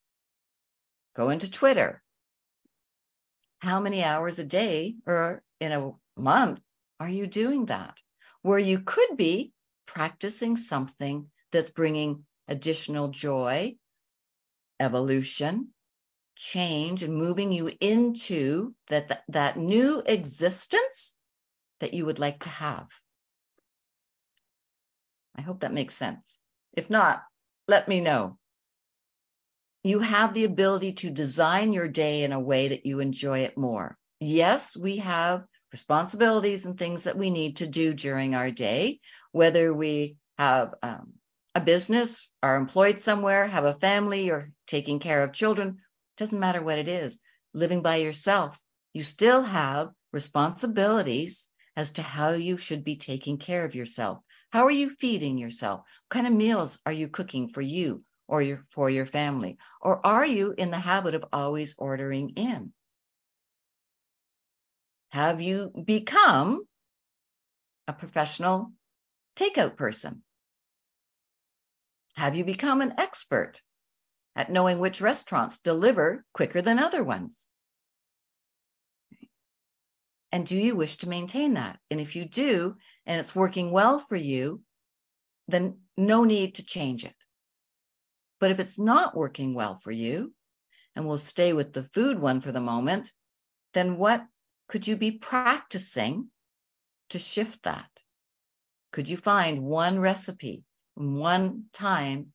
Go 1.16 1.30
into 1.30 1.50
Twitter. 1.50 2.02
How 3.58 3.80
many 3.80 4.04
hours 4.04 4.38
a 4.38 4.46
day 4.46 4.96
or 5.06 5.42
in 5.60 5.72
a 5.72 5.92
month 6.16 6.60
are 7.00 7.08
you 7.08 7.26
doing 7.26 7.66
that? 7.66 7.98
Where 8.42 8.58
you 8.58 8.80
could 8.80 9.16
be 9.16 9.52
practicing 9.86 10.56
something 10.56 11.30
that's 11.50 11.70
bringing 11.70 12.26
additional 12.46 13.08
joy, 13.08 13.76
evolution, 14.78 15.73
change, 16.36 17.02
and 17.02 17.14
moving 17.14 17.52
you 17.52 17.70
into 17.80 18.74
that, 18.88 19.08
that, 19.08 19.24
that 19.28 19.56
new 19.56 20.02
existence 20.04 21.14
that 21.80 21.94
you 21.94 22.06
would 22.06 22.18
like 22.18 22.40
to 22.40 22.48
have. 22.48 22.88
I 25.36 25.42
hope 25.42 25.60
that 25.60 25.72
makes 25.72 25.94
sense. 25.94 26.38
If 26.72 26.90
not, 26.90 27.22
let 27.68 27.88
me 27.88 28.00
know. 28.00 28.38
You 29.82 29.98
have 29.98 30.32
the 30.32 30.44
ability 30.44 30.94
to 30.94 31.10
design 31.10 31.72
your 31.72 31.88
day 31.88 32.22
in 32.22 32.32
a 32.32 32.40
way 32.40 32.68
that 32.68 32.86
you 32.86 33.00
enjoy 33.00 33.40
it 33.40 33.58
more. 33.58 33.98
Yes, 34.18 34.76
we 34.76 34.98
have 34.98 35.44
responsibilities 35.72 36.64
and 36.64 36.78
things 36.78 37.04
that 37.04 37.18
we 37.18 37.30
need 37.30 37.56
to 37.56 37.66
do 37.66 37.92
during 37.92 38.34
our 38.34 38.50
day, 38.50 39.00
whether 39.32 39.74
we 39.74 40.16
have 40.38 40.74
um, 40.82 41.14
a 41.54 41.60
business, 41.60 42.30
are 42.42 42.56
employed 42.56 43.00
somewhere, 43.00 43.46
have 43.46 43.64
a 43.64 43.74
family, 43.74 44.30
or 44.30 44.52
taking 44.66 45.00
care 45.00 45.22
of 45.22 45.32
children. 45.32 45.78
Doesn't 46.16 46.38
matter 46.38 46.62
what 46.62 46.78
it 46.78 46.88
is. 46.88 47.18
Living 47.52 47.82
by 47.82 47.96
yourself, 47.96 48.58
you 48.92 49.02
still 49.02 49.42
have 49.42 49.90
responsibilities 50.12 51.48
as 51.76 51.92
to 51.92 52.02
how 52.02 52.30
you 52.30 52.56
should 52.56 52.84
be 52.84 52.96
taking 52.96 53.38
care 53.38 53.64
of 53.64 53.74
yourself. 53.74 54.18
How 54.50 54.64
are 54.64 54.70
you 54.70 54.90
feeding 54.90 55.38
yourself? 55.38 55.80
What 55.80 56.10
kind 56.10 56.26
of 56.26 56.32
meals 56.32 56.78
are 56.86 56.92
you 56.92 57.08
cooking 57.08 57.48
for 57.48 57.60
you 57.60 58.00
or 58.28 58.40
your, 58.40 58.64
for 58.70 58.88
your 58.88 59.06
family? 59.06 59.58
Or 59.80 60.04
are 60.06 60.24
you 60.24 60.54
in 60.56 60.70
the 60.70 60.78
habit 60.78 61.16
of 61.16 61.24
always 61.32 61.74
ordering 61.76 62.30
in? 62.30 62.72
Have 65.10 65.42
you 65.42 65.70
become 65.84 66.64
a 67.88 67.92
professional 67.92 68.72
takeout 69.36 69.76
person? 69.76 70.22
Have 72.16 72.36
you 72.36 72.44
become 72.44 72.80
an 72.80 72.94
expert 72.98 73.60
at 74.36 74.50
knowing 74.50 74.78
which 74.78 75.00
restaurants 75.00 75.60
deliver 75.60 76.24
quicker 76.32 76.60
than 76.62 76.78
other 76.78 77.02
ones? 77.04 77.48
And 80.32 80.44
do 80.44 80.56
you 80.56 80.74
wish 80.74 80.96
to 80.98 81.08
maintain 81.08 81.54
that? 81.54 81.78
And 81.90 82.00
if 82.00 82.16
you 82.16 82.24
do, 82.24 82.76
and 83.06 83.20
it's 83.20 83.36
working 83.36 83.70
well 83.70 84.00
for 84.00 84.16
you, 84.16 84.62
then 85.46 85.78
no 85.96 86.24
need 86.24 86.56
to 86.56 86.64
change 86.64 87.04
it. 87.04 87.14
But 88.40 88.50
if 88.50 88.58
it's 88.58 88.78
not 88.78 89.16
working 89.16 89.54
well 89.54 89.78
for 89.78 89.92
you, 89.92 90.34
and 90.96 91.06
we'll 91.06 91.18
stay 91.18 91.52
with 91.52 91.72
the 91.72 91.84
food 91.84 92.18
one 92.18 92.40
for 92.40 92.50
the 92.50 92.60
moment, 92.60 93.12
then 93.74 93.96
what 93.96 94.26
could 94.68 94.86
you 94.86 94.96
be 94.96 95.12
practicing 95.12 96.30
to 97.10 97.18
shift 97.18 97.62
that? 97.62 97.88
Could 98.92 99.08
you 99.08 99.16
find 99.16 99.62
one 99.62 99.98
recipe, 99.98 100.64
one 100.94 101.64
time 101.72 102.32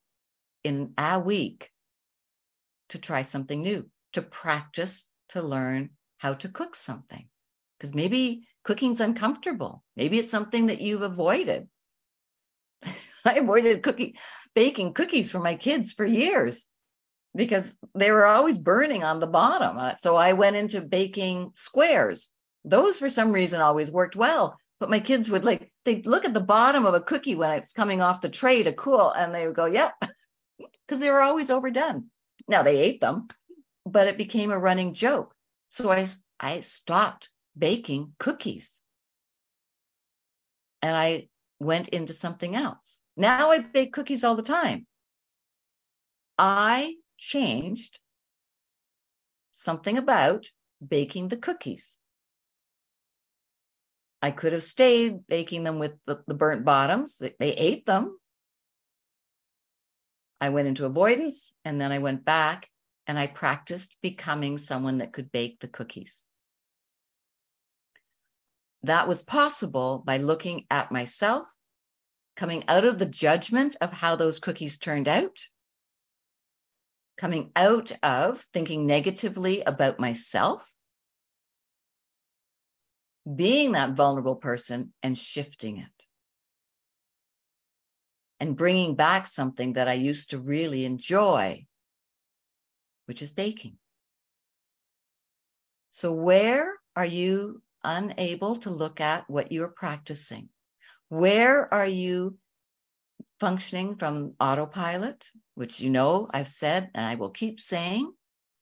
in 0.64 0.93
a 0.97 1.20
week 1.20 1.70
to 2.90 2.98
try 2.98 3.22
something 3.22 3.62
new, 3.62 3.90
to 4.14 4.22
practice, 4.22 5.08
to 5.30 5.42
learn 5.42 5.92
how 6.18 6.34
to 6.36 6.50
cook 6.50 6.76
something? 6.76 7.28
Because 7.78 7.96
maybe 7.96 8.48
cooking's 8.64 9.02
uncomfortable. 9.02 9.84
Maybe 9.96 10.20
it's 10.20 10.32
something 10.32 10.68
that 10.68 10.82
you've 10.82 11.02
avoided. 11.02 11.68
I 13.26 13.36
avoided 13.36 13.84
cooking, 13.84 14.16
baking 14.54 14.94
cookies 14.94 15.32
for 15.32 15.40
my 15.40 15.56
kids 15.56 15.94
for 15.94 16.06
years 16.06 16.66
because 17.36 17.78
they 17.96 18.12
were 18.12 18.26
always 18.26 18.58
burning 18.58 19.04
on 19.04 19.20
the 19.20 19.28
bottom. 19.28 19.78
Uh, 19.78 19.96
so 19.98 20.16
I 20.16 20.34
went 20.34 20.56
into 20.56 20.82
baking 20.82 21.52
squares. 21.54 22.30
Those, 22.66 22.98
for 23.00 23.10
some 23.10 23.32
reason, 23.32 23.62
always 23.62 23.92
worked 23.92 24.16
well. 24.16 24.58
But 24.80 24.90
my 24.90 25.00
kids 25.00 25.30
would 25.30 25.46
like, 25.46 25.72
they'd 25.86 26.06
look 26.06 26.26
at 26.26 26.34
the 26.34 26.40
bottom 26.40 26.86
of 26.86 26.94
a 26.94 27.02
cookie 27.02 27.36
when 27.36 27.52
it's 27.52 27.74
coming 27.74 28.02
off 28.02 28.22
the 28.22 28.30
tray 28.30 28.64
to 28.64 28.74
cool, 28.74 29.12
and 29.12 29.34
they 29.36 29.46
would 29.46 29.56
go, 29.56 29.66
yep, 29.66 29.94
because 30.88 31.02
they 31.02 31.12
were 31.12 31.22
always 31.22 31.50
overdone. 31.50 32.10
Now 32.50 32.64
they 32.64 32.80
ate 32.80 33.00
them, 33.00 33.28
but 33.86 34.08
it 34.08 34.18
became 34.18 34.52
a 34.52 34.60
running 34.60 34.93
joke. 34.93 35.36
So 35.70 35.91
I, 35.91 36.08
I 36.39 36.62
stopped 36.62 37.30
baking 37.58 38.14
cookies 38.18 38.82
and 40.82 40.97
I 40.97 41.30
went 41.60 41.89
into 41.89 42.14
something 42.14 42.56
else. 42.56 43.00
Now 43.16 43.52
I 43.52 43.60
bake 43.60 43.93
cookies 43.93 44.24
all 44.24 44.36
the 44.36 44.41
time. 44.41 44.88
I 46.39 46.95
changed 47.18 48.00
something 49.52 49.97
about 49.97 50.47
baking 50.86 51.28
the 51.28 51.38
cookies. 51.38 51.97
I 54.22 54.32
could 54.32 54.54
have 54.54 54.64
stayed 54.64 55.28
baking 55.28 55.64
them 55.64 55.80
with 55.80 55.95
the, 56.06 56.24
the 56.28 56.34
burnt 56.34 56.66
bottoms. 56.66 57.18
They, 57.18 57.36
they 57.39 57.52
ate 57.52 57.86
them. 57.86 58.18
I 60.42 60.50
went 60.50 60.68
into 60.68 60.86
avoidance 60.86 61.54
and 61.66 61.80
then 61.80 61.92
I 61.92 62.00
went 62.00 62.24
back 62.24 62.70
and 63.08 63.20
I 63.20 63.28
practiced 63.28 63.96
becoming 64.02 64.58
someone 64.58 65.00
that 65.00 65.14
could 65.14 65.32
bake 65.32 65.60
the 65.60 65.68
cookies. 65.68 66.24
That 68.84 69.08
was 69.08 69.24
possible 69.24 70.00
by 70.06 70.18
looking 70.18 70.66
at 70.70 70.92
myself, 70.92 71.48
coming 72.36 72.64
out 72.68 72.86
of 72.86 72.98
the 72.98 73.06
judgment 73.06 73.76
of 73.82 73.92
how 73.92 74.16
those 74.16 74.40
cookies 74.40 74.78
turned 74.78 75.08
out, 75.10 75.38
coming 77.18 77.52
out 77.56 77.92
of 78.02 78.42
thinking 78.54 78.88
negatively 78.88 79.62
about 79.62 80.00
myself, 80.00 80.72
being 83.36 83.74
that 83.74 83.96
vulnerable 83.96 84.38
person 84.38 84.94
and 85.04 85.18
shifting 85.18 85.80
it. 85.80 86.06
And 88.40 88.56
bringing 88.56 88.96
back 88.96 89.28
something 89.28 89.74
that 89.74 89.88
I 89.88 89.94
used 89.94 90.30
to 90.30 90.40
really 90.40 90.86
enjoy, 90.86 91.66
which 93.06 93.22
is 93.22 93.32
baking. 93.32 93.78
So, 95.92 96.14
where 96.14 96.76
are 96.96 97.06
you 97.06 97.62
unable 97.84 98.56
to 98.58 98.70
look 98.70 99.02
at 99.02 99.30
what 99.30 99.52
you're 99.52 99.68
practicing? 99.68 100.50
Where 101.10 101.74
are 101.74 101.88
you 101.88 102.38
functioning 103.40 103.96
from 103.96 104.36
autopilot, 104.40 105.28
which 105.56 105.80
you 105.80 105.90
know 105.90 106.30
I've 106.32 106.50
said 106.50 106.92
and 106.94 107.06
I 107.06 107.16
will 107.16 107.30
keep 107.30 107.60
saying 107.60 108.12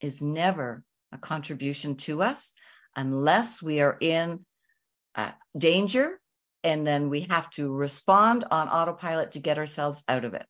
is 0.00 0.22
never 0.22 0.84
a 1.12 1.18
contribution 1.18 1.96
to 1.96 2.22
us 2.22 2.54
unless 2.94 3.62
we 3.62 3.80
are 3.80 3.96
in 4.00 4.44
uh, 5.14 5.32
danger 5.56 6.20
and 6.64 6.86
then 6.86 7.08
we 7.08 7.22
have 7.22 7.48
to 7.50 7.72
respond 7.72 8.44
on 8.50 8.68
autopilot 8.68 9.32
to 9.32 9.40
get 9.40 9.58
ourselves 9.58 10.02
out 10.08 10.24
of 10.24 10.34
it. 10.34 10.48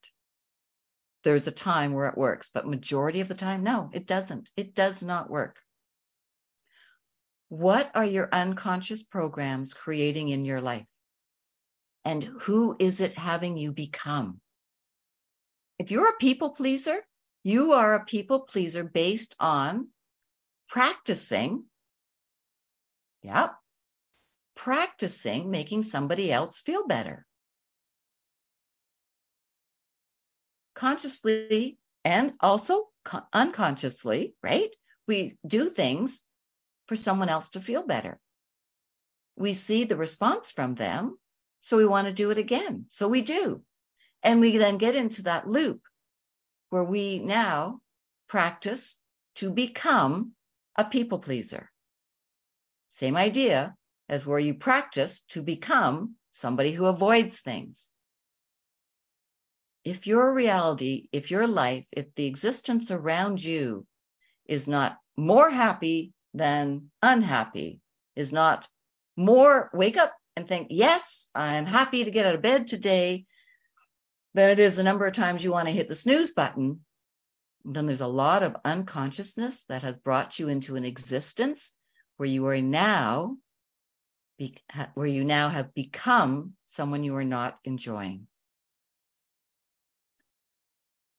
There's 1.23 1.47
a 1.47 1.51
time 1.51 1.93
where 1.93 2.07
it 2.07 2.17
works, 2.17 2.49
but 2.53 2.67
majority 2.67 3.21
of 3.21 3.27
the 3.27 3.35
time, 3.35 3.63
no, 3.63 3.89
it 3.93 4.07
doesn't. 4.07 4.49
It 4.55 4.73
does 4.73 5.03
not 5.03 5.29
work. 5.29 5.59
What 7.49 7.91
are 7.95 8.05
your 8.05 8.29
unconscious 8.31 9.03
programs 9.03 9.73
creating 9.73 10.29
in 10.29 10.45
your 10.45 10.61
life? 10.61 10.85
And 12.05 12.23
who 12.23 12.75
is 12.79 13.01
it 13.01 13.15
having 13.15 13.57
you 13.57 13.73
become? 13.73 14.39
If 15.77 15.91
you're 15.91 16.09
a 16.09 16.17
people 16.17 16.51
pleaser, 16.51 16.99
you 17.43 17.73
are 17.73 17.95
a 17.95 18.05
people 18.05 18.41
pleaser 18.41 18.83
based 18.83 19.35
on 19.39 19.89
practicing, 20.69 21.65
yeah, 23.23 23.49
practicing 24.59 25.49
making 25.49 25.83
somebody 25.83 26.33
else 26.33 26.59
feel 26.59 26.85
better. 26.85 27.25
Consciously 30.75 31.77
and 32.03 32.33
also 32.41 32.89
unconsciously, 33.31 34.35
right? 34.43 34.75
We 35.07 35.37
do 35.47 35.69
things 35.69 36.21
for 36.87 36.97
someone 36.97 37.29
else 37.29 37.51
to 37.51 37.61
feel 37.61 37.83
better. 37.83 38.19
We 39.37 39.53
see 39.53 39.85
the 39.85 39.95
response 39.95 40.51
from 40.51 40.75
them, 40.75 41.17
so 41.61 41.77
we 41.77 41.85
want 41.85 42.07
to 42.07 42.13
do 42.13 42.29
it 42.29 42.37
again. 42.37 42.87
So 42.89 43.07
we 43.07 43.21
do. 43.21 43.61
And 44.23 44.41
we 44.41 44.57
then 44.57 44.77
get 44.77 44.93
into 44.93 45.21
that 45.23 45.47
loop 45.47 45.81
where 46.69 46.83
we 46.83 47.19
now 47.19 47.79
practice 48.27 48.97
to 49.35 49.51
become 49.51 50.33
a 50.75 50.83
people 50.83 51.19
pleaser. 51.19 51.71
Same 52.89 53.15
idea, 53.15 53.77
as 54.09 54.25
where 54.25 54.39
you 54.39 54.53
practice 54.53 55.21
to 55.29 55.41
become 55.41 56.15
somebody 56.31 56.71
who 56.71 56.85
avoids 56.85 57.39
things. 57.39 57.89
If 59.85 60.07
your 60.07 60.33
reality, 60.33 61.07
if 61.11 61.31
your 61.31 61.47
life, 61.47 61.87
if 61.91 62.13
the 62.15 62.25
existence 62.25 62.91
around 62.91 63.43
you 63.43 63.85
is 64.45 64.67
not 64.67 64.97
more 65.15 65.49
happy 65.49 66.13
than 66.33 66.91
unhappy, 67.01 67.79
is 68.15 68.33
not 68.33 68.67
more 69.15 69.69
wake 69.73 69.97
up 69.97 70.13
and 70.35 70.47
think, 70.47 70.67
yes, 70.71 71.27
I'm 71.33 71.65
happy 71.65 72.03
to 72.03 72.11
get 72.11 72.25
out 72.25 72.35
of 72.35 72.41
bed 72.41 72.67
today, 72.67 73.25
than 74.33 74.51
it 74.51 74.59
is 74.59 74.75
the 74.75 74.83
number 74.83 75.05
of 75.05 75.13
times 75.13 75.43
you 75.43 75.51
want 75.51 75.67
to 75.67 75.73
hit 75.73 75.87
the 75.87 75.95
snooze 75.95 76.31
button, 76.31 76.81
then 77.65 77.85
there's 77.85 78.01
a 78.01 78.07
lot 78.07 78.43
of 78.43 78.55
unconsciousness 78.63 79.63
that 79.65 79.83
has 79.83 79.97
brought 79.97 80.39
you 80.39 80.49
into 80.49 80.75
an 80.75 80.85
existence 80.85 81.71
where 82.17 82.29
you 82.29 82.45
are 82.47 82.61
now 82.61 83.37
where 84.93 85.07
you 85.07 85.23
now 85.23 85.49
have 85.49 85.73
become 85.73 86.53
someone 86.65 87.03
you 87.03 87.15
are 87.15 87.23
not 87.25 87.59
enjoying. 87.63 88.27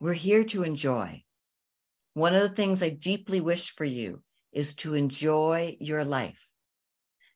We're 0.01 0.12
here 0.14 0.45
to 0.45 0.62
enjoy. 0.62 1.25
One 2.14 2.35
of 2.35 2.43
the 2.43 2.49
things 2.49 2.83
I 2.83 2.89
deeply 2.89 3.41
wish 3.41 3.75
for 3.77 3.85
you 3.85 4.23
is 4.53 4.75
to 4.77 4.95
enjoy 4.95 5.77
your 5.81 6.05
life, 6.05 6.45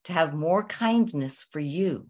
to 0.04 0.12
have 0.12 0.34
more 0.34 0.64
kindness 0.64 1.44
for 1.50 1.60
you. 1.60 2.08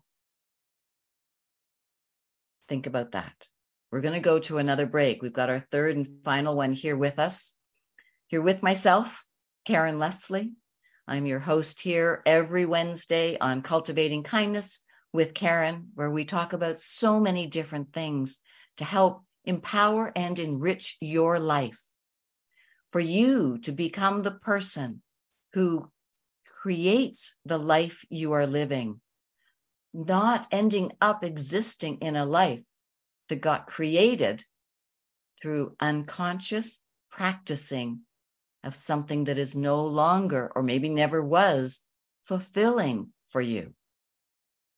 Think 2.69 2.87
about 2.87 3.13
that. 3.13 3.35
We're 3.91 4.01
going 4.01 4.15
to 4.15 4.21
go 4.21 4.39
to 4.41 4.59
another 4.59 4.87
break. 4.87 5.21
We've 5.23 5.33
got 5.33 5.51
our 5.51 5.61
third 5.61 5.97
and 5.97 6.25
final 6.25 6.57
one 6.57 6.73
here 6.73 6.97
with 6.97 7.19
us. 7.19 7.53
Here 8.29 8.41
with 8.43 8.63
myself, 8.63 9.25
Karen 9.67 9.99
Leslie. 9.99 10.55
I'm 11.07 11.27
your 11.27 11.39
host 11.39 11.83
here 11.83 12.23
every 12.25 12.65
Wednesday 12.65 13.37
on 13.39 13.61
Cultivating 13.61 14.23
Kindness 14.23 14.81
with 15.13 15.35
Karen, 15.35 15.91
where 15.95 16.11
we 16.11 16.25
talk 16.25 16.55
about 16.55 16.81
so 16.81 17.21
many 17.21 17.47
different 17.47 17.93
things 17.93 18.39
to 18.79 18.85
help 18.85 19.23
empower 19.45 20.11
and 20.17 20.39
enrich 20.39 20.97
your 21.03 21.39
life. 21.39 21.79
For 22.91 23.01
you 23.01 23.59
to 23.59 23.73
become 23.73 24.23
the 24.23 24.31
person 24.31 25.03
who 25.53 25.93
creates 26.63 27.37
the 27.45 27.59
life 27.59 28.07
you 28.09 28.33
are 28.33 28.47
living, 28.47 29.03
not 29.93 30.47
ending 30.51 30.91
up 31.03 31.23
existing 31.23 31.99
in 31.99 32.17
a 32.17 32.25
life 32.25 32.63
that 33.29 33.43
got 33.43 33.67
created 33.67 34.43
through 35.43 35.77
unconscious 35.81 36.81
practicing 37.11 38.07
of 38.65 38.75
something 38.75 39.25
that 39.25 39.39
is 39.39 39.55
no 39.55 39.85
longer 39.85 40.51
or 40.55 40.63
maybe 40.63 40.89
never 40.89 41.23
was 41.23 41.81
fulfilling 42.25 43.13
for 43.29 43.41
you. 43.41 43.75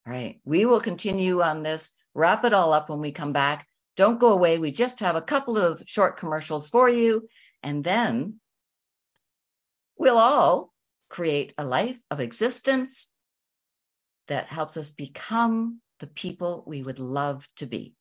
All 0.06 0.12
right. 0.12 0.40
We 0.44 0.64
will 0.64 0.80
continue 0.80 1.42
on 1.42 1.62
this, 1.62 1.90
wrap 2.14 2.44
it 2.44 2.52
all 2.52 2.72
up 2.72 2.88
when 2.88 3.00
we 3.00 3.12
come 3.12 3.32
back. 3.32 3.66
Don't 3.96 4.20
go 4.20 4.32
away. 4.32 4.58
We 4.58 4.70
just 4.70 5.00
have 5.00 5.16
a 5.16 5.22
couple 5.22 5.56
of 5.56 5.82
short 5.86 6.18
commercials 6.18 6.68
for 6.68 6.88
you, 6.88 7.28
and 7.62 7.82
then 7.82 8.40
we'll 9.96 10.18
all 10.18 10.72
create 11.08 11.54
a 11.56 11.64
life 11.64 11.98
of 12.10 12.20
existence 12.20 13.08
that 14.28 14.46
helps 14.46 14.76
us 14.76 14.90
become 14.90 15.80
the 16.00 16.06
people 16.06 16.62
we 16.66 16.82
would 16.82 16.98
love 16.98 17.48
to 17.56 17.66
be. 17.66 17.94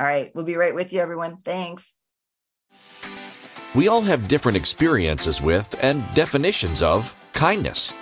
All 0.00 0.06
right, 0.06 0.34
we'll 0.34 0.44
be 0.44 0.56
right 0.56 0.74
with 0.74 0.92
you, 0.92 1.00
everyone. 1.00 1.38
Thanks. 1.44 1.94
We 3.74 3.88
all 3.88 4.02
have 4.02 4.28
different 4.28 4.56
experiences 4.56 5.42
with 5.42 5.82
and 5.82 6.04
definitions 6.14 6.80
of 6.80 7.12
kindness. 7.32 7.92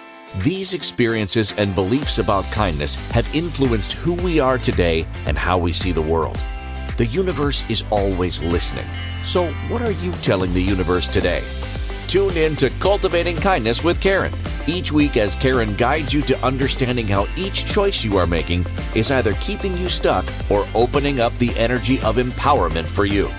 These 0.42 0.74
experiences 0.74 1.54
and 1.56 1.74
beliefs 1.74 2.18
about 2.18 2.44
kindness 2.52 2.96
have 3.12 3.34
influenced 3.34 3.94
who 3.94 4.12
we 4.12 4.40
are 4.40 4.58
today 4.58 5.06
and 5.24 5.38
how 5.38 5.56
we 5.56 5.72
see 5.72 5.92
the 5.92 6.02
world. 6.02 6.36
The 6.98 7.06
universe 7.06 7.64
is 7.70 7.84
always 7.90 8.42
listening. 8.42 8.84
So, 9.24 9.50
what 9.70 9.80
are 9.80 9.90
you 9.90 10.12
telling 10.20 10.52
the 10.52 10.60
universe 10.60 11.08
today? 11.08 11.42
Tune 12.06 12.36
in 12.36 12.56
to 12.56 12.68
Cultivating 12.68 13.36
Kindness 13.36 13.82
with 13.82 13.98
Karen 13.98 14.32
each 14.66 14.92
week 14.92 15.16
as 15.16 15.34
Karen 15.36 15.74
guides 15.76 16.12
you 16.12 16.20
to 16.22 16.44
understanding 16.44 17.08
how 17.08 17.26
each 17.38 17.64
choice 17.64 18.04
you 18.04 18.18
are 18.18 18.26
making 18.26 18.66
is 18.94 19.10
either 19.10 19.32
keeping 19.32 19.78
you 19.78 19.88
stuck 19.88 20.26
or 20.50 20.66
opening 20.74 21.18
up 21.18 21.36
the 21.38 21.56
energy 21.56 21.98
of 22.02 22.16
empowerment 22.16 22.84
for 22.84 23.06
you. 23.06 23.30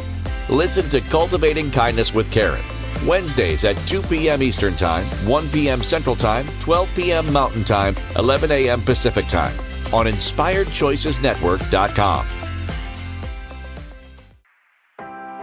Listen 0.50 0.90
to 0.90 1.00
Cultivating 1.00 1.72
Kindness 1.72 2.14
with 2.14 2.30
Karen. 2.32 2.62
Wednesdays 3.06 3.64
at 3.64 3.78
2 3.88 4.02
p.m. 4.04 4.44
Eastern 4.44 4.76
Time, 4.76 5.06
1 5.28 5.48
p.m. 5.50 5.82
Central 5.82 6.18
Time, 6.18 6.46
12 6.60 6.90
p.m. 6.96 7.34
Mountain 7.34 7.64
Time, 7.64 7.96
11 8.18 8.52
a.m. 8.52 8.82
Pacific 8.82 9.26
Time 9.28 9.58
on 9.94 10.06
InspiredChoicesNetwork.com. 10.06 12.28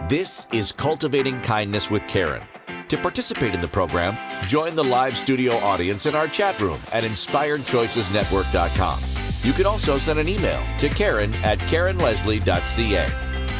This 0.07 0.47
is 0.51 0.71
Cultivating 0.71 1.41
Kindness 1.41 1.89
with 1.89 2.07
Karen. 2.07 2.43
To 2.89 2.97
participate 2.97 3.55
in 3.55 3.61
the 3.61 3.67
program, 3.67 4.15
join 4.47 4.75
the 4.75 4.83
live 4.83 5.17
studio 5.17 5.55
audience 5.55 6.05
in 6.05 6.13
our 6.13 6.27
chat 6.27 6.59
room 6.59 6.79
at 6.91 7.03
inspiredchoicesnetwork.com. 7.03 8.99
You 9.43 9.53
can 9.53 9.65
also 9.65 9.97
send 9.97 10.19
an 10.19 10.27
email 10.27 10.61
to 10.79 10.89
Karen 10.89 11.33
at 11.43 11.57
KarenLeslie.ca. 11.59 13.07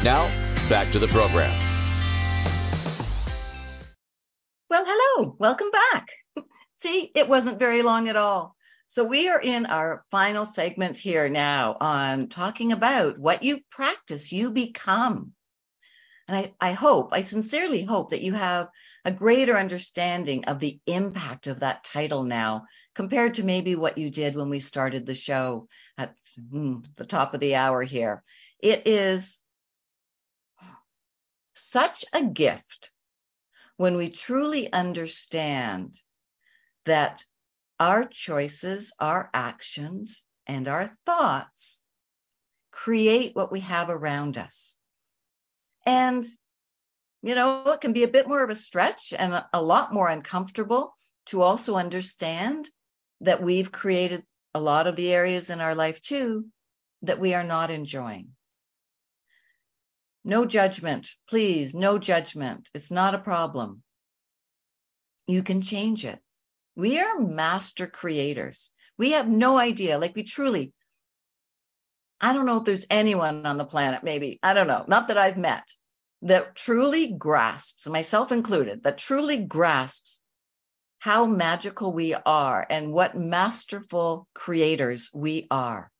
Now, 0.04 0.51
back 0.72 0.90
to 0.90 0.98
the 0.98 1.08
program. 1.08 1.52
Well, 4.70 4.84
hello, 4.86 5.36
welcome 5.38 5.70
back. 5.70 6.08
See, 6.76 7.12
it 7.14 7.28
wasn't 7.28 7.58
very 7.58 7.82
long 7.82 8.08
at 8.08 8.16
all. 8.16 8.56
So, 8.86 9.04
we 9.04 9.28
are 9.28 9.38
in 9.38 9.66
our 9.66 10.02
final 10.10 10.46
segment 10.46 10.96
here 10.96 11.28
now 11.28 11.76
on 11.78 12.30
talking 12.30 12.72
about 12.72 13.18
what 13.18 13.42
you 13.42 13.60
practice, 13.70 14.32
you 14.32 14.50
become. 14.50 15.34
And 16.26 16.38
I, 16.38 16.54
I 16.58 16.72
hope, 16.72 17.10
I 17.12 17.20
sincerely 17.20 17.82
hope 17.82 18.08
that 18.12 18.22
you 18.22 18.32
have 18.32 18.70
a 19.04 19.12
greater 19.12 19.58
understanding 19.58 20.46
of 20.46 20.58
the 20.58 20.80
impact 20.86 21.48
of 21.48 21.60
that 21.60 21.84
title 21.84 22.24
now 22.24 22.64
compared 22.94 23.34
to 23.34 23.44
maybe 23.44 23.74
what 23.74 23.98
you 23.98 24.08
did 24.08 24.36
when 24.36 24.48
we 24.48 24.58
started 24.58 25.04
the 25.04 25.14
show 25.14 25.68
at 25.98 26.14
hmm, 26.50 26.78
the 26.96 27.04
top 27.04 27.34
of 27.34 27.40
the 27.40 27.56
hour 27.56 27.82
here. 27.82 28.22
It 28.58 28.86
is 28.86 29.41
such 31.72 32.04
a 32.12 32.22
gift 32.22 32.90
when 33.78 33.96
we 33.96 34.10
truly 34.10 34.70
understand 34.70 35.98
that 36.84 37.24
our 37.80 38.04
choices, 38.04 38.92
our 39.00 39.30
actions, 39.32 40.22
and 40.46 40.68
our 40.68 40.94
thoughts 41.06 41.80
create 42.70 43.34
what 43.34 43.50
we 43.50 43.60
have 43.60 43.88
around 43.88 44.36
us. 44.36 44.76
And 45.86 46.24
you 47.22 47.34
know, 47.34 47.62
it 47.68 47.80
can 47.80 47.92
be 47.92 48.02
a 48.02 48.08
bit 48.16 48.28
more 48.28 48.42
of 48.42 48.50
a 48.50 48.56
stretch 48.56 49.14
and 49.16 49.42
a, 49.52 49.62
lot 49.62 49.94
more 49.94 50.08
uncomfortable 50.08 50.94
to 51.26 51.40
also 51.40 51.76
understand 51.76 52.68
that 53.20 53.42
we've 53.42 53.70
created 53.70 54.24
a 54.54 54.60
lot 54.60 54.88
of 54.88 54.96
the 54.96 55.12
areas 55.14 55.48
in 55.48 55.60
our 55.60 55.76
life 55.76 56.02
too 56.02 56.46
that 57.02 57.20
we 57.20 57.32
are 57.32 57.44
not 57.44 57.70
enjoying. 57.70 58.34
No 60.24 60.44
judgment, 60.44 61.08
please, 61.28 61.74
no 61.74 61.98
judgment. 61.98 62.68
It's 62.74 62.90
not 62.90 63.14
a 63.14 63.18
problem. 63.18 63.82
You 65.26 65.42
can 65.42 65.62
change 65.62 66.04
it. 66.04 66.20
We 66.76 67.00
are 67.00 67.18
master 67.18 67.86
creators. 67.86 68.70
We 68.96 69.12
have 69.12 69.28
no 69.28 69.58
idea, 69.58 69.98
like 69.98 70.14
we 70.14 70.22
truly, 70.22 70.72
I 72.20 72.32
don't 72.32 72.46
know 72.46 72.58
if 72.58 72.64
there's 72.64 72.86
anyone 72.88 73.46
on 73.46 73.56
the 73.56 73.64
planet, 73.64 74.04
maybe, 74.04 74.38
I 74.42 74.54
don't 74.54 74.68
know, 74.68 74.84
not 74.86 75.08
that 75.08 75.18
I've 75.18 75.36
met, 75.36 75.68
that 76.22 76.54
truly 76.54 77.12
grasps, 77.12 77.88
myself 77.88 78.30
included, 78.30 78.84
that 78.84 78.98
truly 78.98 79.38
grasps 79.38 80.20
how 81.00 81.26
magical 81.26 81.92
we 81.92 82.14
are 82.14 82.64
and 82.70 82.92
what 82.92 83.16
masterful 83.16 84.28
creators 84.34 85.10
we 85.12 85.48
are. 85.50 85.90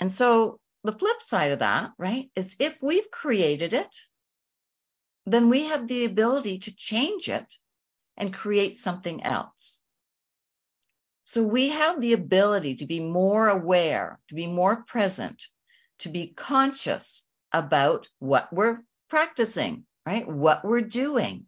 And 0.00 0.10
so 0.10 0.58
the 0.88 0.98
flip 0.98 1.20
side 1.20 1.50
of 1.50 1.58
that, 1.58 1.90
right, 1.98 2.30
is 2.34 2.56
if 2.58 2.82
we've 2.82 3.10
created 3.10 3.74
it, 3.74 3.94
then 5.26 5.50
we 5.50 5.66
have 5.66 5.86
the 5.86 6.06
ability 6.06 6.60
to 6.60 6.74
change 6.74 7.28
it 7.28 7.58
and 8.16 8.32
create 8.32 8.74
something 8.74 9.22
else. 9.22 9.82
So 11.24 11.42
we 11.42 11.68
have 11.68 12.00
the 12.00 12.14
ability 12.14 12.76
to 12.76 12.86
be 12.86 13.00
more 13.00 13.48
aware, 13.48 14.18
to 14.28 14.34
be 14.34 14.46
more 14.46 14.82
present, 14.82 15.44
to 15.98 16.08
be 16.08 16.28
conscious 16.28 17.26
about 17.52 18.08
what 18.18 18.50
we're 18.50 18.78
practicing, 19.10 19.84
right? 20.06 20.26
What 20.26 20.64
we're 20.64 20.80
doing. 20.80 21.44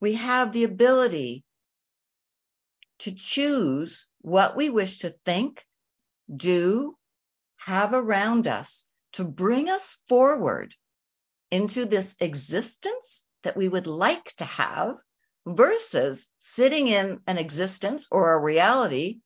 We 0.00 0.14
have 0.14 0.52
the 0.52 0.64
ability 0.64 1.44
to 3.00 3.12
choose 3.12 4.08
what 4.22 4.56
we 4.56 4.70
wish 4.70 5.00
to 5.00 5.14
think, 5.26 5.66
do, 6.34 6.94
have 7.60 7.92
around 7.92 8.46
us 8.46 8.84
to 9.12 9.24
bring 9.24 9.68
us 9.68 9.96
forward 10.08 10.74
into 11.50 11.84
this 11.84 12.16
existence 12.20 13.24
that 13.42 13.56
we 13.56 13.68
would 13.68 13.86
like 13.86 14.34
to 14.36 14.44
have 14.44 14.96
versus 15.46 16.28
sitting 16.38 16.88
in 16.88 17.20
an 17.26 17.38
existence 17.38 18.06
or 18.10 18.32
a 18.32 18.40
reality 18.40 19.20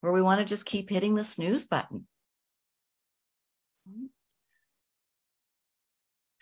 where 0.00 0.12
we 0.12 0.22
want 0.22 0.38
to 0.40 0.44
just 0.44 0.66
keep 0.66 0.90
hitting 0.90 1.14
the 1.14 1.24
snooze 1.24 1.66
button. 1.66 2.06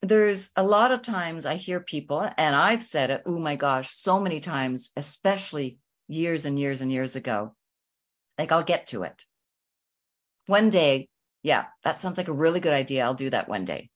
There's 0.03 0.53
a 0.57 0.63
lot 0.63 0.93
of 0.93 1.03
times 1.03 1.47
I 1.47 1.55
hear 1.55 1.81
people, 1.81 2.21
and 2.37 2.55
I've 2.55 2.85
said 2.85 3.11
it, 3.11 3.23
oh 3.27 3.39
my 3.39 3.57
gosh, 3.57 3.91
so 3.91 4.21
many 4.21 4.41
times, 4.41 4.91
especially 4.97 5.79
years 6.07 6.45
and 6.45 6.59
years 6.59 6.81
and 6.81 6.93
years 6.93 7.17
ago. 7.17 7.57
Like, 8.39 8.53
I'll 8.53 8.63
get 8.63 8.89
to 8.89 9.05
it. 9.05 9.25
One 10.47 10.71
day, 10.71 11.09
yeah, 11.43 11.67
that 11.83 11.99
sounds 11.99 12.19
like 12.19 12.29
a 12.29 12.33
really 12.33 12.61
good 12.61 12.73
idea. 12.73 13.05
I'll 13.05 13.15
do 13.15 13.31
that 13.31 13.49
one 13.49 13.65
day. 13.65 13.91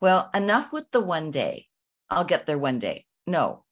Well, 0.00 0.28
enough 0.34 0.72
with 0.72 0.90
the 0.90 1.00
one 1.00 1.30
day. 1.30 1.66
I'll 2.10 2.24
get 2.24 2.46
there 2.46 2.58
one 2.58 2.78
day. 2.78 3.06
No. 3.26 3.64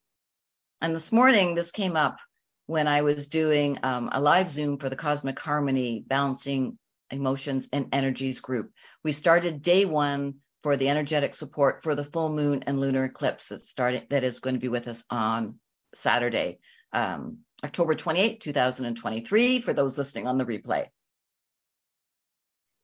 And 0.81 0.95
this 0.95 1.11
morning, 1.11 1.55
this 1.55 1.71
came 1.71 1.95
up 1.95 2.17
when 2.65 2.87
I 2.87 3.01
was 3.01 3.27
doing 3.27 3.77
um, 3.83 4.09
a 4.11 4.21
live 4.21 4.49
Zoom 4.49 4.77
for 4.77 4.89
the 4.89 4.95
Cosmic 4.95 5.39
Harmony 5.39 6.03
Balancing 6.05 6.77
Emotions 7.11 7.69
and 7.71 7.89
Energies 7.91 8.39
group. 8.39 8.71
We 9.03 9.11
started 9.11 9.61
day 9.61 9.85
one 9.85 10.35
for 10.63 10.77
the 10.77 10.89
energetic 10.89 11.33
support 11.33 11.83
for 11.83 11.93
the 11.93 12.05
full 12.05 12.29
moon 12.29 12.63
and 12.65 12.79
lunar 12.79 13.03
eclipse 13.03 13.49
that 13.49 13.61
started 13.61 14.07
that 14.09 14.23
is 14.23 14.39
going 14.39 14.55
to 14.55 14.61
be 14.61 14.69
with 14.69 14.87
us 14.87 15.03
on 15.09 15.59
Saturday, 15.93 16.59
um, 16.93 17.39
October 17.63 17.95
28, 17.95 18.39
2023, 18.41 19.59
for 19.59 19.73
those 19.73 19.97
listening 19.97 20.25
on 20.25 20.37
the 20.37 20.45
replay. 20.45 20.87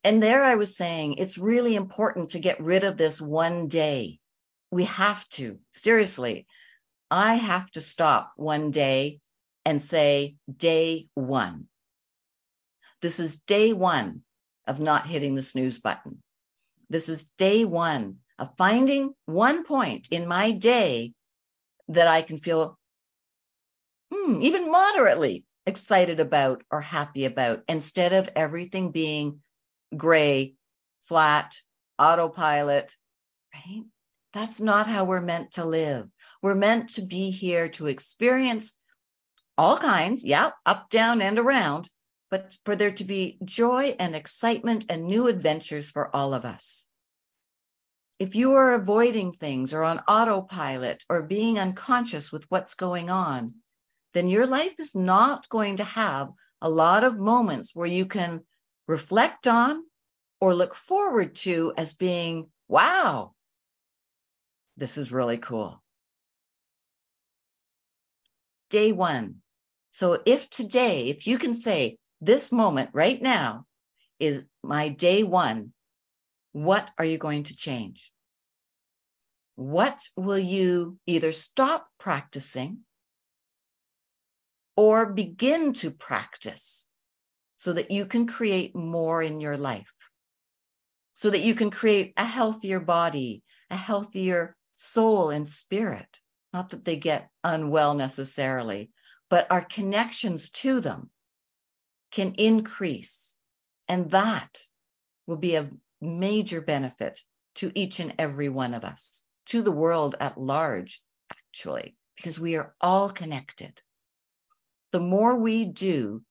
And 0.02 0.22
there 0.22 0.42
I 0.42 0.54
was 0.54 0.76
saying 0.76 1.14
it's 1.14 1.36
really 1.36 1.74
important 1.74 2.30
to 2.30 2.38
get 2.38 2.60
rid 2.60 2.84
of 2.84 2.96
this 2.96 3.20
one 3.20 3.68
day. 3.68 4.18
We 4.70 4.84
have 4.84 5.28
to, 5.30 5.58
seriously. 5.72 6.46
I 7.10 7.34
have 7.34 7.70
to 7.72 7.80
stop 7.80 8.32
one 8.36 8.70
day 8.70 9.20
and 9.64 9.82
say, 9.82 10.36
day 10.54 11.08
one. 11.14 11.68
This 13.02 13.18
is 13.18 13.40
day 13.40 13.72
one 13.72 14.22
of 14.66 14.80
not 14.80 15.06
hitting 15.06 15.34
the 15.34 15.42
snooze 15.42 15.78
button. 15.78 16.22
This 16.88 17.08
is 17.08 17.30
day 17.36 17.64
one 17.64 18.18
of 18.38 18.56
finding 18.56 19.14
one 19.26 19.64
point 19.64 20.08
in 20.10 20.26
my 20.26 20.52
day 20.52 21.12
that 21.88 22.08
I 22.08 22.22
can 22.22 22.38
feel 22.38 22.78
hmm, 24.12 24.40
even 24.40 24.70
moderately 24.70 25.44
excited 25.66 26.20
about 26.20 26.62
or 26.70 26.80
happy 26.80 27.26
about 27.26 27.64
instead 27.68 28.12
of 28.12 28.30
everything 28.34 28.92
being 28.92 29.42
gray, 29.96 30.54
flat, 31.02 31.54
autopilot, 31.98 32.94
right? 33.54 33.84
That's 34.32 34.60
not 34.60 34.86
how 34.86 35.04
we're 35.04 35.20
meant 35.20 35.52
to 35.52 35.64
live. 35.64 36.08
We're 36.42 36.54
meant 36.54 36.94
to 36.94 37.02
be 37.02 37.30
here 37.30 37.68
to 37.70 37.86
experience 37.86 38.74
all 39.58 39.76
kinds, 39.76 40.24
yeah, 40.24 40.50
up, 40.64 40.88
down, 40.88 41.20
and 41.20 41.38
around, 41.38 41.88
but 42.30 42.56
for 42.64 42.76
there 42.76 42.92
to 42.92 43.04
be 43.04 43.38
joy 43.44 43.94
and 43.98 44.14
excitement 44.14 44.86
and 44.88 45.04
new 45.04 45.26
adventures 45.26 45.90
for 45.90 46.14
all 46.14 46.32
of 46.32 46.44
us. 46.44 46.88
If 48.18 48.34
you 48.34 48.52
are 48.52 48.74
avoiding 48.74 49.32
things 49.32 49.72
or 49.72 49.82
on 49.82 49.98
autopilot 50.00 51.04
or 51.08 51.22
being 51.22 51.58
unconscious 51.58 52.30
with 52.30 52.44
what's 52.50 52.74
going 52.74 53.10
on, 53.10 53.54
then 54.14 54.28
your 54.28 54.46
life 54.46 54.78
is 54.78 54.94
not 54.94 55.48
going 55.48 55.76
to 55.76 55.84
have 55.84 56.30
a 56.60 56.68
lot 56.68 57.04
of 57.04 57.18
moments 57.18 57.74
where 57.74 57.86
you 57.86 58.06
can 58.06 58.44
reflect 58.90 59.46
on 59.46 59.84
or 60.40 60.54
look 60.54 60.74
forward 60.74 61.36
to 61.36 61.72
as 61.76 61.94
being, 61.94 62.50
wow, 62.66 63.32
this 64.76 64.98
is 64.98 65.12
really 65.12 65.38
cool. 65.38 65.80
Day 68.68 68.92
one. 68.92 69.36
So 69.92 70.20
if 70.26 70.50
today, 70.50 71.08
if 71.08 71.26
you 71.26 71.38
can 71.38 71.54
say 71.54 71.98
this 72.20 72.50
moment 72.50 72.90
right 72.92 73.20
now 73.20 73.64
is 74.18 74.44
my 74.62 74.88
day 74.88 75.22
one, 75.22 75.72
what 76.52 76.90
are 76.98 77.04
you 77.04 77.18
going 77.18 77.44
to 77.44 77.56
change? 77.56 78.12
What 79.54 80.00
will 80.16 80.38
you 80.38 80.98
either 81.06 81.32
stop 81.32 81.86
practicing 81.98 82.80
or 84.76 85.12
begin 85.12 85.74
to 85.74 85.90
practice 85.90 86.86
so 87.60 87.74
that 87.74 87.90
you 87.90 88.06
can 88.06 88.26
create 88.26 88.74
more 88.74 89.20
in 89.22 89.38
your 89.38 89.58
life? 89.58 89.92
So 91.12 91.28
that 91.28 91.42
you 91.42 91.54
can 91.54 91.70
create 91.70 92.14
a 92.16 92.24
healthier 92.24 92.80
body, 92.80 93.42
a 93.68 93.76
healthier 93.76 94.56
soul 94.72 95.28
and 95.28 95.46
spirit. 95.46 96.08
Not 96.54 96.70
that 96.70 96.86
they 96.86 96.96
get 96.96 97.28
unwell 97.44 97.92
necessarily, 97.92 98.88
but 99.28 99.46
our 99.50 99.60
connections 99.60 100.48
to 100.62 100.80
them 100.80 101.10
can 102.10 102.32
increase. 102.38 103.36
And 103.88 104.10
that 104.12 104.62
will 105.26 105.36
be 105.36 105.56
a 105.56 105.70
major 106.00 106.62
benefit 106.62 107.20
to 107.56 107.70
each 107.74 108.00
and 108.00 108.14
every 108.18 108.48
one 108.48 108.72
of 108.72 108.84
us, 108.84 109.22
to 109.48 109.60
the 109.60 109.70
world 109.70 110.14
at 110.18 110.40
large, 110.40 111.02
actually, 111.30 111.94
because 112.16 112.40
we 112.40 112.56
are 112.56 112.74
all 112.80 113.10
connected. 113.10 113.82
The 114.92 115.00
more 115.00 115.36
we 115.36 115.66
do 115.66 116.22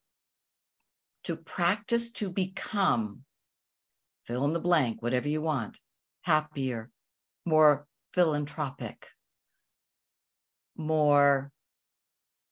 to 1.30 1.36
practice 1.36 2.10
to 2.10 2.32
become, 2.32 3.24
fill 4.26 4.46
in 4.46 4.54
the 4.54 4.60
blank, 4.60 5.00
whatever 5.00 5.30
you 5.30 5.40
want, 5.40 5.78
happier, 6.24 6.90
more 7.46 7.86
philanthropic, 8.16 9.06
more 10.76 11.52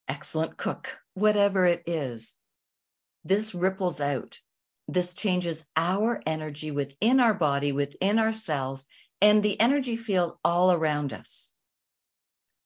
excellent 0.08 0.58
cook, 0.58 0.96
whatever 1.16 1.66
it 1.66 1.82
is, 1.88 2.36
this 3.24 3.56
ripples 3.56 4.00
out. 4.00 4.40
This 4.88 5.16
changes 5.16 5.66
our 5.76 6.22
energy 6.28 6.70
within 6.70 7.20
our 7.20 7.34
body, 7.34 7.72
within 7.72 8.20
our 8.20 8.32
cells, 8.32 8.86
and 9.20 9.42
the 9.42 9.60
energy 9.60 9.98
field 9.98 10.38
all 10.46 10.72
around 10.72 11.14
us. 11.14 11.52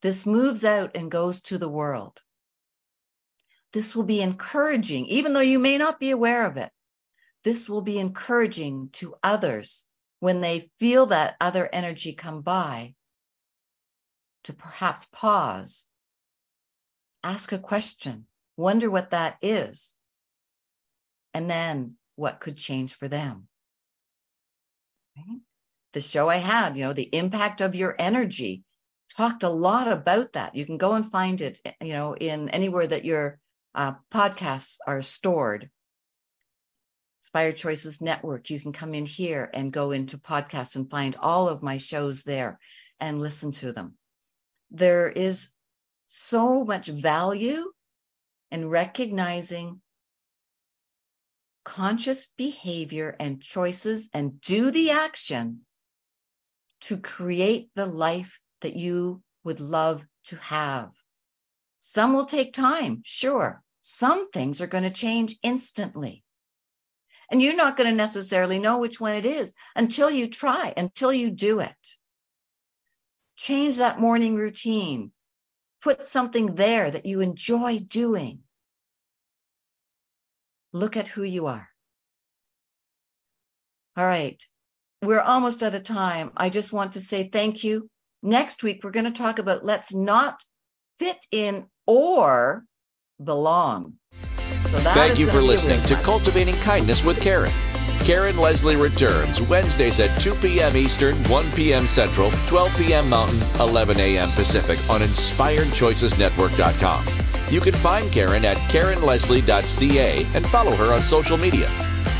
This 0.01 0.25
moves 0.25 0.65
out 0.65 0.91
and 0.95 1.09
goes 1.09 1.41
to 1.43 1.57
the 1.57 1.69
world. 1.69 2.21
This 3.73 3.95
will 3.95 4.03
be 4.03 4.21
encouraging, 4.21 5.05
even 5.07 5.33
though 5.33 5.39
you 5.39 5.59
may 5.59 5.77
not 5.77 5.99
be 5.99 6.11
aware 6.11 6.45
of 6.45 6.57
it. 6.57 6.71
This 7.43 7.69
will 7.69 7.81
be 7.81 7.99
encouraging 7.99 8.89
to 8.93 9.15
others 9.23 9.85
when 10.19 10.41
they 10.41 10.69
feel 10.77 11.07
that 11.07 11.35
other 11.39 11.67
energy 11.71 12.13
come 12.13 12.41
by 12.41 12.95
to 14.43 14.53
perhaps 14.53 15.05
pause, 15.05 15.85
ask 17.23 17.51
a 17.51 17.59
question, 17.59 18.27
wonder 18.57 18.89
what 18.89 19.11
that 19.11 19.37
is, 19.41 19.95
and 21.33 21.49
then 21.49 21.95
what 22.15 22.39
could 22.39 22.57
change 22.57 22.93
for 22.93 23.07
them. 23.07 23.47
Right? 25.15 25.39
The 25.93 26.01
show 26.01 26.29
I 26.29 26.37
had, 26.37 26.75
you 26.75 26.85
know, 26.85 26.93
the 26.93 27.09
impact 27.15 27.61
of 27.61 27.75
your 27.75 27.95
energy, 27.97 28.63
talked 29.17 29.43
a 29.43 29.49
lot 29.49 29.87
about 29.87 30.33
that. 30.33 30.55
You 30.55 30.65
can 30.65 30.77
go 30.77 30.93
and 30.93 31.09
find 31.09 31.41
it, 31.41 31.59
you 31.81 31.93
know, 31.93 32.15
in 32.15 32.49
anywhere 32.49 32.87
that 32.87 33.05
your 33.05 33.39
uh, 33.73 33.93
podcasts 34.11 34.77
are 34.85 35.01
stored. 35.01 35.69
Inspired 37.21 37.57
Choices 37.57 38.01
Network. 38.01 38.49
You 38.49 38.59
can 38.59 38.73
come 38.73 38.93
in 38.93 39.05
here 39.05 39.49
and 39.53 39.71
go 39.71 39.91
into 39.91 40.17
podcasts 40.17 40.75
and 40.75 40.89
find 40.89 41.15
all 41.15 41.47
of 41.47 41.63
my 41.63 41.77
shows 41.77 42.23
there 42.23 42.59
and 42.99 43.21
listen 43.21 43.51
to 43.53 43.71
them. 43.71 43.97
There 44.71 45.09
is 45.09 45.51
so 46.07 46.65
much 46.65 46.87
value 46.87 47.71
in 48.49 48.67
recognizing 48.67 49.81
conscious 51.63 52.27
behavior 52.37 53.15
and 53.19 53.41
choices 53.41 54.09
and 54.13 54.41
do 54.41 54.71
the 54.71 54.91
action 54.91 55.61
to 56.81 56.97
create 56.97 57.69
the 57.75 57.85
life 57.85 58.39
that 58.61 58.75
you 58.75 59.21
would 59.43 59.59
love 59.59 60.05
to 60.25 60.35
have. 60.37 60.91
Some 61.81 62.13
will 62.13 62.25
take 62.25 62.53
time, 62.53 63.01
sure. 63.05 63.61
Some 63.81 64.31
things 64.31 64.61
are 64.61 64.67
going 64.67 64.85
to 64.85 64.89
change 64.89 65.37
instantly. 65.43 66.23
And 67.29 67.41
you're 67.41 67.55
not 67.55 67.75
going 67.75 67.89
to 67.89 67.95
necessarily 67.95 68.59
know 68.59 68.79
which 68.79 68.99
one 68.99 69.15
it 69.15 69.25
is 69.25 69.53
until 69.75 70.09
you 70.09 70.29
try, 70.29 70.73
until 70.77 71.11
you 71.11 71.31
do 71.31 71.59
it. 71.59 71.97
Change 73.35 73.77
that 73.77 73.99
morning 73.99 74.35
routine. 74.35 75.11
Put 75.81 76.05
something 76.05 76.55
there 76.55 76.89
that 76.89 77.05
you 77.05 77.19
enjoy 77.19 77.79
doing 77.79 78.43
look 80.73 80.97
at 80.97 81.07
who 81.07 81.23
you 81.23 81.47
are. 81.47 81.69
All 83.97 84.05
right. 84.05 84.41
We're 85.01 85.19
almost 85.19 85.63
out 85.63 85.75
of 85.75 85.83
time. 85.83 86.31
I 86.37 86.49
just 86.49 86.71
want 86.71 86.93
to 86.93 87.01
say 87.01 87.27
thank 87.27 87.63
you. 87.63 87.89
Next 88.21 88.63
week, 88.63 88.83
we're 88.83 88.91
going 88.91 89.11
to 89.11 89.11
talk 89.11 89.39
about 89.39 89.65
let's 89.65 89.93
not 89.93 90.41
fit 91.01 91.25
in 91.31 91.65
or 91.87 92.63
belong. 93.23 93.93
So 94.69 94.77
Thank 94.77 95.17
you 95.17 95.25
for 95.27 95.41
listening 95.41 95.81
to 95.85 95.95
Cultivating 95.95 96.53
Kindness 96.57 97.03
with 97.03 97.19
Karen. 97.19 97.51
Karen 98.03 98.37
Leslie 98.37 98.75
returns 98.75 99.41
Wednesdays 99.41 99.99
at 99.99 100.15
2 100.21 100.35
p.m. 100.35 100.77
Eastern, 100.77 101.15
1 101.23 101.51
p.m. 101.53 101.87
Central, 101.87 102.29
12 102.47 102.77
p.m. 102.77 103.09
Mountain, 103.09 103.39
11 103.59 103.99
a.m. 103.99 104.29
Pacific 104.29 104.77
on 104.91 105.01
InspiredChoicesNetwork.com. 105.01 107.05
You 107.49 107.61
can 107.61 107.73
find 107.73 108.11
Karen 108.11 108.45
at 108.45 108.57
KarenLeslie.ca 108.69 110.27
and 110.35 110.45
follow 110.47 110.75
her 110.75 110.93
on 110.93 111.03
social 111.03 111.37
media. 111.37 111.67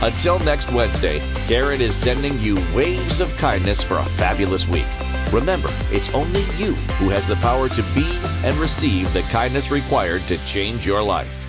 Until 0.01 0.39
next 0.39 0.71
Wednesday, 0.71 1.19
Karen 1.45 1.81
is 1.81 1.95
sending 1.95 2.39
you 2.39 2.55
waves 2.75 3.19
of 3.19 3.37
kindness 3.37 3.83
for 3.83 3.99
a 3.99 4.05
fabulous 4.05 4.67
week. 4.67 4.87
Remember, 5.31 5.69
it's 5.91 6.13
only 6.13 6.41
you 6.57 6.73
who 6.99 7.09
has 7.09 7.25
the 7.25 7.37
power 7.37 7.69
to 7.69 7.83
be 7.95 8.19
and 8.43 8.55
receive 8.57 9.13
the 9.13 9.21
kindness 9.31 9.71
required 9.71 10.21
to 10.23 10.37
change 10.45 10.85
your 10.85 11.01
life. 11.01 11.40